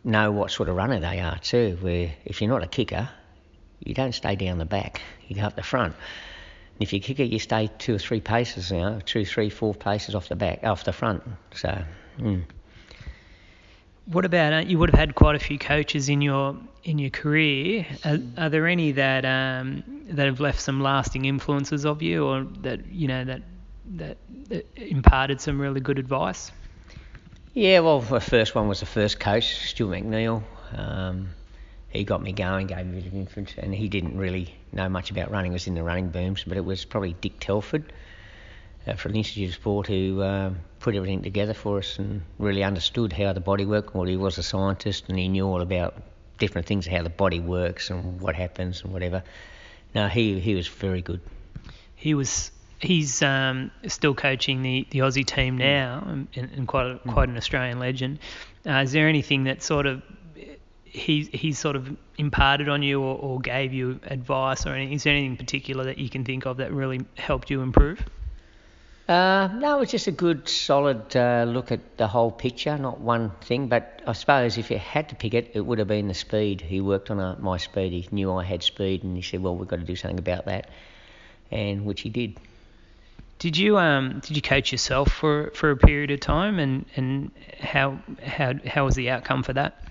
know 0.05 0.33
what 0.33 0.51
sort 0.51 0.69
of 0.69 0.77
runner 0.77 1.01
they 1.01 1.21
are 1.21 1.39
too. 1.39 1.79
Where 1.81 2.13
if 2.25 2.41
you're 2.41 2.51
not 2.51 2.63
a 2.63 2.69
kicker, 2.69 3.09
you 3.85 3.95
don't 3.95 4.15
stay 4.15 4.37
down 4.37 4.59
the 4.59 4.65
back, 4.65 5.01
you 5.27 5.37
go 5.37 5.43
up 5.43 5.57
the 5.57 5.63
front. 5.63 5.95
And 6.75 6.83
if 6.83 6.93
you 6.93 7.01
kick 7.01 7.21
it, 7.21 7.31
you 7.31 7.39
stay 7.39 7.71
two 7.79 7.95
or 7.95 7.99
three 7.99 8.21
paces, 8.21 8.71
you 8.71 8.79
know, 8.79 9.01
two, 9.05 9.25
three, 9.25 9.49
four 9.51 9.75
paces 9.75 10.15
off 10.15 10.29
the 10.29 10.37
back, 10.37 10.65
off 10.65 10.85
the 10.85 10.93
front. 10.93 11.23
So. 11.55 11.85
Mm. 12.19 12.45
What 14.07 14.25
about 14.25 14.53
uh, 14.53 14.57
you? 14.67 14.79
Would 14.79 14.91
have 14.91 14.99
had 14.99 15.15
quite 15.15 15.35
a 15.35 15.39
few 15.39 15.59
coaches 15.59 16.09
in 16.09 16.21
your 16.21 16.57
in 16.83 16.99
your 16.99 17.11
career. 17.11 17.87
Are, 18.05 18.19
are 18.37 18.49
there 18.51 18.67
any 18.67 18.93
that 18.93 19.25
um, 19.25 19.83
that 20.11 20.27
have 20.27 20.41
left 20.41 20.61
some 20.61 20.83
lasting 20.83 21.25
influences 21.25 21.87
of 21.87 22.03
you, 22.03 22.27
or 22.27 22.45
that 22.61 22.87
you 22.87 23.09
know 23.09 23.25
that 23.25 23.43
that, 23.97 24.19
that 24.51 24.67
imparted 24.77 25.41
some 25.41 25.59
really 25.59 25.81
good 25.81 25.99
advice? 25.99 26.53
Yeah, 27.55 27.81
well, 27.81 28.01
the 28.01 28.21
first 28.21 28.55
one 28.55 28.69
was 28.69 28.81
the 28.81 28.87
first 28.87 29.21
coach, 29.21 29.57
Stu 29.69 29.87
McNeil. 29.87 30.43
Um, 30.77 31.29
he 31.95 32.05
got 32.05 32.21
me 32.21 32.33
going, 32.33 32.67
gave 32.67 32.85
me 32.85 32.99
a 32.99 33.03
bit 33.03 33.07
of 33.07 33.15
influence, 33.15 33.55
and 33.57 33.73
he 33.73 33.89
didn't 33.89 34.19
really 34.19 34.55
know 34.73 34.89
much 34.89 35.11
about 35.11 35.31
running. 35.31 35.53
It 35.53 35.55
was 35.55 35.67
in 35.69 35.75
the 35.75 35.83
running 35.83 36.11
booms, 36.11 36.45
but 36.45 36.57
it 36.57 36.65
was 36.65 36.85
probably 36.85 37.15
Dick 37.21 37.39
Telford 37.39 37.93
uh, 38.87 38.95
from 38.95 39.13
the 39.13 39.19
Institute 39.19 39.51
of 39.51 39.55
Sport 39.55 39.87
who 39.87 40.23
um, 40.23 40.59
put 40.81 40.97
everything 40.97 41.23
together 41.23 41.55
for 41.55 41.79
us 41.79 41.99
and 41.99 42.23
really 42.39 42.65
understood 42.65 43.13
how 43.13 43.33
the 43.33 43.41
body 43.41 43.65
worked. 43.65 43.95
Well, 43.95 44.07
he 44.07 44.17
was 44.17 44.39
a 44.39 44.43
scientist 44.43 45.05
and 45.09 45.19
he 45.19 45.29
knew 45.29 45.47
all 45.47 45.63
about 45.63 45.95
different 46.39 46.67
things, 46.67 46.87
how 46.87 47.03
the 47.03 47.11
body 47.11 47.39
works 47.39 47.91
and 47.91 48.21
what 48.21 48.35
happens 48.35 48.83
and 48.83 48.93
whatever. 48.93 49.23
No, 49.95 50.09
he 50.09 50.41
he 50.41 50.57
was 50.57 50.67
very 50.67 51.01
good. 51.01 51.21
He 51.95 52.15
was. 52.15 52.51
He's 52.81 53.23
um, 53.23 53.71
still 53.87 54.15
coaching 54.15 54.61
the, 54.61 54.87
the 54.91 54.99
Aussie 54.99 55.25
team 55.25 55.57
now, 55.57 56.03
and, 56.07 56.29
and 56.35 56.69
quite 56.69 56.87
a, 56.87 56.99
quite 57.09 57.31
an 57.31 57.37
Australian 57.37 57.79
legend. 57.79 58.19
Uh, 58.67 58.83
is 58.83 58.93
there 58.93 59.09
anything 59.09 59.45
that 59.45 59.63
sort 59.63 59.87
of 59.87 60.03
he 60.95 61.25
he 61.33 61.53
sort 61.53 61.75
of 61.75 61.95
imparted 62.17 62.69
on 62.69 62.83
you 62.83 63.03
or, 63.03 63.19
or 63.19 63.41
gave 63.41 63.73
you 63.73 63.99
advice 64.05 64.65
or 64.65 64.71
anything? 64.71 64.95
Is 64.95 65.03
there 65.03 65.13
anything 65.13 65.37
particular 65.37 65.85
that 65.85 65.99
you 65.99 66.09
can 66.09 66.25
think 66.25 66.47
of 66.47 66.59
that 66.59 66.73
really 66.73 67.01
helped 67.17 67.51
you 67.51 67.63
improve? 67.63 68.01
Uh, 69.09 69.49
no, 69.57 69.77
it 69.77 69.81
was 69.81 69.91
just 69.91 70.07
a 70.07 70.13
good, 70.13 70.49
solid 70.49 71.15
uh, 71.15 71.45
look 71.47 71.73
at 71.73 71.99
the 71.99 72.07
whole 72.07 72.31
picture, 72.31 72.79
not 72.79 73.01
one 73.01 73.33
thing. 73.43 73.67
But 73.67 74.03
I 74.07 74.13
suppose 74.13 74.57
if 74.57 74.71
you 74.71 74.79
had 74.79 75.09
to 75.09 75.17
pick 75.17 75.35
it, 75.35 75.51
it 75.55 75.61
would 75.61 75.79
have 75.79 75.89
been 75.89 76.09
the 76.09 76.15
speed. 76.15 76.61
He 76.61 76.81
worked 76.81 77.11
on 77.11 77.19
a, 77.19 77.37
my 77.41 77.59
speed. 77.59 77.93
He 77.93 78.09
knew 78.13 78.33
I 78.33 78.45
had 78.45 78.63
speed, 78.63 79.03
and 79.03 79.17
he 79.17 79.23
said, 79.23 79.43
"Well, 79.43 79.57
we've 79.57 79.69
got 79.69 79.81
to 79.81 79.85
do 79.85 79.97
something 79.97 80.21
about 80.21 80.47
that," 80.47 80.71
and 81.51 81.85
which 81.85 82.03
he 82.03 82.09
did. 82.09 82.39
Did 83.41 83.57
you 83.57 83.77
um 83.79 84.21
did 84.21 84.37
you 84.37 84.43
coach 84.43 84.71
yourself 84.71 85.13
for, 85.13 85.51
for 85.55 85.73
a 85.73 85.77
period 85.77 86.13
of 86.13 86.21
time, 86.21 86.61
and, 86.61 86.87
and 86.95 87.33
how 87.61 87.99
how 88.23 88.55
how 88.65 88.85
was 88.85 88.95
the 88.95 89.11
outcome 89.11 89.43
for 89.43 89.55
that? 89.55 89.84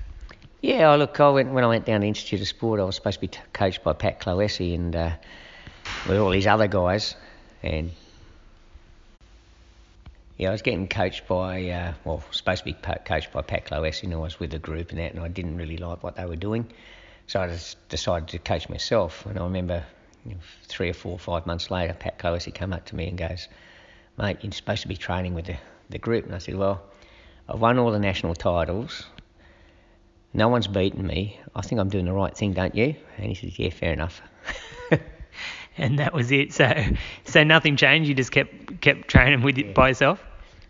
Yeah, 0.64 0.96
look, 0.96 1.20
I 1.20 1.30
went 1.30 1.52
when 1.52 1.66
I 1.66 1.68
went 1.68 1.84
down 1.84 2.00
to 2.00 2.06
the 2.06 2.08
Institute 2.08 2.40
of 2.40 2.48
Sport. 2.48 2.80
I 2.80 2.86
was 2.86 2.96
supposed 2.96 3.16
to 3.16 3.20
be 3.20 3.28
t- 3.28 3.40
coached 3.52 3.84
by 3.84 3.92
Pat 3.92 4.22
Clohessy 4.22 4.74
and 4.74 4.96
uh, 4.96 5.12
with 6.08 6.18
all 6.18 6.30
these 6.30 6.48
other 6.48 6.68
guys, 6.68 7.18
and 7.62 7.92
yeah, 10.38 10.48
I 10.48 10.52
was 10.54 10.62
getting 10.62 10.88
coached 10.88 11.28
by 11.28 11.70
uh, 11.70 11.94
well, 12.06 12.24
supposed 12.32 12.60
to 12.60 12.64
be 12.64 12.78
coached 13.06 13.34
by 13.34 13.42
Pat 13.42 13.66
Clohessy, 13.66 14.04
and 14.04 14.14
I 14.14 14.16
was 14.16 14.40
with 14.40 14.52
the 14.52 14.58
group 14.58 14.92
and 14.92 15.00
that, 15.00 15.14
and 15.14 15.22
I 15.22 15.28
didn't 15.28 15.58
really 15.58 15.76
like 15.76 16.02
what 16.02 16.16
they 16.16 16.26
were 16.26 16.38
doing, 16.38 16.66
so 17.28 17.42
I 17.42 17.48
just 17.48 17.90
decided 17.90 18.30
to 18.30 18.40
coach 18.40 18.70
myself. 18.70 19.26
And 19.26 19.38
I 19.38 19.44
remember 19.44 19.84
you 20.26 20.36
know, 20.36 20.42
three 20.70 20.90
or 20.90 20.94
four, 20.94 21.12
or 21.12 21.20
five 21.20 21.46
months 21.46 21.72
later, 21.72 21.94
Pat 21.94 22.20
Clohessy 22.20 22.54
came 22.54 22.72
up 22.72 22.86
to 22.86 22.96
me 22.96 23.10
and 23.10 23.18
goes, 23.18 23.50
"Mate, 24.18 24.38
you're 24.44 24.54
supposed 24.54 24.84
to 24.84 24.88
be 24.88 24.96
training 24.96 25.34
with 25.34 25.48
the, 25.48 25.58
the 25.90 26.00
group," 26.00 26.24
and 26.24 26.34
I 26.34 26.38
said, 26.38 26.56
"Well." 26.56 26.82
I've 27.50 27.60
won 27.60 27.78
all 27.78 27.92
the 27.92 28.00
national 28.00 28.36
titles 28.36 29.04
no 30.34 30.48
one's 30.48 30.68
beaten 30.68 31.06
me. 31.06 31.40
I 31.56 31.62
think 31.62 31.80
I'm 31.80 31.90
doing 31.90 32.06
the 32.06 32.14
right 32.14 32.36
thing, 32.36 32.54
don't 32.54 32.76
you? 32.76 32.96
And 33.18 33.28
he 33.28 33.36
says, 33.36 33.58
yeah, 33.58 33.70
fair 33.70 33.94
enough. 33.94 34.22
and 35.78 36.00
that 36.00 36.14
was 36.14 36.32
it. 36.32 36.54
So, 36.54 36.72
so 37.26 37.44
nothing 37.44 37.78
changed. 37.78 38.10
You 38.10 38.16
just 38.16 38.32
kept 38.32 38.82
kept 38.82 39.08
training 39.08 39.42
with 39.44 39.58
it 39.58 39.76
by 39.76 39.90
yourself. 39.90 40.24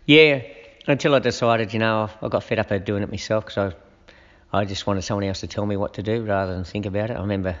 Yeah, 0.06 0.42
until 0.86 1.14
I 1.14 1.18
decided, 1.18 1.72
you 1.72 1.78
know, 1.78 2.10
I 2.20 2.28
got 2.28 2.44
fed 2.44 2.58
up 2.58 2.70
of 2.70 2.84
doing 2.84 3.02
it 3.02 3.10
myself 3.10 3.46
because 3.46 3.74
I, 4.52 4.58
I 4.60 4.64
just 4.66 4.86
wanted 4.86 5.02
someone 5.02 5.24
else 5.24 5.40
to 5.40 5.46
tell 5.46 5.64
me 5.64 5.76
what 5.76 5.94
to 5.94 6.02
do 6.02 6.24
rather 6.24 6.54
than 6.54 6.64
think 6.64 6.84
about 6.84 7.10
it. 7.10 7.16
I 7.16 7.20
remember 7.20 7.56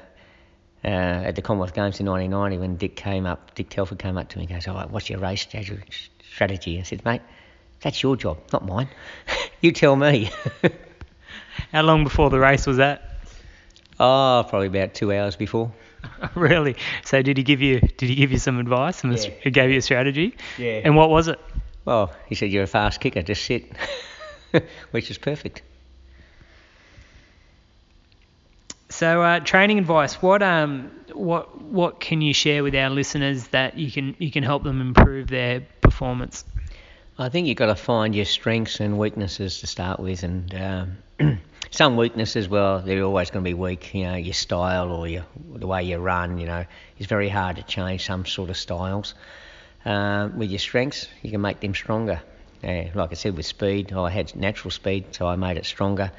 uh, 0.84 0.88
at 0.88 1.36
the 1.36 1.42
Commonwealth 1.42 1.74
Games 1.74 2.00
in 2.00 2.06
1990 2.06 2.58
when 2.58 2.76
Dick 2.76 2.96
came 2.96 3.24
up, 3.24 3.54
Dick 3.54 3.70
Telford 3.70 3.98
came 3.98 4.18
up 4.18 4.28
to 4.28 4.38
me 4.38 4.44
and 4.44 4.52
goes, 4.52 4.68
"Oh, 4.68 4.86
what's 4.90 5.08
your 5.08 5.20
race 5.20 5.40
strategy?" 5.40 6.78
I 6.78 6.82
said, 6.82 7.04
"Mate, 7.06 7.22
that's 7.80 8.02
your 8.02 8.16
job, 8.16 8.38
not 8.52 8.66
mine. 8.66 8.88
you 9.62 9.72
tell 9.72 9.96
me." 9.96 10.30
How 11.72 11.82
long 11.82 12.04
before 12.04 12.30
the 12.30 12.38
race 12.38 12.66
was 12.66 12.78
that? 12.78 13.10
Oh, 14.00 14.44
probably 14.48 14.66
about 14.68 14.94
two 14.94 15.12
hours 15.12 15.36
before. 15.36 15.72
really? 16.34 16.76
So 17.04 17.22
did 17.22 17.36
he 17.36 17.42
give 17.42 17.60
you 17.62 17.80
did 17.80 18.08
he 18.08 18.14
give 18.14 18.32
you 18.32 18.38
some 18.38 18.58
advice? 18.58 19.04
And 19.04 19.16
Yeah. 19.18 19.30
he 19.42 19.50
gave 19.50 19.70
you 19.70 19.78
a 19.78 19.82
strategy? 19.82 20.36
Yeah. 20.58 20.80
And 20.84 20.96
what 20.96 21.10
was 21.10 21.28
it? 21.28 21.38
Well, 21.84 22.12
he 22.26 22.34
said, 22.34 22.50
You're 22.50 22.64
a 22.64 22.66
fast 22.66 23.00
kicker, 23.00 23.22
just 23.22 23.44
sit. 23.44 23.72
Which 24.90 25.10
is 25.10 25.18
perfect. 25.18 25.62
So 28.88 29.22
uh, 29.22 29.40
training 29.40 29.78
advice. 29.78 30.22
What 30.22 30.42
um 30.42 30.90
what 31.12 31.60
what 31.60 32.00
can 32.00 32.20
you 32.20 32.32
share 32.34 32.62
with 32.62 32.74
our 32.74 32.90
listeners 32.90 33.48
that 33.48 33.76
you 33.76 33.90
can 33.90 34.14
you 34.18 34.30
can 34.30 34.42
help 34.44 34.62
them 34.62 34.80
improve 34.80 35.28
their 35.28 35.60
performance? 35.80 36.44
I 37.18 37.28
think 37.28 37.46
you've 37.46 37.56
got 37.56 37.66
to 37.66 37.76
find 37.76 38.14
your 38.14 38.24
strengths 38.24 38.80
and 38.80 38.98
weaknesses 38.98 39.60
to 39.60 39.66
start 39.68 40.00
with, 40.00 40.22
and 40.24 40.52
um, 40.54 40.96
some 41.70 41.96
weaknesses, 41.96 42.48
well, 42.48 42.80
they're 42.80 43.02
always 43.02 43.30
going 43.30 43.44
to 43.44 43.48
be 43.48 43.54
weak. 43.54 43.94
You 43.94 44.04
know, 44.04 44.14
your 44.16 44.34
style 44.34 44.90
or 44.90 45.06
your 45.06 45.24
the 45.54 45.66
way 45.66 45.84
you 45.84 45.98
run. 45.98 46.38
You 46.38 46.46
know, 46.46 46.64
it's 46.98 47.08
very 47.08 47.28
hard 47.28 47.56
to 47.56 47.62
change 47.62 48.04
some 48.04 48.26
sort 48.26 48.50
of 48.50 48.56
styles. 48.56 49.14
Um, 49.84 50.38
with 50.38 50.50
your 50.50 50.58
strengths, 50.58 51.08
you 51.22 51.30
can 51.30 51.40
make 51.40 51.60
them 51.60 51.74
stronger. 51.74 52.22
Uh, 52.62 52.84
like 52.94 53.10
I 53.10 53.14
said, 53.14 53.36
with 53.36 53.46
speed, 53.46 53.92
I 53.92 54.08
had 54.10 54.34
natural 54.34 54.70
speed, 54.70 55.14
so 55.14 55.26
I 55.26 55.36
made 55.36 55.58
it 55.58 55.66
stronger. 55.66 56.10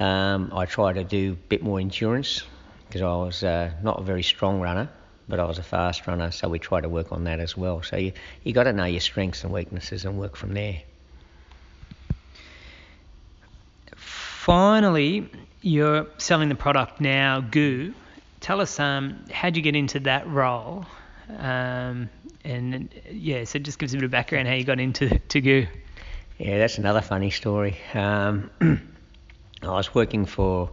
Um, 0.00 0.50
I 0.54 0.64
tried 0.64 0.94
to 0.94 1.04
do 1.04 1.32
a 1.32 1.48
bit 1.48 1.62
more 1.62 1.78
endurance 1.78 2.42
because 2.86 3.02
I 3.02 3.14
was 3.14 3.42
uh, 3.44 3.70
not 3.82 4.00
a 4.00 4.02
very 4.02 4.22
strong 4.22 4.60
runner, 4.60 4.88
but 5.28 5.38
I 5.38 5.44
was 5.44 5.58
a 5.58 5.62
fast 5.62 6.06
runner, 6.06 6.30
so 6.30 6.48
we 6.48 6.58
tried 6.58 6.82
to 6.82 6.88
work 6.88 7.12
on 7.12 7.24
that 7.24 7.40
as 7.40 7.56
well. 7.56 7.82
So 7.82 7.96
you 7.96 8.12
you 8.42 8.52
got 8.52 8.64
to 8.64 8.72
know 8.72 8.86
your 8.86 9.00
strengths 9.00 9.44
and 9.44 9.52
weaknesses 9.52 10.04
and 10.04 10.18
work 10.18 10.36
from 10.36 10.54
there. 10.54 10.82
Finally, 14.44 15.26
you're 15.62 16.06
selling 16.18 16.50
the 16.50 16.54
product 16.54 17.00
now, 17.00 17.40
GU. 17.40 17.94
Tell 18.40 18.60
us 18.60 18.78
um 18.78 19.24
how'd 19.32 19.56
you 19.56 19.62
get 19.62 19.74
into 19.74 20.00
that 20.00 20.28
role? 20.28 20.84
Um, 21.38 22.10
and 22.44 22.90
yeah, 23.10 23.44
so 23.44 23.58
just 23.58 23.78
give 23.78 23.88
us 23.88 23.94
a 23.94 23.96
bit 23.96 24.04
of 24.04 24.10
background 24.10 24.46
how 24.46 24.52
you 24.52 24.64
got 24.64 24.80
into 24.80 25.18
to 25.18 25.40
GU. 25.40 25.66
Yeah, 26.36 26.58
that's 26.58 26.76
another 26.76 27.00
funny 27.00 27.30
story. 27.30 27.78
Um, 27.94 28.50
I 29.62 29.66
was 29.70 29.94
working 29.94 30.26
for 30.26 30.68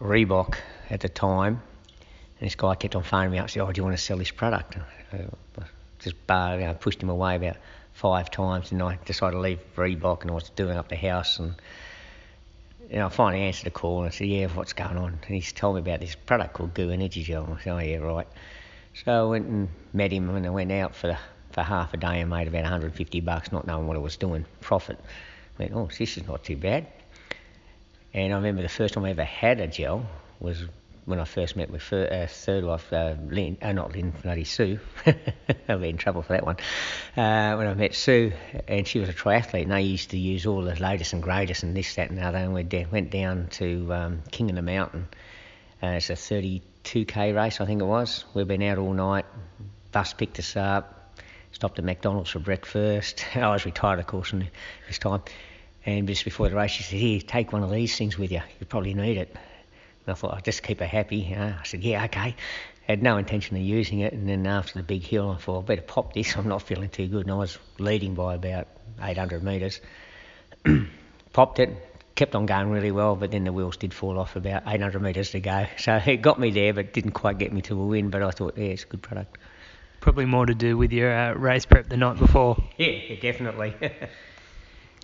Reebok 0.00 0.56
at 0.90 0.98
the 0.98 1.08
time, 1.08 1.62
and 2.40 2.46
this 2.48 2.56
guy 2.56 2.74
kept 2.74 2.96
on 2.96 3.04
phoning 3.04 3.30
me 3.30 3.38
up 3.38 3.44
and 3.44 3.50
said, 3.52 3.62
Oh, 3.62 3.70
do 3.70 3.78
you 3.78 3.84
want 3.84 3.96
to 3.96 4.02
sell 4.02 4.16
this 4.16 4.32
product? 4.32 4.76
I 5.12 5.26
just 6.00 6.26
bar, 6.26 6.58
you 6.58 6.66
know, 6.66 6.74
pushed 6.74 7.00
him 7.00 7.08
away 7.08 7.36
about 7.36 7.58
five 7.92 8.32
times, 8.32 8.72
and 8.72 8.82
I 8.82 8.98
decided 9.04 9.36
to 9.36 9.40
leave 9.40 9.60
Reebok, 9.76 10.22
and 10.22 10.32
I 10.32 10.34
was 10.34 10.50
doing 10.50 10.76
up 10.76 10.88
the 10.88 10.96
house, 10.96 11.38
and 11.38 11.54
know, 12.98 13.06
I 13.06 13.08
finally 13.08 13.42
answered 13.44 13.66
the 13.66 13.70
call, 13.70 13.98
and 14.02 14.08
I 14.08 14.10
said, 14.10 14.26
Yeah, 14.26 14.48
what's 14.48 14.72
going 14.72 14.96
on? 14.96 15.18
And 15.26 15.34
he's 15.34 15.52
told 15.52 15.76
me 15.76 15.80
about 15.80 16.00
this 16.00 16.14
product 16.14 16.54
called 16.54 16.74
GU 16.74 16.90
Energy 16.90 17.22
Gel, 17.22 17.44
and 17.44 17.54
I 17.54 17.60
said, 17.62 17.72
Oh, 17.72 17.78
yeah, 17.78 17.96
right. 17.98 18.28
So 19.04 19.26
I 19.26 19.30
went 19.30 19.46
and 19.46 19.68
met 19.92 20.12
him, 20.12 20.28
and 20.30 20.46
I 20.46 20.50
went 20.50 20.72
out 20.72 20.94
for 20.94 21.16
for 21.50 21.62
half 21.62 21.92
a 21.94 21.96
day 21.96 22.20
and 22.20 22.30
made 22.30 22.48
about 22.48 22.62
150 22.62 23.20
bucks, 23.20 23.52
not 23.52 23.66
knowing 23.66 23.86
what 23.86 23.96
I 23.96 24.00
was 24.00 24.16
doing, 24.16 24.46
profit. 24.60 24.98
I 25.58 25.62
went, 25.64 25.74
oh, 25.74 25.88
this 25.98 26.16
is 26.16 26.26
not 26.26 26.44
too 26.44 26.56
bad. 26.56 26.86
And 28.14 28.32
I 28.32 28.36
remember 28.36 28.62
the 28.62 28.68
first 28.68 28.94
time 28.94 29.04
I 29.04 29.10
ever 29.10 29.24
had 29.24 29.60
a 29.60 29.66
gel 29.66 30.06
was 30.38 30.64
when 31.10 31.20
I 31.20 31.24
first 31.24 31.56
met 31.56 31.70
with 31.70 31.82
fir- 31.82 32.08
uh, 32.10 32.26
third 32.26 32.64
wife, 32.64 32.92
uh, 32.92 33.16
Lynn, 33.28 33.58
uh, 33.60 33.72
not 33.72 33.92
Lynn, 33.92 34.10
bloody 34.10 34.44
Sue. 34.44 34.78
I'll 35.68 35.78
be 35.78 35.88
in 35.88 35.96
trouble 35.96 36.22
for 36.22 36.32
that 36.32 36.46
one. 36.46 36.56
Uh, 37.16 37.56
when 37.56 37.66
I 37.66 37.74
met 37.74 37.94
Sue, 37.94 38.32
and 38.68 38.86
she 38.86 38.98
was 38.98 39.08
a 39.08 39.12
triathlete, 39.12 39.62
and 39.62 39.72
they 39.72 39.82
used 39.82 40.10
to 40.10 40.18
use 40.18 40.46
all 40.46 40.62
the 40.62 40.74
latest 40.76 41.12
and 41.12 41.22
greatest 41.22 41.62
and 41.62 41.76
this, 41.76 41.94
that, 41.96 42.08
and 42.08 42.18
the 42.18 42.22
other. 42.22 42.38
And 42.38 42.54
we 42.54 42.62
da- 42.62 42.86
went 42.86 43.10
down 43.10 43.48
to 43.52 43.92
um, 43.92 44.22
King 44.30 44.50
of 44.50 44.56
the 44.56 44.62
Mountain. 44.62 45.08
Uh, 45.82 45.88
it's 45.88 46.10
a 46.10 46.14
32k 46.14 47.34
race, 47.34 47.60
I 47.60 47.66
think 47.66 47.82
it 47.82 47.86
was. 47.86 48.24
We've 48.32 48.48
been 48.48 48.62
out 48.62 48.78
all 48.78 48.92
night. 48.92 49.26
Bus 49.92 50.14
picked 50.14 50.38
us 50.38 50.56
up. 50.56 51.14
Stopped 51.52 51.78
at 51.78 51.84
McDonald's 51.84 52.30
for 52.30 52.38
breakfast. 52.38 53.26
I 53.34 53.50
was 53.50 53.64
retired, 53.64 53.98
of 53.98 54.06
course, 54.06 54.32
this 54.86 54.98
time. 54.98 55.22
And 55.84 56.06
just 56.06 56.24
before 56.24 56.48
the 56.48 56.54
race, 56.54 56.70
she 56.70 56.82
said, 56.82 56.98
"Here, 56.98 57.20
take 57.20 57.52
one 57.52 57.62
of 57.62 57.70
these 57.70 57.96
things 57.96 58.18
with 58.18 58.30
you. 58.30 58.42
You 58.60 58.66
probably 58.66 58.94
need 58.94 59.16
it." 59.16 59.34
I 60.06 60.14
thought, 60.14 60.34
I'll 60.34 60.40
just 60.40 60.62
keep 60.62 60.80
her 60.80 60.86
happy. 60.86 61.28
Know? 61.28 61.54
I 61.60 61.64
said, 61.64 61.82
"Yeah, 61.82 62.04
okay." 62.04 62.36
Had 62.86 63.02
no 63.02 63.18
intention 63.18 63.56
of 63.56 63.62
using 63.62 64.00
it. 64.00 64.12
And 64.12 64.28
then 64.28 64.46
after 64.46 64.74
the 64.74 64.82
big 64.82 65.02
hill, 65.02 65.30
I 65.30 65.40
thought, 65.40 65.62
I 65.62 65.66
better 65.66 65.82
pop 65.82 66.12
this. 66.12 66.36
I'm 66.36 66.48
not 66.48 66.62
feeling 66.62 66.88
too 66.88 67.06
good. 67.06 67.26
And 67.26 67.30
I 67.30 67.36
was 67.36 67.56
leading 67.78 68.14
by 68.14 68.34
about 68.34 68.66
800 69.00 69.44
metres. 69.44 69.80
Popped 71.32 71.60
it, 71.60 71.70
kept 72.16 72.34
on 72.34 72.46
going 72.46 72.70
really 72.70 72.90
well, 72.90 73.14
but 73.14 73.30
then 73.30 73.44
the 73.44 73.52
wheels 73.52 73.76
did 73.76 73.94
fall 73.94 74.18
off 74.18 74.34
about 74.34 74.64
800 74.66 75.00
metres 75.00 75.30
to 75.30 75.40
go. 75.40 75.66
So 75.78 76.00
it 76.04 76.16
got 76.16 76.40
me 76.40 76.50
there, 76.50 76.74
but 76.74 76.92
didn't 76.92 77.12
quite 77.12 77.38
get 77.38 77.52
me 77.52 77.62
to 77.62 77.80
a 77.80 77.86
win. 77.86 78.10
But 78.10 78.22
I 78.22 78.30
thought, 78.30 78.58
yeah, 78.58 78.64
it's 78.64 78.82
a 78.82 78.86
good 78.86 79.02
product. 79.02 79.38
Probably 80.00 80.24
more 80.24 80.46
to 80.46 80.54
do 80.54 80.76
with 80.76 80.92
your 80.92 81.12
uh, 81.16 81.34
race 81.34 81.66
prep 81.66 81.88
the 81.88 81.96
night 81.96 82.18
before. 82.18 82.56
Yeah, 82.76 83.20
definitely. 83.20 83.74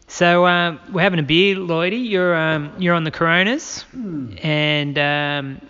So 0.08 0.46
um, 0.46 0.80
we're 0.92 1.02
having 1.02 1.18
a 1.18 1.24
beer, 1.24 1.56
Lloydie. 1.56 2.08
You're 2.08 2.34
um, 2.34 2.72
you're 2.78 2.94
on 2.94 3.04
the 3.04 3.10
Coronas, 3.10 3.84
and 3.92 4.98
um, 4.98 5.60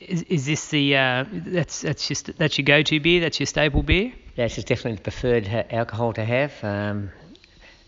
is, 0.00 0.22
is 0.22 0.46
this 0.46 0.68
the 0.68 0.96
uh, 0.96 1.24
that's 1.30 1.82
that's 1.82 2.08
just 2.08 2.36
that's 2.38 2.58
your 2.58 2.64
go-to 2.64 3.00
beer? 3.00 3.20
That's 3.20 3.38
your 3.38 3.46
staple 3.46 3.82
beer? 3.82 4.12
Yes, 4.36 4.58
it's 4.58 4.66
definitely 4.66 4.96
the 4.96 5.02
preferred 5.02 5.46
ha- 5.46 5.64
alcohol 5.70 6.12
to 6.14 6.24
have. 6.24 6.52
Um, 6.64 7.10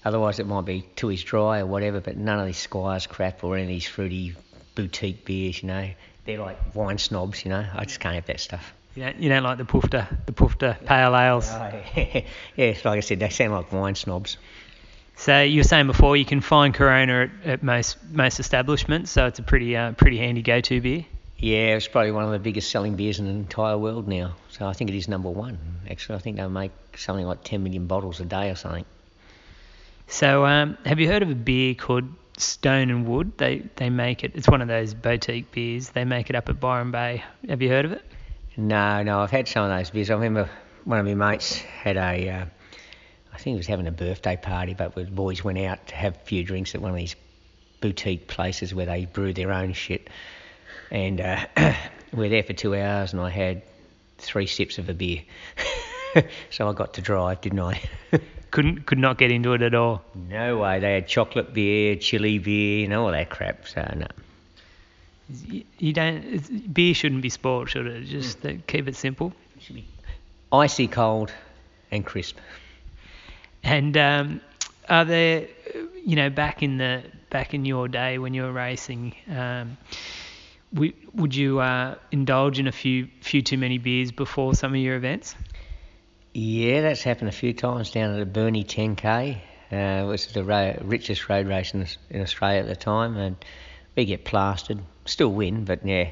otherwise, 0.04 0.38
it 0.38 0.46
might 0.46 0.64
be 0.64 0.84
Tooheys 0.94 1.24
dry 1.24 1.60
or 1.60 1.66
whatever, 1.66 2.00
but 2.00 2.16
none 2.16 2.38
of 2.38 2.46
these 2.46 2.58
Squires 2.58 3.06
crap 3.06 3.42
or 3.42 3.56
any 3.56 3.64
of 3.64 3.68
these 3.68 3.86
fruity 3.88 4.34
boutique 4.74 5.24
beers, 5.24 5.62
you 5.62 5.68
know. 5.68 5.90
They're 6.26 6.38
like 6.38 6.74
wine 6.74 6.98
snobs, 6.98 7.44
you 7.44 7.50
know. 7.50 7.66
I 7.74 7.84
just 7.84 8.00
can't 8.00 8.14
have 8.14 8.26
that 8.26 8.40
stuff. 8.40 8.74
You 8.94 9.04
don't 9.04 9.16
you 9.16 9.28
don't 9.28 9.42
like 9.42 9.58
the 9.58 9.64
Pufter 9.64 10.06
the 10.26 10.32
Pufter 10.32 10.76
pale 10.84 11.16
ales. 11.16 11.48
yeah, 11.96 12.22
it's 12.56 12.84
like 12.84 12.96
I 12.96 13.00
said, 13.00 13.20
they 13.20 13.28
sound 13.30 13.52
like 13.52 13.72
wine 13.72 13.94
snobs. 13.94 14.38
So 15.16 15.42
you 15.42 15.60
were 15.60 15.64
saying 15.64 15.86
before 15.86 16.16
you 16.16 16.26
can 16.26 16.40
find 16.40 16.74
Corona 16.74 17.24
at, 17.24 17.46
at 17.46 17.62
most 17.62 17.96
most 18.12 18.38
establishments, 18.38 19.10
so 19.10 19.26
it's 19.26 19.38
a 19.38 19.42
pretty 19.42 19.76
uh, 19.76 19.92
pretty 19.92 20.18
handy 20.18 20.42
go-to 20.42 20.80
beer. 20.80 21.06
Yeah, 21.38 21.76
it's 21.76 21.88
probably 21.88 22.12
one 22.12 22.24
of 22.24 22.30
the 22.30 22.38
biggest 22.38 22.70
selling 22.70 22.96
beers 22.96 23.18
in 23.18 23.26
the 23.26 23.30
entire 23.30 23.76
world 23.76 24.08
now. 24.08 24.36
So 24.50 24.66
I 24.66 24.72
think 24.72 24.90
it 24.90 24.96
is 24.96 25.08
number 25.08 25.28
one. 25.28 25.58
Actually, 25.90 26.16
I 26.16 26.18
think 26.20 26.36
they 26.36 26.46
make 26.46 26.70
something 26.96 27.26
like 27.26 27.44
10 27.44 27.62
million 27.62 27.86
bottles 27.86 28.20
a 28.20 28.24
day 28.24 28.50
or 28.50 28.54
something. 28.54 28.86
So 30.06 30.46
um, 30.46 30.78
have 30.86 30.98
you 31.00 31.08
heard 31.08 31.22
of 31.22 31.30
a 31.30 31.34
beer 31.34 31.74
called 31.74 32.04
Stone 32.38 32.90
and 32.90 33.06
Wood? 33.06 33.32
They 33.38 33.62
they 33.76 33.90
make 33.90 34.22
it. 34.22 34.32
It's 34.34 34.48
one 34.48 34.62
of 34.62 34.68
those 34.68 34.94
boutique 34.94 35.50
beers. 35.50 35.90
They 35.90 36.04
make 36.04 36.30
it 36.30 36.36
up 36.36 36.48
at 36.48 36.60
Byron 36.60 36.90
Bay. 36.90 37.24
Have 37.48 37.60
you 37.60 37.68
heard 37.68 37.84
of 37.84 37.92
it? 37.92 38.04
No, 38.56 39.02
no, 39.02 39.20
I've 39.20 39.30
had 39.30 39.48
some 39.48 39.70
of 39.70 39.76
those 39.76 39.90
beers. 39.90 40.10
I 40.10 40.14
remember 40.14 40.48
one 40.84 40.98
of 40.98 41.04
my 41.04 41.14
mates 41.14 41.56
had 41.56 41.96
a, 41.96 42.30
uh, 42.30 42.44
think 43.46 43.54
he 43.54 43.58
was 43.58 43.68
having 43.68 43.86
a 43.86 43.92
birthday 43.92 44.36
party, 44.36 44.74
but 44.74 44.92
the 44.96 45.04
boys 45.04 45.44
went 45.44 45.56
out 45.58 45.86
to 45.86 45.94
have 45.94 46.16
a 46.16 46.18
few 46.18 46.42
drinks 46.42 46.74
at 46.74 46.82
one 46.82 46.90
of 46.90 46.96
these 46.96 47.14
boutique 47.80 48.26
places 48.26 48.74
where 48.74 48.86
they 48.86 49.04
brew 49.04 49.32
their 49.32 49.52
own 49.52 49.72
shit. 49.72 50.10
And 50.90 51.20
uh, 51.20 51.46
we 52.12 52.24
were 52.24 52.28
there 52.28 52.42
for 52.42 52.54
two 52.54 52.74
hours, 52.74 53.12
and 53.12 53.22
I 53.22 53.30
had 53.30 53.62
three 54.18 54.48
sips 54.48 54.78
of 54.78 54.88
a 54.88 54.94
beer. 54.94 55.22
so 56.50 56.68
I 56.68 56.72
got 56.72 56.94
to 56.94 57.00
drive, 57.00 57.40
didn't 57.40 57.60
I? 57.60 57.80
Couldn't 58.50 58.86
could 58.86 58.98
not 58.98 59.18
get 59.18 59.30
into 59.30 59.52
it 59.52 59.62
at 59.62 59.74
all. 59.74 60.02
no 60.14 60.58
way. 60.58 60.80
They 60.80 60.94
had 60.94 61.06
chocolate 61.06 61.52
beer, 61.52 61.94
chili 61.96 62.38
beer, 62.38 62.84
and 62.84 62.94
all 62.94 63.10
that 63.10 63.28
crap. 63.28 63.68
So 63.68 63.82
no. 63.94 64.06
You, 65.46 65.64
you 65.78 65.92
don't. 65.92 66.72
Beer 66.72 66.94
shouldn't 66.94 67.22
be 67.22 67.28
sport, 67.28 67.68
should 67.68 67.86
it? 67.86 68.04
Just 68.04 68.46
uh, 68.46 68.54
keep 68.66 68.88
it 68.88 68.96
simple. 68.96 69.32
It 69.56 69.62
should 69.62 69.74
be 69.74 69.84
icy 70.52 70.86
cold 70.86 71.32
and 71.90 72.06
crisp. 72.06 72.38
And 73.66 73.96
um, 73.96 74.40
are 74.88 75.04
there, 75.04 75.48
you 76.04 76.14
know, 76.14 76.30
back 76.30 76.62
in 76.62 76.78
the 76.78 77.02
back 77.30 77.52
in 77.52 77.64
your 77.64 77.88
day 77.88 78.16
when 78.18 78.32
you 78.32 78.42
were 78.42 78.52
racing, 78.52 79.16
um, 79.28 79.76
would 80.72 81.34
you 81.34 81.58
uh, 81.58 81.96
indulge 82.12 82.60
in 82.60 82.68
a 82.68 82.72
few 82.72 83.08
few 83.22 83.42
too 83.42 83.58
many 83.58 83.78
beers 83.78 84.12
before 84.12 84.54
some 84.54 84.72
of 84.72 84.78
your 84.78 84.94
events? 84.94 85.34
Yeah, 86.32 86.82
that's 86.82 87.02
happened 87.02 87.28
a 87.28 87.32
few 87.32 87.52
times 87.54 87.90
down 87.90 88.12
at 88.12 88.18
the 88.18 88.26
Burnie 88.26 88.62
10K, 88.62 89.38
uh, 89.72 90.06
which 90.06 90.26
is 90.26 90.32
the 90.32 90.44
richest 90.84 91.28
road 91.28 91.48
race 91.48 91.74
in, 91.74 91.86
in 92.10 92.20
Australia 92.20 92.60
at 92.60 92.68
the 92.68 92.76
time. 92.76 93.16
And 93.16 93.36
we 93.96 94.04
get 94.04 94.24
plastered. 94.24 94.78
Still 95.06 95.32
win, 95.32 95.64
but 95.64 95.84
yeah, 95.84 96.10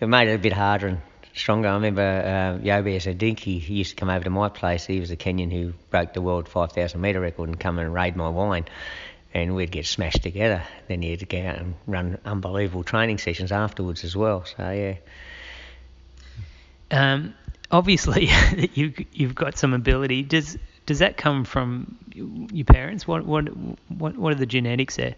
it 0.00 0.06
made 0.06 0.28
it 0.28 0.34
a 0.34 0.38
bit 0.38 0.52
harder 0.52 0.88
and 0.88 1.00
stronger. 1.40 1.68
I 1.68 1.74
remember 1.74 2.02
uh, 2.02 2.64
Yobes 2.64 3.12
Ondieki, 3.12 3.60
he 3.60 3.74
used 3.74 3.90
to 3.90 3.96
come 3.96 4.10
over 4.10 4.24
to 4.24 4.30
my 4.30 4.48
place. 4.48 4.86
He 4.86 5.00
was 5.00 5.10
a 5.10 5.16
Kenyan 5.16 5.50
who 5.50 5.72
broke 5.90 6.12
the 6.12 6.22
world 6.22 6.48
5,000 6.48 7.00
metre 7.00 7.20
record 7.20 7.48
and 7.48 7.58
come 7.58 7.78
and 7.78 7.92
raid 7.92 8.14
my 8.14 8.28
wine. 8.28 8.66
And 9.32 9.54
we'd 9.54 9.70
get 9.70 9.86
smashed 9.86 10.22
together. 10.22 10.62
Then 10.88 11.02
he'd 11.02 11.20
to 11.20 11.26
go 11.26 11.38
out 11.38 11.58
and 11.58 11.74
run 11.86 12.18
unbelievable 12.24 12.84
training 12.84 13.18
sessions 13.18 13.52
afterwards 13.52 14.04
as 14.04 14.16
well. 14.16 14.44
So, 14.44 14.70
yeah. 14.70 14.94
Um, 16.90 17.34
obviously, 17.70 18.28
you, 18.74 18.92
you've 19.12 19.34
got 19.34 19.56
some 19.56 19.72
ability. 19.72 20.22
Does 20.22 20.58
does 20.86 20.98
that 20.98 21.16
come 21.16 21.44
from 21.44 21.98
your 22.52 22.64
parents? 22.64 23.06
What 23.06 23.24
what 23.24 23.44
what 23.88 24.16
what 24.16 24.32
are 24.32 24.36
the 24.36 24.46
genetics 24.46 24.96
there? 24.96 25.14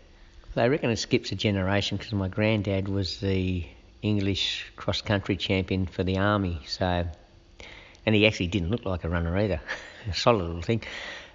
They 0.54 0.68
reckon 0.68 0.90
it 0.90 0.98
skips 0.98 1.32
a 1.32 1.34
generation 1.34 1.96
because 1.96 2.12
my 2.12 2.28
granddad 2.28 2.88
was 2.88 3.20
the 3.20 3.64
English 4.02 4.66
cross 4.76 5.00
country 5.00 5.36
champion 5.36 5.86
for 5.86 6.02
the 6.04 6.18
army. 6.18 6.60
So, 6.66 7.06
and 8.04 8.14
he 8.14 8.26
actually 8.26 8.48
didn't 8.48 8.70
look 8.70 8.84
like 8.84 9.04
a 9.04 9.08
runner 9.08 9.36
either. 9.38 9.60
a 10.10 10.14
solid 10.14 10.44
little 10.44 10.62
thing. 10.62 10.82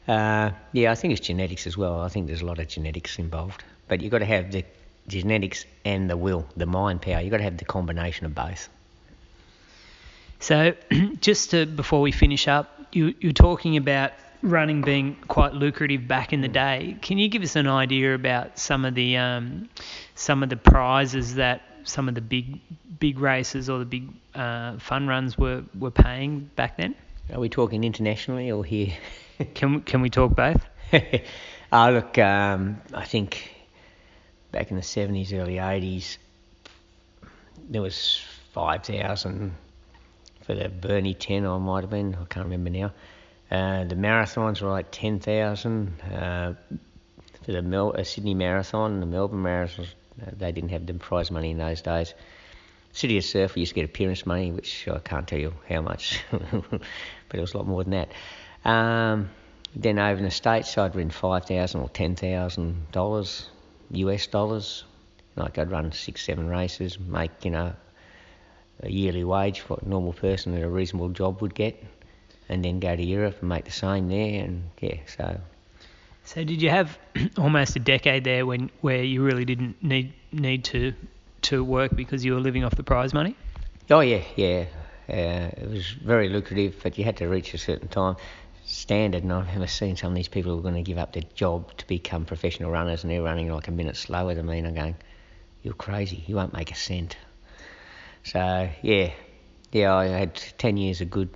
Uh, 0.07 0.51
yeah, 0.71 0.91
I 0.91 0.95
think 0.95 1.13
it's 1.13 1.25
genetics 1.25 1.67
as 1.67 1.77
well. 1.77 2.01
I 2.01 2.09
think 2.09 2.27
there's 2.27 2.41
a 2.41 2.45
lot 2.45 2.59
of 2.59 2.67
genetics 2.67 3.19
involved, 3.19 3.63
but 3.87 4.01
you've 4.01 4.11
got 4.11 4.19
to 4.19 4.25
have 4.25 4.51
the 4.51 4.63
genetics 5.07 5.65
and 5.85 6.09
the 6.09 6.17
will, 6.17 6.45
the 6.55 6.65
mind 6.65 7.01
power. 7.01 7.21
You've 7.21 7.31
got 7.31 7.37
to 7.37 7.43
have 7.43 7.57
the 7.57 7.65
combination 7.65 8.25
of 8.25 8.35
both. 8.35 8.69
So, 10.39 10.75
just 11.19 11.51
to, 11.51 11.65
before 11.65 12.01
we 12.01 12.11
finish 12.11 12.47
up, 12.47 12.87
you, 12.91 13.13
you're 13.19 13.33
talking 13.33 13.75
about 13.75 14.11
running 14.41 14.81
being 14.81 15.17
quite 15.27 15.53
lucrative 15.53 16.07
back 16.07 16.31
in 16.31 16.41
the 16.41 16.47
day. 16.47 16.97
Can 17.01 17.17
you 17.17 17.27
give 17.27 17.41
us 17.41 17.55
an 17.55 17.67
idea 17.67 18.13
about 18.13 18.59
some 18.59 18.85
of 18.85 18.95
the 18.95 19.17
um, 19.17 19.69
some 20.15 20.43
of 20.43 20.49
the 20.49 20.55
prizes 20.55 21.35
that 21.35 21.61
some 21.87 22.09
of 22.09 22.15
the 22.15 22.21
big 22.21 22.59
big 22.99 23.19
races 23.19 23.69
or 23.69 23.79
the 23.79 23.85
big 23.85 24.09
uh, 24.35 24.77
fun 24.79 25.07
runs 25.07 25.37
were, 25.37 25.63
were 25.77 25.91
paying 25.91 26.49
back 26.55 26.77
then? 26.77 26.95
Are 27.33 27.39
we 27.39 27.49
talking 27.49 27.83
internationally 27.83 28.51
or 28.51 28.63
here? 28.63 28.93
can 29.53 29.81
can 29.81 30.01
we 30.01 30.09
talk 30.09 30.35
both? 30.35 30.65
oh, 31.71 31.91
look, 31.91 32.17
um, 32.17 32.81
I 32.93 33.05
think 33.05 33.55
back 34.51 34.71
in 34.71 34.77
the 34.77 34.83
70s, 34.83 35.33
early 35.33 35.55
80s, 35.55 36.17
there 37.69 37.81
was 37.81 38.21
5,000 38.53 39.53
for 40.41 40.55
the 40.55 40.69
Burnie 40.69 41.13
10, 41.13 41.45
I 41.45 41.57
might 41.57 41.81
have 41.81 41.89
been, 41.89 42.15
I 42.15 42.25
can't 42.25 42.45
remember 42.45 42.69
now. 42.69 42.93
Uh, 43.51 43.83
the 43.83 43.95
marathons 43.95 44.61
were 44.61 44.69
like 44.69 44.87
10,000. 44.91 46.01
Uh, 46.01 46.53
for 47.47 47.53
the 47.53 47.61
Mel- 47.61 47.95
uh, 47.97 48.03
Sydney 48.03 48.33
Marathon, 48.33 48.99
the 48.99 49.05
Melbourne 49.05 49.41
Marathon, 49.41 49.85
they 50.33 50.51
didn't 50.51 50.69
have 50.69 50.85
the 50.85 50.93
prize 50.95 51.31
money 51.31 51.51
in 51.51 51.57
those 51.57 51.81
days. 51.81 52.13
City 52.93 53.17
of 53.17 53.23
Surf, 53.23 53.55
we 53.55 53.61
used 53.61 53.71
to 53.71 53.75
get 53.75 53.85
appearance 53.85 54.25
money, 54.25 54.51
which 54.51 54.87
I 54.87 54.99
can't 54.99 55.27
tell 55.27 55.39
you 55.39 55.53
how 55.69 55.81
much, 55.81 56.23
but 56.31 56.81
it 57.33 57.41
was 57.41 57.53
a 57.53 57.57
lot 57.57 57.67
more 57.67 57.83
than 57.83 57.91
that. 57.91 58.69
Um, 58.69 59.29
then 59.75 59.99
over 59.99 60.17
in 60.17 60.23
the 60.23 60.31
States, 60.31 60.77
I'd 60.77 60.95
win 60.95 61.11
5,000 61.11 61.79
or 61.79 61.89
$10,000 61.89 63.45
US 63.91 64.27
dollars. 64.27 64.83
Like 65.35 65.57
I'd 65.59 65.69
run 65.69 65.91
six, 65.91 66.25
seven 66.25 66.47
races, 66.47 66.99
make, 66.99 67.45
you 67.45 67.51
know, 67.51 67.73
a 68.81 68.89
yearly 68.89 69.23
wage 69.23 69.59
for 69.59 69.75
what 69.75 69.83
a 69.83 69.89
normal 69.89 70.13
person 70.13 70.55
at 70.55 70.63
a 70.63 70.69
reasonable 70.69 71.09
job 71.09 71.41
would 71.41 71.53
get, 71.53 71.83
and 72.49 72.65
then 72.65 72.79
go 72.79 72.95
to 72.95 73.03
Europe 73.03 73.37
and 73.39 73.49
make 73.49 73.65
the 73.65 73.71
same 73.71 74.09
there. 74.09 74.43
And 74.43 74.69
yeah, 74.79 74.97
so. 75.05 75.39
So 76.27 76.43
did 76.43 76.61
you 76.61 76.69
have 76.69 76.99
almost 77.37 77.77
a 77.77 77.79
decade 77.79 78.25
there 78.25 78.45
when 78.45 78.69
where 78.81 79.01
you 79.01 79.23
really 79.23 79.45
didn't 79.45 79.81
need 79.81 80.11
need 80.33 80.65
to 80.65 80.93
to 81.43 81.63
work 81.63 81.95
because 81.95 82.25
you 82.25 82.33
were 82.33 82.41
living 82.41 82.65
off 82.65 82.75
the 82.75 82.83
prize 82.83 83.13
money? 83.13 83.33
Oh 83.89 84.01
yeah, 84.01 84.23
yeah. 84.35 84.65
Uh, 85.07 85.49
it 85.55 85.69
was 85.69 85.89
very 85.89 86.27
lucrative, 86.27 86.75
but 86.83 86.97
you 86.97 87.05
had 87.05 87.15
to 87.17 87.29
reach 87.29 87.53
a 87.53 87.57
certain 87.57 87.87
time 87.87 88.17
standard. 88.65 89.23
And 89.23 89.31
I've 89.31 89.47
never 89.47 89.67
seen 89.67 89.95
some 89.95 90.09
of 90.09 90.15
these 90.15 90.27
people 90.27 90.51
who 90.51 90.59
are 90.59 90.61
going 90.61 90.75
to 90.75 90.81
give 90.81 90.97
up 90.97 91.13
their 91.13 91.23
job 91.33 91.71
to 91.77 91.87
become 91.87 92.25
professional 92.25 92.71
runners, 92.71 93.05
and 93.05 93.11
they're 93.11 93.23
running 93.23 93.49
like 93.49 93.69
a 93.69 93.71
minute 93.71 93.95
slower 93.95 94.35
than 94.35 94.47
me. 94.47 94.57
And 94.57 94.67
I'm 94.67 94.75
going, 94.75 94.95
"You're 95.63 95.75
crazy. 95.75 96.25
You 96.27 96.35
won't 96.35 96.51
make 96.51 96.71
a 96.71 96.75
cent." 96.75 97.15
So 98.25 98.69
yeah, 98.81 99.13
yeah, 99.71 99.95
I 99.95 100.07
had 100.07 100.35
ten 100.57 100.75
years 100.75 100.99
of 100.99 101.09
good, 101.09 101.29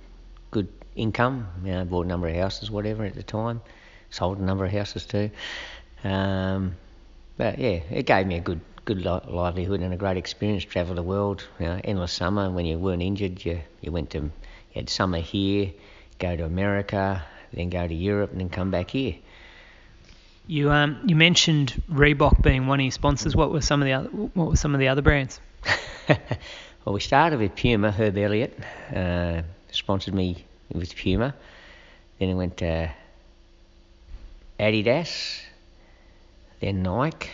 good 0.50 0.68
income. 0.94 1.48
You 1.64 1.72
know, 1.72 1.84
bought 1.86 2.04
a 2.04 2.08
number 2.08 2.28
of 2.28 2.36
houses, 2.36 2.70
whatever 2.70 3.06
at 3.06 3.14
the 3.14 3.22
time. 3.22 3.62
Sold 4.12 4.38
a 4.38 4.42
number 4.42 4.64
of 4.64 4.70
houses 4.70 5.04
too. 5.04 5.30
Um, 6.04 6.76
but 7.36 7.58
yeah, 7.58 7.80
it 7.90 8.06
gave 8.06 8.28
me 8.28 8.36
a 8.36 8.40
good, 8.40 8.60
good 8.84 9.04
livelihood 9.04 9.80
and 9.80 9.92
a 9.92 9.96
great 9.96 10.16
experience. 10.16 10.64
Travel 10.64 10.94
the 10.94 11.02
world, 11.02 11.44
you 11.58 11.66
know, 11.66 11.80
endless 11.82 12.12
summer. 12.12 12.48
When 12.48 12.64
you 12.64 12.78
weren't 12.78 13.02
injured, 13.02 13.44
you 13.44 13.60
you 13.80 13.90
went 13.90 14.10
to, 14.10 14.18
you 14.18 14.30
had 14.74 14.88
summer 14.88 15.18
here, 15.18 15.72
go 16.20 16.36
to 16.36 16.44
America, 16.44 17.24
then 17.52 17.70
go 17.70 17.88
to 17.88 17.94
Europe, 17.94 18.30
and 18.30 18.40
then 18.40 18.50
come 18.50 18.70
back 18.70 18.90
here. 18.90 19.16
You 20.46 20.70
um 20.70 21.00
you 21.06 21.16
mentioned 21.16 21.82
Reebok 21.90 22.42
being 22.42 22.68
one 22.68 22.78
of 22.78 22.84
your 22.84 22.92
sponsors. 22.92 23.34
What 23.34 23.50
were 23.50 23.60
some 23.60 23.82
of 23.82 23.86
the 23.86 23.94
other 23.94 24.08
What 24.08 24.50
were 24.50 24.56
some 24.56 24.74
of 24.74 24.78
the 24.78 24.88
other 24.88 25.02
brands? 25.02 25.40
Well, 26.84 26.94
we 26.94 27.00
started 27.00 27.38
with 27.38 27.54
Puma. 27.54 27.92
Herb 27.92 28.18
Elliott 28.18 28.58
uh, 28.92 29.42
sponsored 29.70 30.14
me 30.14 30.44
with 30.72 30.96
Puma. 30.96 31.32
Then 32.18 32.28
it 32.28 32.34
went 32.34 32.56
to 32.56 32.92
Adidas, 34.62 35.40
then 36.60 36.82
Nike, 36.82 37.28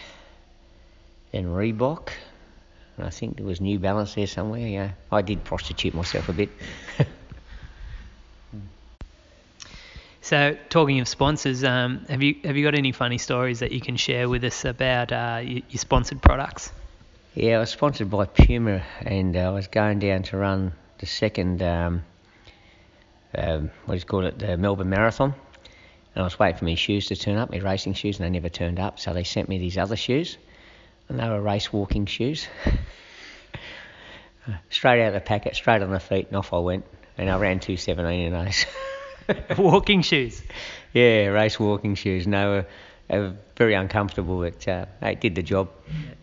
then 1.32 1.46
Reebok. 1.46 2.10
And 2.96 3.06
I 3.06 3.10
think 3.10 3.36
there 3.36 3.46
was 3.46 3.60
New 3.60 3.78
Balance 3.78 4.14
there 4.14 4.26
somewhere. 4.26 4.66
Yeah, 4.66 4.90
I 5.12 5.22
did 5.22 5.44
prostitute 5.44 5.94
myself 5.94 6.28
a 6.28 6.32
bit. 6.32 6.50
So, 10.28 10.58
talking 10.68 11.00
of 11.00 11.08
sponsors, 11.08 11.64
um, 11.64 12.04
have 12.10 12.22
you 12.22 12.36
have 12.44 12.54
you 12.54 12.62
got 12.62 12.74
any 12.74 12.92
funny 12.92 13.16
stories 13.16 13.60
that 13.60 13.72
you 13.72 13.80
can 13.80 13.96
share 13.96 14.28
with 14.28 14.44
us 14.44 14.66
about 14.66 15.10
uh, 15.10 15.40
your, 15.42 15.62
your 15.70 15.78
sponsored 15.78 16.20
products? 16.20 16.70
Yeah, 17.34 17.56
I 17.56 17.60
was 17.60 17.70
sponsored 17.70 18.10
by 18.10 18.26
Puma, 18.26 18.82
and 19.00 19.34
uh, 19.34 19.40
I 19.40 19.50
was 19.50 19.68
going 19.68 20.00
down 20.00 20.24
to 20.24 20.36
run 20.36 20.72
the 20.98 21.06
second, 21.06 21.62
um, 21.62 22.04
um, 23.34 23.70
what 23.86 23.94
do 23.94 23.98
you 24.00 24.04
call 24.04 24.26
it, 24.26 24.38
the 24.38 24.58
Melbourne 24.58 24.90
Marathon. 24.90 25.34
And 26.18 26.24
I 26.24 26.26
was 26.26 26.36
waiting 26.36 26.58
for 26.58 26.64
my 26.64 26.74
shoes 26.74 27.06
to 27.06 27.16
turn 27.16 27.36
up, 27.36 27.52
my 27.52 27.58
racing 27.58 27.94
shoes, 27.94 28.18
and 28.18 28.26
they 28.26 28.30
never 28.30 28.48
turned 28.48 28.80
up. 28.80 28.98
So 28.98 29.14
they 29.14 29.22
sent 29.22 29.48
me 29.48 29.58
these 29.58 29.78
other 29.78 29.94
shoes, 29.94 30.36
and 31.08 31.20
they 31.20 31.28
were 31.28 31.40
race 31.40 31.72
walking 31.72 32.06
shoes. 32.06 32.48
straight 34.68 35.00
out 35.00 35.08
of 35.08 35.14
the 35.14 35.20
packet, 35.20 35.54
straight 35.54 35.80
on 35.80 35.92
the 35.92 36.00
feet, 36.00 36.26
and 36.26 36.36
off 36.36 36.52
I 36.52 36.58
went. 36.58 36.86
And 37.18 37.30
I 37.30 37.38
ran 37.38 37.60
217 37.60 38.20
in 38.20 38.32
those. 38.32 38.66
walking 39.58 40.02
shoes? 40.02 40.42
Yeah, 40.92 41.26
race 41.26 41.60
walking 41.60 41.94
shoes. 41.94 42.26
No, 42.26 42.64
they 43.06 43.18
were 43.20 43.34
very 43.54 43.74
uncomfortable, 43.74 44.40
but 44.40 44.66
uh, 44.66 44.86
they 45.00 45.14
did 45.14 45.36
the 45.36 45.44
job. 45.44 45.70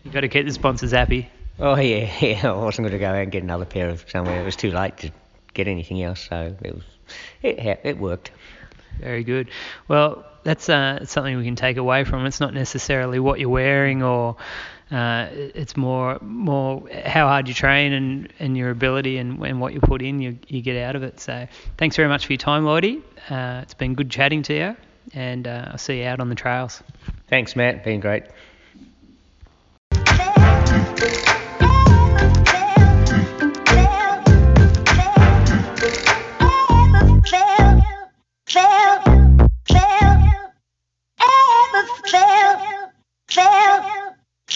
You've 0.04 0.12
got 0.12 0.20
to 0.20 0.28
keep 0.28 0.44
the 0.44 0.52
sponsors 0.52 0.92
happy. 0.92 1.30
Oh 1.58 1.76
yeah, 1.76 2.12
yeah. 2.20 2.52
I 2.52 2.52
wasn't 2.52 2.88
going 2.88 2.92
to 2.92 2.98
go 2.98 3.08
out 3.08 3.16
and 3.16 3.32
get 3.32 3.42
another 3.42 3.64
pair 3.64 3.88
of 3.88 4.04
somewhere. 4.10 4.42
It 4.42 4.44
was 4.44 4.56
too 4.56 4.72
late 4.72 4.98
to 4.98 5.10
get 5.54 5.68
anything 5.68 6.02
else, 6.02 6.28
so 6.28 6.54
it 6.62 6.74
was 6.74 6.84
it 7.42 7.80
it 7.82 7.96
worked. 7.96 8.30
Very 8.98 9.24
good. 9.24 9.50
Well, 9.88 10.24
that's 10.42 10.68
uh, 10.68 11.04
something 11.06 11.36
we 11.36 11.44
can 11.44 11.56
take 11.56 11.76
away 11.76 12.04
from. 12.04 12.26
It's 12.26 12.40
not 12.40 12.54
necessarily 12.54 13.18
what 13.18 13.40
you're 13.40 13.48
wearing, 13.48 14.02
or 14.02 14.36
uh, 14.90 15.28
it's 15.30 15.76
more 15.76 16.18
more 16.20 16.88
how 17.04 17.26
hard 17.26 17.48
you 17.48 17.54
train 17.54 17.92
and, 17.92 18.32
and 18.38 18.56
your 18.56 18.70
ability 18.70 19.18
and, 19.18 19.44
and 19.44 19.60
what 19.60 19.72
you 19.72 19.80
put 19.80 20.02
in, 20.02 20.20
you 20.20 20.38
you 20.48 20.62
get 20.62 20.76
out 20.82 20.96
of 20.96 21.02
it. 21.02 21.20
So 21.20 21.46
thanks 21.76 21.96
very 21.96 22.08
much 22.08 22.26
for 22.26 22.32
your 22.32 22.38
time, 22.38 22.64
Lloydie. 22.64 23.02
Uh, 23.28 23.62
it's 23.62 23.74
been 23.74 23.94
good 23.94 24.10
chatting 24.10 24.42
to 24.44 24.54
you 24.54 24.76
and 25.14 25.46
uh, 25.46 25.68
I'll 25.72 25.78
see 25.78 26.00
you 26.00 26.06
out 26.06 26.20
on 26.20 26.28
the 26.28 26.34
trails. 26.34 26.82
Thanks, 27.28 27.56
Matt. 27.56 27.84
Been 27.84 28.00
great. 28.00 28.24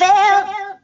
fell 0.01 0.80